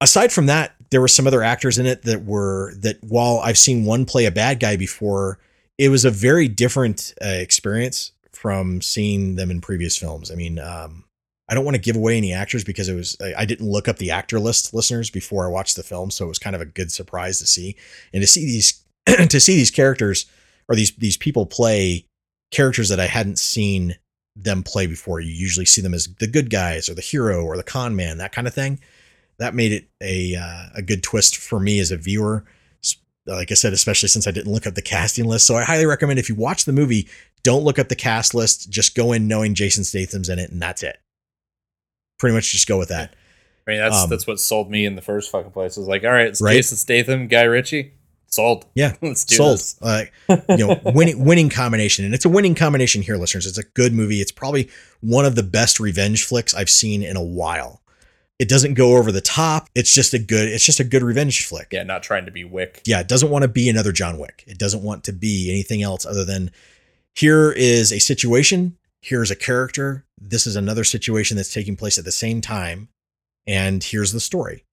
[0.00, 3.58] Aside from that, there were some other actors in it that were that while I've
[3.58, 5.38] seen one play a bad guy before,
[5.76, 10.30] it was a very different uh, experience from seeing them in previous films.
[10.30, 11.04] I mean, um,
[11.48, 13.88] I don't want to give away any actors because it was I, I didn't look
[13.88, 16.62] up the actor list listeners before I watched the film, so it was kind of
[16.62, 17.76] a good surprise to see
[18.12, 20.26] and to see these to see these characters
[20.68, 22.06] or these these people play
[22.50, 23.96] characters that I hadn't seen
[24.36, 25.20] them play before.
[25.20, 28.18] You usually see them as the good guys or the hero or the con man,
[28.18, 28.80] that kind of thing.
[29.38, 32.44] That made it a uh, a good twist for me as a viewer.
[33.26, 35.46] Like I said, especially since I didn't look up the casting list.
[35.46, 37.06] So I highly recommend if you watch the movie,
[37.42, 38.70] don't look up the cast list.
[38.70, 40.98] Just go in knowing Jason Statham's in it, and that's it.
[42.18, 43.14] Pretty much just go with that.
[43.66, 45.76] I mean, that's Um, that's what sold me in the first fucking place.
[45.76, 46.54] I was like, all right, it's Right?
[46.54, 47.92] Jason Statham, Guy Ritchie,
[48.28, 48.66] sold.
[48.74, 49.54] Yeah, let's do sold.
[49.54, 49.80] this.
[49.80, 50.12] Like
[50.48, 53.46] you know, winning winning combination, and it's a winning combination here, listeners.
[53.46, 54.20] It's a good movie.
[54.20, 57.82] It's probably one of the best revenge flicks I've seen in a while.
[58.38, 59.68] It doesn't go over the top.
[59.74, 60.48] It's just a good.
[60.48, 61.68] It's just a good revenge flick.
[61.72, 62.82] Yeah, not trying to be Wick.
[62.86, 64.44] Yeah, it doesn't want to be another John Wick.
[64.46, 66.52] It doesn't want to be anything else other than
[67.14, 68.76] here is a situation.
[69.00, 70.04] Here's a character.
[70.20, 72.88] This is another situation that's taking place at the same time,
[73.46, 74.64] and here's the story.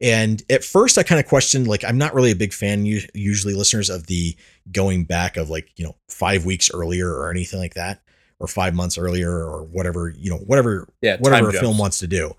[0.00, 3.54] And at first, I kind of questioned, like, I'm not really a big fan, usually,
[3.54, 4.36] listeners, of the
[4.72, 8.02] going back of like, you know, five weeks earlier or anything like that,
[8.40, 12.06] or five months earlier or whatever, you know, whatever, Yeah, whatever a film wants to
[12.06, 12.34] do.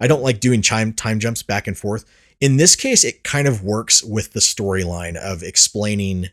[0.00, 2.04] I don't like doing time time jumps back and forth.
[2.40, 6.30] In this case, it kind of works with the storyline of explaining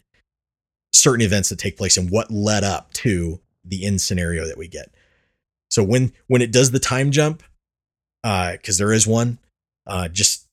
[0.93, 4.67] certain events that take place and what led up to the end scenario that we
[4.69, 4.93] get.
[5.69, 7.43] So when when it does the time jump,
[8.23, 9.39] uh, because there is one,
[9.85, 10.46] uh, just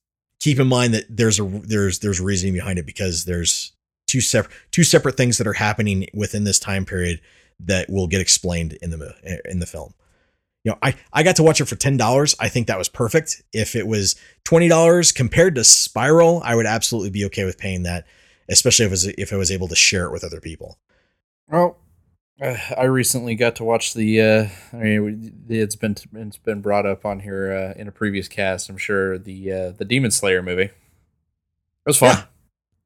[0.45, 3.71] keep in mind that there's a there's there's reasoning behind it because there's
[4.05, 7.19] two separate two separate things that are happening within this time period
[7.59, 9.95] that will get explained in the in the film.
[10.63, 12.35] You know, I I got to watch it for ten dollars.
[12.39, 13.41] I think that was perfect.
[13.53, 17.81] If it was twenty dollars compared to Spiral, I would absolutely be okay with paying
[17.83, 18.05] that,
[18.47, 20.77] especially if it was if I was able to share it with other people.
[21.49, 21.77] Well,
[22.41, 24.21] uh, I recently got to watch the.
[24.21, 28.27] Uh, I mean, it's been it's been brought up on here uh, in a previous
[28.27, 28.69] cast.
[28.69, 30.63] I'm sure the uh, the Demon Slayer movie.
[30.63, 30.71] It
[31.85, 32.15] was fun.
[32.17, 32.23] Yeah.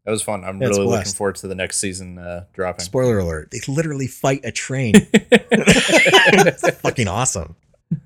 [0.06, 0.44] It was fun.
[0.44, 2.86] I'm Yeah, really looking forward to the next season uh, dropping.
[2.86, 4.94] Spoiler alert: They literally fight a train.
[5.14, 7.56] it's fucking awesome.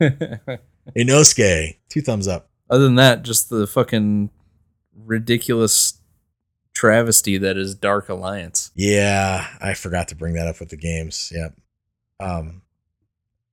[0.97, 2.49] Inosuke, two thumbs up.
[2.69, 4.29] Other than that, just the fucking
[4.95, 5.99] ridiculous
[6.73, 8.62] travesty that is Dark Alliance.
[8.75, 11.31] Yeah, I forgot to bring that up with the games.
[11.33, 11.55] Yep.
[12.19, 12.61] Um,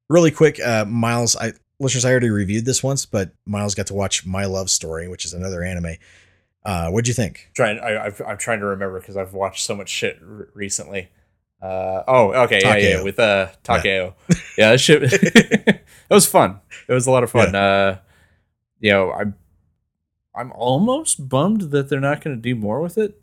[0.08, 1.36] really quick, uh, Miles.
[1.36, 5.08] I listeners, I already reviewed this once, but Miles got to watch My Love Story,
[5.08, 5.96] which is another anime.
[6.64, 7.50] Uh, what'd you think?
[7.54, 11.08] Trying, I, I've, I'm trying to remember because I've watched so much shit r- recently.
[11.60, 14.14] Uh, oh, okay, yeah, yeah, with uh Takeo.
[14.56, 15.02] Yeah, that shit.
[15.12, 16.60] it was fun.
[16.88, 17.54] It was a lot of fun.
[17.54, 17.98] Uh,
[18.78, 19.34] you know, I'm,
[20.34, 23.18] I'm almost bummed that they're not going to do more with it.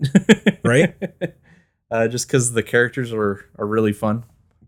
[0.64, 0.96] Right?
[1.92, 4.24] uh, just because the characters are are really fun.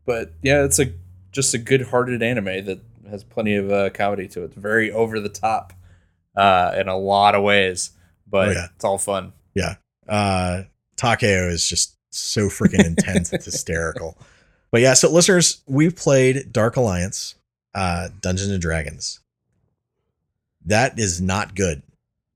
[0.05, 0.93] But yeah, it's a
[1.31, 2.79] just a good-hearted anime that
[3.09, 4.45] has plenty of uh, comedy to it.
[4.45, 5.73] It's very over the top
[6.35, 7.91] uh, in a lot of ways,
[8.27, 8.67] but Oh, yeah.
[8.75, 9.33] it's all fun.
[9.53, 9.75] Yeah,
[10.07, 10.63] uh,
[10.95, 13.31] Takeo is just so freaking intense.
[13.33, 14.17] it's hysterical.
[14.71, 17.35] But yeah, so listeners, we've played Dark Alliance,
[17.73, 19.19] uh, Dungeons and Dragons.
[20.65, 21.81] That is not good.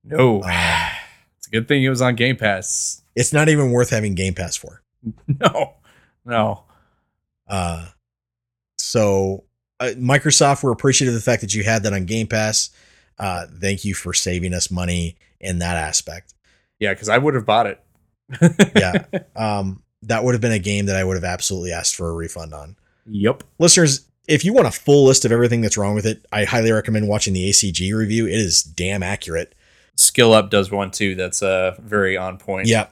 [0.04, 0.90] No, Uh,
[1.38, 3.03] it's a good thing it was on Game Pass.
[3.16, 4.82] It's not even worth having Game Pass for.
[5.28, 5.74] No,
[6.26, 6.64] no.
[7.48, 7.88] Uh,
[8.78, 9.44] so
[9.80, 12.70] uh, Microsoft, we're appreciative of the fact that you had that on Game Pass.
[13.20, 16.34] Uh, thank you for saving us money in that aspect.
[16.80, 17.80] Yeah, because I would have bought it.
[18.76, 19.06] Yeah.
[19.36, 22.14] Um, that would have been a game that I would have absolutely asked for a
[22.14, 22.76] refund on.
[23.06, 23.44] Yep.
[23.60, 26.72] Listeners, if you want a full list of everything that's wrong with it, I highly
[26.72, 28.26] recommend watching the ACG review.
[28.28, 29.56] It is damn accurate.
[29.96, 31.16] Skill Up does one too.
[31.16, 32.68] That's uh very on point.
[32.68, 32.88] Yeah,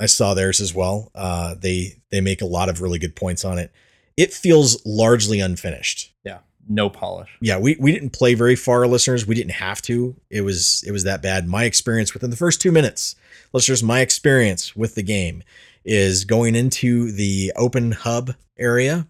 [0.00, 1.10] I saw theirs as well.
[1.14, 3.70] Uh, they they make a lot of really good points on it.
[4.16, 6.12] It feels largely unfinished.
[6.24, 6.38] Yeah.
[6.68, 7.30] No polish.
[7.40, 9.26] Yeah, we, we didn't play very far, listeners.
[9.26, 10.14] We didn't have to.
[10.30, 11.46] It was it was that bad.
[11.46, 13.16] My experience within the first two minutes,
[13.52, 15.42] listeners, my experience with the game
[15.84, 19.06] is going into the open hub area,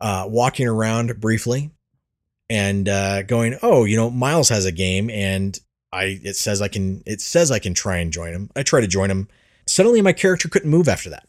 [0.00, 1.70] uh, walking around briefly,
[2.50, 5.58] and uh, going, oh, you know, Miles has a game, and
[5.92, 8.50] I it says I can it says I can try and join him.
[8.56, 9.28] I try to join him.
[9.66, 11.26] Suddenly, my character couldn't move after that.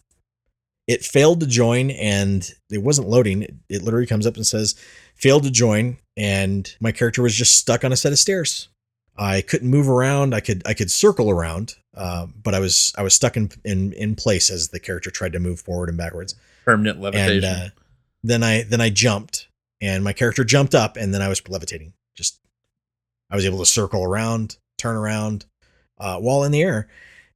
[0.88, 3.42] It failed to join, and it wasn't loading.
[3.42, 4.76] It, it literally comes up and says
[5.16, 8.70] failed to join, and my character was just stuck on a set of stairs.
[9.18, 10.36] I couldn't move around.
[10.36, 13.94] I could I could circle around, uh, but I was I was stuck in, in
[13.94, 16.36] in place as the character tried to move forward and backwards.
[16.66, 17.44] Permanent levitation.
[17.44, 17.70] And uh,
[18.24, 19.48] then I then I jumped,
[19.82, 21.94] and my character jumped up, and then I was levitating.
[22.16, 22.40] Just
[23.30, 25.46] I was able to circle around, turn around,
[25.98, 26.90] uh, while in the air,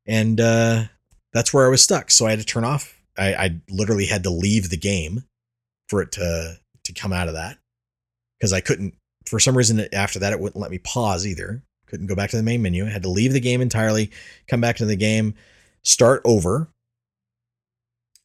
[0.10, 0.84] and uh,
[1.32, 2.12] that's where I was stuck.
[2.12, 3.00] So I had to turn off.
[3.18, 5.24] I, I literally had to leave the game
[5.88, 7.58] for it to to come out of that
[8.38, 8.96] because I couldn't.
[9.28, 11.62] For some reason, after that, it wouldn't let me pause either.
[11.86, 12.86] Couldn't go back to the main menu.
[12.86, 14.12] I had to leave the game entirely,
[14.48, 15.36] come back to the game,
[15.84, 16.68] start over.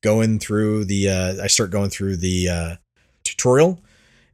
[0.02, 2.76] Going through the, uh, I start going through the uh,
[3.24, 3.82] tutorial,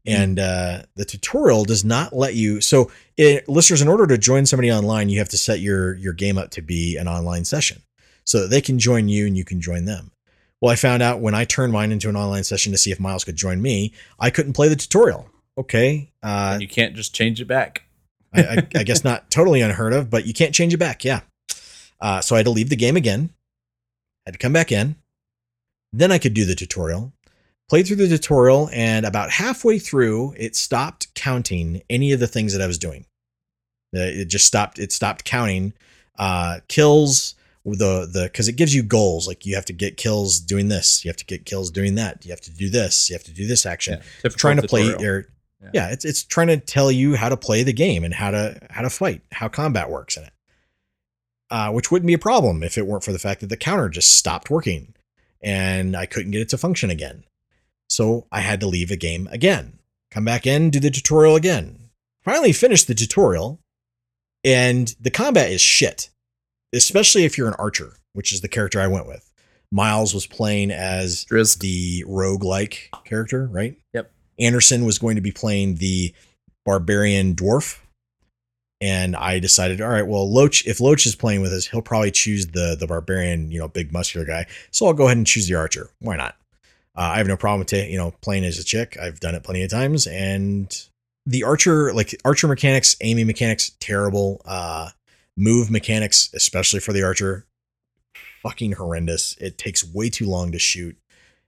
[0.06, 2.60] and uh, the tutorial does not let you.
[2.60, 6.12] So, it, listeners, in order to join somebody online, you have to set your your
[6.12, 7.82] game up to be an online session,
[8.24, 10.12] so that they can join you and you can join them.
[10.60, 13.00] Well, I found out when I turned mine into an online session to see if
[13.00, 15.28] Miles could join me, I couldn't play the tutorial.
[15.56, 17.84] Okay, uh, you can't just change it back.
[18.32, 21.04] I, I, I, guess not totally unheard of, but you can't change it back.
[21.04, 21.20] Yeah.
[22.00, 23.30] Uh, so I had to leave the game again.
[24.24, 24.96] Had to come back in.
[25.92, 27.12] Then I could do the tutorial.
[27.70, 32.52] Played through the tutorial, and about halfway through, it stopped counting any of the things
[32.52, 33.06] that I was doing.
[33.94, 34.80] Uh, it just stopped.
[34.80, 35.72] It stopped counting
[36.18, 37.36] uh, kills.
[37.64, 41.04] The the because it gives you goals like you have to get kills doing this,
[41.04, 43.32] you have to get kills doing that, you have to do this, you have to
[43.32, 44.00] do this action.
[44.24, 45.02] Yeah, trying to play tutorial.
[45.02, 45.24] your
[45.62, 45.70] yeah.
[45.72, 48.58] yeah, it's it's trying to tell you how to play the game and how to
[48.68, 50.32] how to fight, how combat works in it.
[51.50, 53.88] Uh, which wouldn't be a problem if it weren't for the fact that the counter
[53.88, 54.94] just stopped working
[55.40, 57.22] and I couldn't get it to function again.
[57.90, 59.80] So I had to leave the game again,
[60.10, 61.90] come back in, do the tutorial again.
[62.22, 63.58] Finally finished the tutorial,
[64.44, 66.08] and the combat is shit,
[66.72, 69.30] especially if you're an archer, which is the character I went with.
[69.72, 71.58] Miles was playing as Drizzt.
[71.58, 73.76] the rogue-like character, right?
[73.92, 74.12] Yep.
[74.38, 76.14] Anderson was going to be playing the
[76.64, 77.78] barbarian dwarf.
[78.80, 82.10] And I decided, all right, well, Loach, if Loach is playing with us, he'll probably
[82.10, 84.46] choose the the barbarian, you know, big muscular guy.
[84.70, 85.90] So I'll go ahead and choose the archer.
[85.98, 86.36] Why not?
[86.96, 88.96] Uh, I have no problem with ta- you know playing as a chick.
[89.00, 90.70] I've done it plenty of times, and
[91.26, 94.40] the archer, like archer mechanics, aiming mechanics, terrible.
[94.44, 94.90] Uh,
[95.36, 97.46] move mechanics, especially for the archer,
[98.42, 99.36] fucking horrendous.
[99.40, 100.96] It takes way too long to shoot.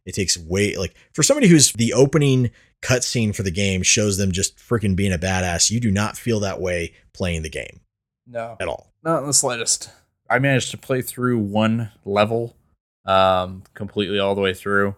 [0.06, 2.50] It takes way like for somebody who's the opening
[2.82, 5.70] cutscene for the game shows them just freaking being a badass.
[5.70, 7.80] You do not feel that way playing the game
[8.26, 8.56] No.
[8.60, 8.92] at all.
[9.04, 9.90] Not in the slightest.
[10.28, 12.56] I managed to play through one level
[13.04, 14.94] um completely all the way through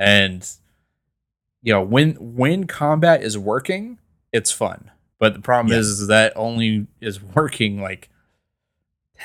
[0.00, 0.48] and
[1.62, 3.98] you know when when combat is working
[4.32, 5.78] it's fun but the problem Yeah.
[5.80, 8.08] is, is that only is working like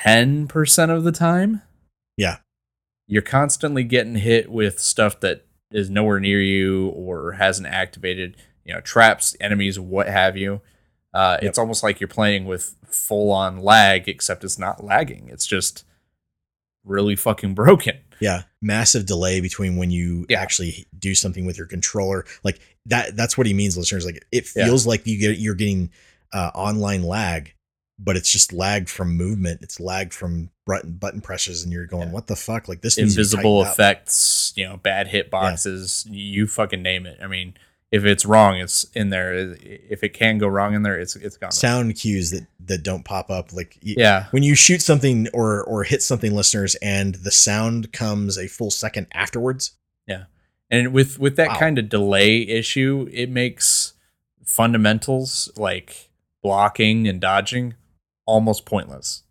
[0.04, 1.62] 10% of the time
[2.16, 2.38] Yeah.
[3.06, 8.74] you're constantly getting hit with stuff that is nowhere near you or hasn't activated you
[8.74, 10.60] know traps enemies what have you
[11.14, 11.48] uh, Yep.
[11.48, 15.84] it's almost like you're playing with full on lag except it's not lagging it's just
[16.84, 20.40] really fucking broken Yeah, massive delay between when you Yeah.
[20.40, 22.24] actually do something with your controller.
[22.44, 24.04] Like that that's what he means listeners.
[24.06, 24.66] Like it Yeah.
[24.66, 25.90] feels like you get you're getting
[26.32, 27.54] uh, online lag,
[27.98, 29.60] but it's just lag from movement.
[29.62, 32.14] It's lag from button button presses and you're going, Yeah.
[32.14, 33.74] "What the fuck?" Like this needs to be invisible tightened up.
[33.74, 37.54] effects you know bad hit hitboxes you fucking name it i mean
[37.92, 39.34] if it's wrong it's in there.
[39.34, 41.52] If it can go wrong in there it's it's gone.
[41.52, 44.26] Sound cues that that don't pop up like yeah.
[44.30, 48.70] when you shoot something or or hit something listeners and the sound comes a full
[48.70, 49.72] second afterwards.
[50.06, 50.24] Yeah,
[50.70, 51.58] and with with that Wow.
[51.58, 53.94] kind of delay issue it makes
[54.44, 56.10] fundamentals like
[56.42, 57.74] blocking and dodging
[58.26, 59.22] almost pointless.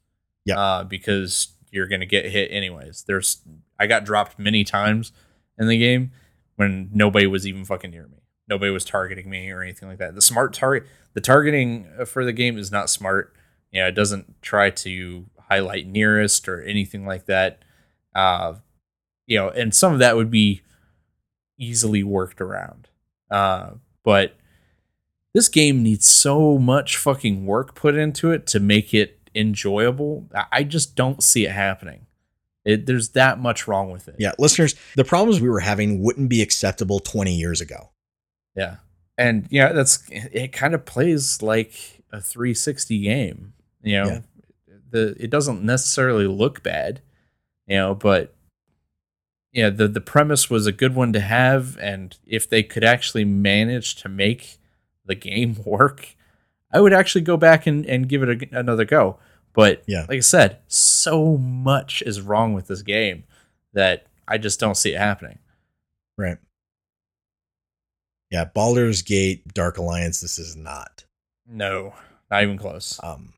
[0.45, 0.59] Yeah.
[0.59, 3.03] uh, because you're gonna get hit anyways.
[3.07, 3.41] There's
[3.77, 5.11] i got dropped many times
[5.57, 6.11] in the game
[6.55, 10.15] when nobody was even fucking near me nobody was targeting me or anything like that
[10.15, 13.33] the smart target the targeting for the game is not smart
[13.71, 17.59] you know it doesn't try to highlight nearest or anything like that
[18.15, 18.53] uh
[19.27, 20.61] you know and some of that would be
[21.57, 22.89] easily worked around
[23.31, 23.69] uh
[24.03, 24.35] but
[25.33, 30.29] this game needs so much fucking work put into it to make it enjoyable.
[30.33, 32.05] I- I just don't see it happening.
[32.63, 34.15] It, there's that much wrong with it.
[34.17, 37.89] Yeah, listeners, the problems we were having wouldn't be acceptable 20 years ago.
[38.55, 38.77] Yeah.
[39.17, 43.53] And yeah, that's it kind of plays like a 360 game.
[43.81, 44.19] You know, Yeah.
[44.91, 47.01] the it doesn't necessarily look bad,
[47.67, 48.33] you know, but
[49.51, 53.25] yeah, the the premise was a good one to have and if they could actually
[53.25, 54.57] manage to make
[55.05, 56.15] the game work,
[56.73, 59.17] I would actually go back and, and give it a, another go.
[59.53, 60.01] But Yeah.
[60.09, 63.23] like I said, so much is wrong with this game
[63.73, 65.39] that I just don't see it happening.
[66.17, 66.37] Right.
[68.35, 71.05] Yeah, Baldur's Gate Dark Alliance this is not.
[71.47, 71.93] No,
[72.29, 72.99] not even close.
[73.01, 73.33] Um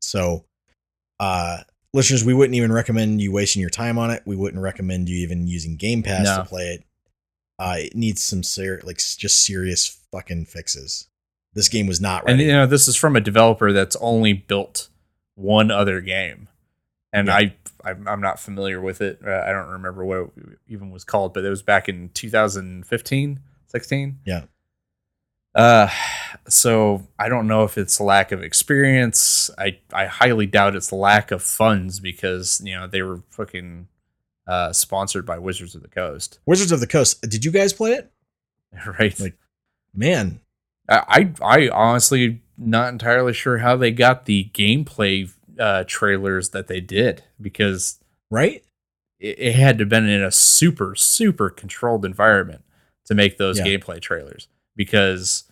[0.00, 0.44] so
[1.18, 1.58] uh
[1.92, 4.22] listeners, we wouldn't even recommend you wasting your time on it.
[4.24, 6.36] We wouldn't recommend you even using Game Pass No.
[6.38, 6.84] to play it.
[7.58, 11.08] Uh it needs some ser- like just serious fucking fixes.
[11.54, 14.88] This game was not And you know, this is from a developer that's only built
[15.34, 16.46] one other game,
[17.12, 17.34] and Yeah.
[17.36, 17.54] I
[17.84, 19.20] I'm, I'm not familiar with it.
[19.24, 23.40] Uh, I don't remember what it even was called, but it was back in 2015,
[23.68, 24.20] 16.
[24.24, 24.44] Yeah.
[25.54, 25.88] Uh,
[26.48, 29.50] so I don't know if it's lack of experience.
[29.58, 33.88] I I highly doubt it's lack of funds because you know they were fucking
[34.46, 37.92] uh sponsored by Wizards of the Coast, Wizards of the Coast, did you guys play
[37.92, 38.10] it?
[38.98, 39.18] right?
[39.18, 39.38] Like-
[39.94, 40.40] Man,
[40.88, 46.68] I I I honestly not entirely sure how they got the gameplay uh, trailers that
[46.68, 47.98] they did because
[48.30, 48.62] right?
[49.18, 52.62] it, it had to have been in a super super controlled environment
[53.08, 53.64] to make those Yeah.
[53.66, 55.44] gameplay trailers because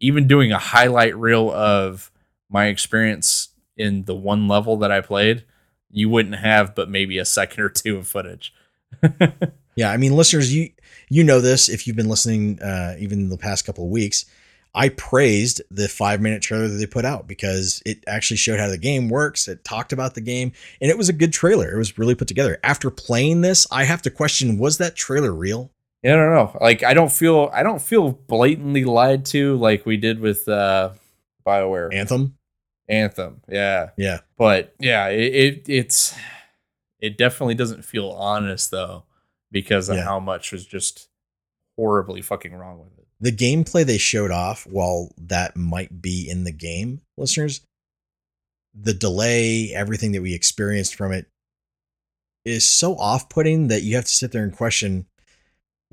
[0.00, 2.10] even doing a highlight reel of
[2.50, 5.44] my experience in the one level that I played,
[5.90, 8.52] you wouldn't have but maybe a second or two of footage.
[9.76, 10.70] Yeah, I mean, listeners, you
[11.08, 14.24] you know this if you've been listening, uh, even the past couple of weeks.
[14.72, 18.68] I praised the five minute trailer that they put out because it actually showed how
[18.68, 19.48] the game works.
[19.48, 21.74] It talked about the game, and it was a good trailer.
[21.74, 22.58] It was really put together.
[22.62, 25.72] After playing this, I have to question: Was that trailer real?
[26.04, 26.56] I don't know.
[26.60, 30.90] Like I don't feel I don't feel blatantly lied to like we did with uh
[31.46, 32.36] BioWare Anthem?
[32.88, 33.40] Anthem.
[33.48, 33.90] Yeah.
[33.96, 36.14] Yeah, But yeah, it, it it's
[37.00, 39.04] it definitely doesn't feel honest though
[39.50, 40.04] because of Yeah.
[40.04, 41.08] how much was just
[41.76, 43.06] horribly fucking wrong with it.
[43.20, 47.62] the gameplay they showed off, while that might be in the game, listeners,
[48.74, 51.26] the delay, everything that we experienced from it
[52.44, 55.06] is so off putting that you have to sit there and question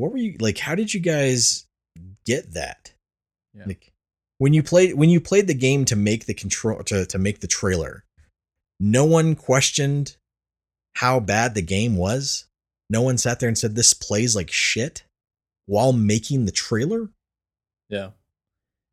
[0.02, 1.65] what were you like how did you guys
[2.26, 2.91] get that
[3.53, 3.65] Yeah.
[3.68, 3.91] like
[4.40, 7.40] when you played when you played the game to make the control to, to make
[7.41, 8.03] the trailer
[8.80, 10.15] no one questioned
[10.95, 12.45] how bad the game was
[12.90, 15.03] no one sat there and said this plays like shit
[15.68, 17.10] while making the trailer
[17.90, 18.10] Yeah.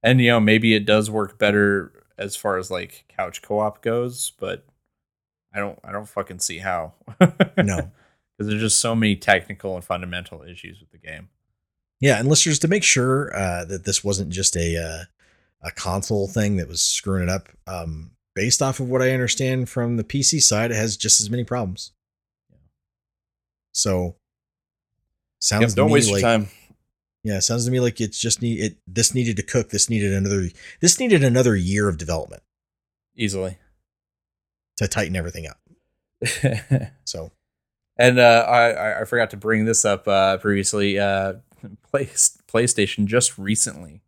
[0.03, 4.33] And you know, maybe it does work better as far as like couch co-op goes,
[4.39, 4.65] but
[5.53, 6.93] I don't I don't fucking see how.
[7.57, 7.91] no
[8.39, 11.29] Because there's just so many technical and fundamental issues with the game.
[12.01, 15.05] Yeah, and listeners, to make sure uh, that this wasn't just a uh,
[15.67, 19.69] a console thing that was screwing it up, um, based off of what I understand
[19.69, 21.91] from the PC side, it has just as many problems.
[23.73, 24.15] So,
[25.41, 26.49] sounds Yep, don't waste like your time.
[27.25, 28.77] yeah, sounds to me like it's just need it.
[28.87, 29.71] This needed to cook.
[29.71, 30.49] This needed another.
[30.81, 32.43] This needed another year of development
[33.17, 33.59] Easily.
[34.77, 35.59] to tighten everything up.
[37.05, 37.33] So
[37.99, 40.99] And uh, I- I forgot to bring this up uh, previously.
[40.99, 41.35] Uh,
[41.91, 42.05] Play,
[42.47, 44.03] PlayStation just recently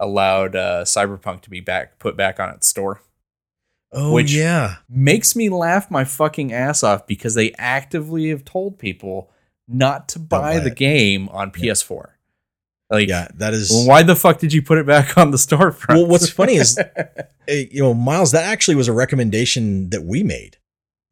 [0.00, 3.00] allowed uh, Cyberpunk to be back put back on its store.
[3.92, 8.78] oh Which- yeah, Makes me laugh my fucking ass off because they actively have told
[8.78, 9.30] people
[9.68, 10.76] not to buy, buy the it.
[10.76, 11.72] game on Yeah.
[11.74, 12.06] PS4.
[12.90, 13.70] Like, yeah, that is.
[13.70, 15.94] well, why the fuck did you put it back on the storefront?
[15.94, 16.76] Well, what's funny is
[17.48, 20.56] you know, Miles, that actually was a recommendation that we made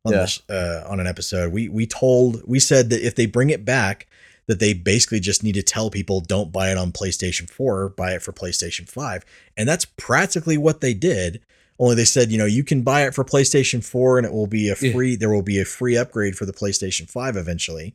[0.09, 0.21] on Yeah.
[0.21, 1.53] this uh, on an episode.
[1.53, 4.07] We we told we said that if they bring it back,
[4.47, 8.13] that they basically just need to tell people don't buy it on PlayStation 4, buy
[8.13, 9.25] it for PlayStation 5.
[9.57, 11.41] And that's practically what they did.
[11.79, 14.47] Only they said, you know, you can buy it for PlayStation 4 and it will
[14.49, 14.93] be a Yeah.
[14.93, 17.95] free there will be a free upgrade for the PlayStation 5 eventually.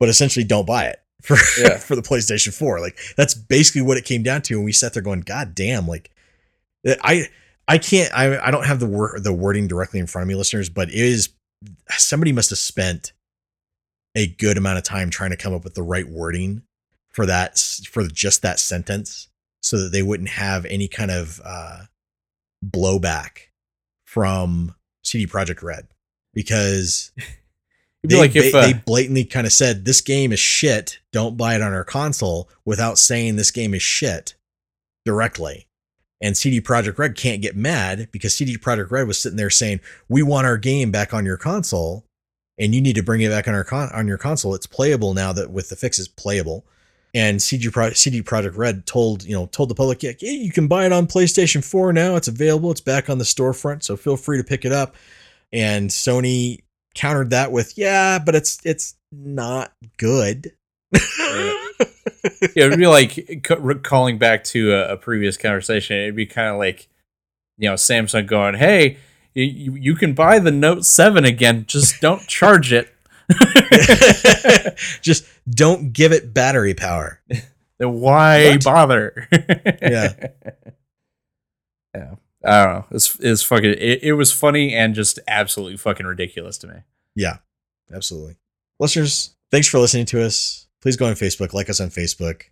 [0.00, 1.76] But essentially don't buy it for Yeah.
[1.78, 2.80] for the PlayStation 4.
[2.80, 5.86] Like that's basically what it came down to and we sat there going, god damn,
[5.86, 6.10] like
[7.04, 7.28] I
[7.68, 10.34] I can't I I don't have the word the wording directly in front of me
[10.34, 11.28] listeners, but it is
[11.90, 13.12] somebody must have spent
[14.14, 16.62] a good amount of time trying to come up with the right wording
[17.10, 17.58] for that
[17.90, 19.28] for just that sentence
[19.60, 21.82] so that they wouldn't have any kind of uh
[22.64, 23.48] blowback
[24.04, 25.88] from CD Projekt Red
[26.34, 31.00] because be they, like if uh, they blatantly kind of said this game is shit
[31.12, 34.34] don't buy it on our console without saying this game is shit
[35.04, 35.66] directly.
[36.22, 39.80] And CD Projekt Red can't get mad because CD Projekt Red was sitting there saying,
[40.08, 42.06] "We want our game back on your console,
[42.58, 44.54] and you need to bring it back on our con- on your console.
[44.54, 46.64] It's playable now that with the fixes playable."
[47.12, 50.86] And CD CD Projekt Red told you know told the public, "Yeah, you can buy
[50.86, 52.14] it on PlayStation 4 now.
[52.16, 52.70] It's available.
[52.70, 54.94] It's back on the storefront, so feel free to pick it up."
[55.52, 56.60] And Sony
[56.94, 60.52] countered that with, "Yeah, but it's it's not good."
[62.54, 65.96] Yeah, it'd be like c- recalling back to a, a previous conversation.
[65.96, 66.88] It'd be kind of like,
[67.58, 68.98] you know, Samsung going, "Hey,
[69.34, 71.64] you, you can buy the Note Seven again.
[71.66, 72.92] Just don't charge it."
[75.02, 77.20] Just don't give it battery power.
[77.78, 78.64] Then why What?
[78.64, 79.28] bother?
[79.82, 80.12] Yeah.
[81.94, 82.14] yeah.
[82.44, 82.84] I don't know.
[82.92, 83.70] It's it's fucking.
[83.78, 86.74] It, it was funny and just absolutely fucking ridiculous to me.
[87.16, 87.38] Yeah,
[87.92, 88.36] absolutely.
[88.78, 90.61] Listeners, thanks for listening to us.
[90.82, 92.42] Please go on Facebook, like us on Facebook.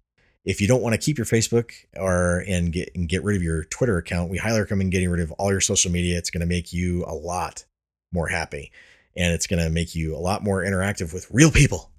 [0.44, 3.42] If you don't want to keep your Facebook or and get and get rid of
[3.42, 6.16] your Twitter account, we highly recommend getting rid of all your social media.
[6.16, 7.64] It's going to make you a lot
[8.12, 8.70] more happy,
[9.16, 11.90] and it's going to make you a lot more interactive with real people.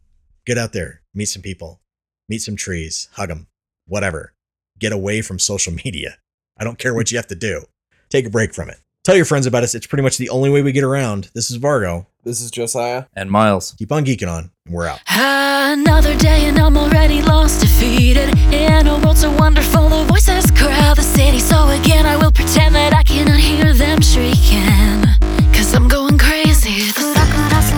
[0.45, 1.81] Get out there, meet some people,
[2.29, 3.47] meet some trees, hug them,
[3.85, 4.33] whatever.
[4.79, 6.17] Get away from social media.
[6.57, 7.65] I don't care what you have to do.
[8.09, 8.77] Take a break from it.
[9.03, 9.75] Tell your friends about us.
[9.75, 11.29] It's pretty much the only way we get around.
[11.33, 12.05] This is Vargo.
[12.24, 13.04] This is Josiah.
[13.14, 15.00] And Miles, Keep on geeking on, and we're out.
[15.08, 20.96] Another day and I'm already lost, defeated In a world so wonderful, the voices crowd
[20.96, 25.02] the city So again I will pretend that I cannot hear them shrieking
[25.52, 27.76] Cause I'm going crazy クラクラす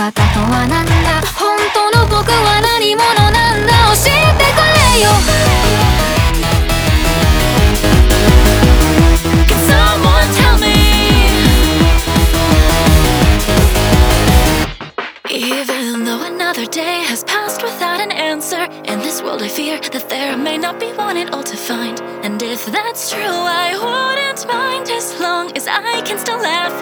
[0.00, 5.10] 姿とは何だ本当の僕は何者なんだ教えてくれよ
[9.46, 10.76] Can someone tell me?
[15.30, 20.08] Even though another day has passed without an answer, in this world I fear that
[20.08, 22.00] there may not be one at all to find.
[22.24, 26.72] And if that's true, I wouldn't mind as long as I can still laugh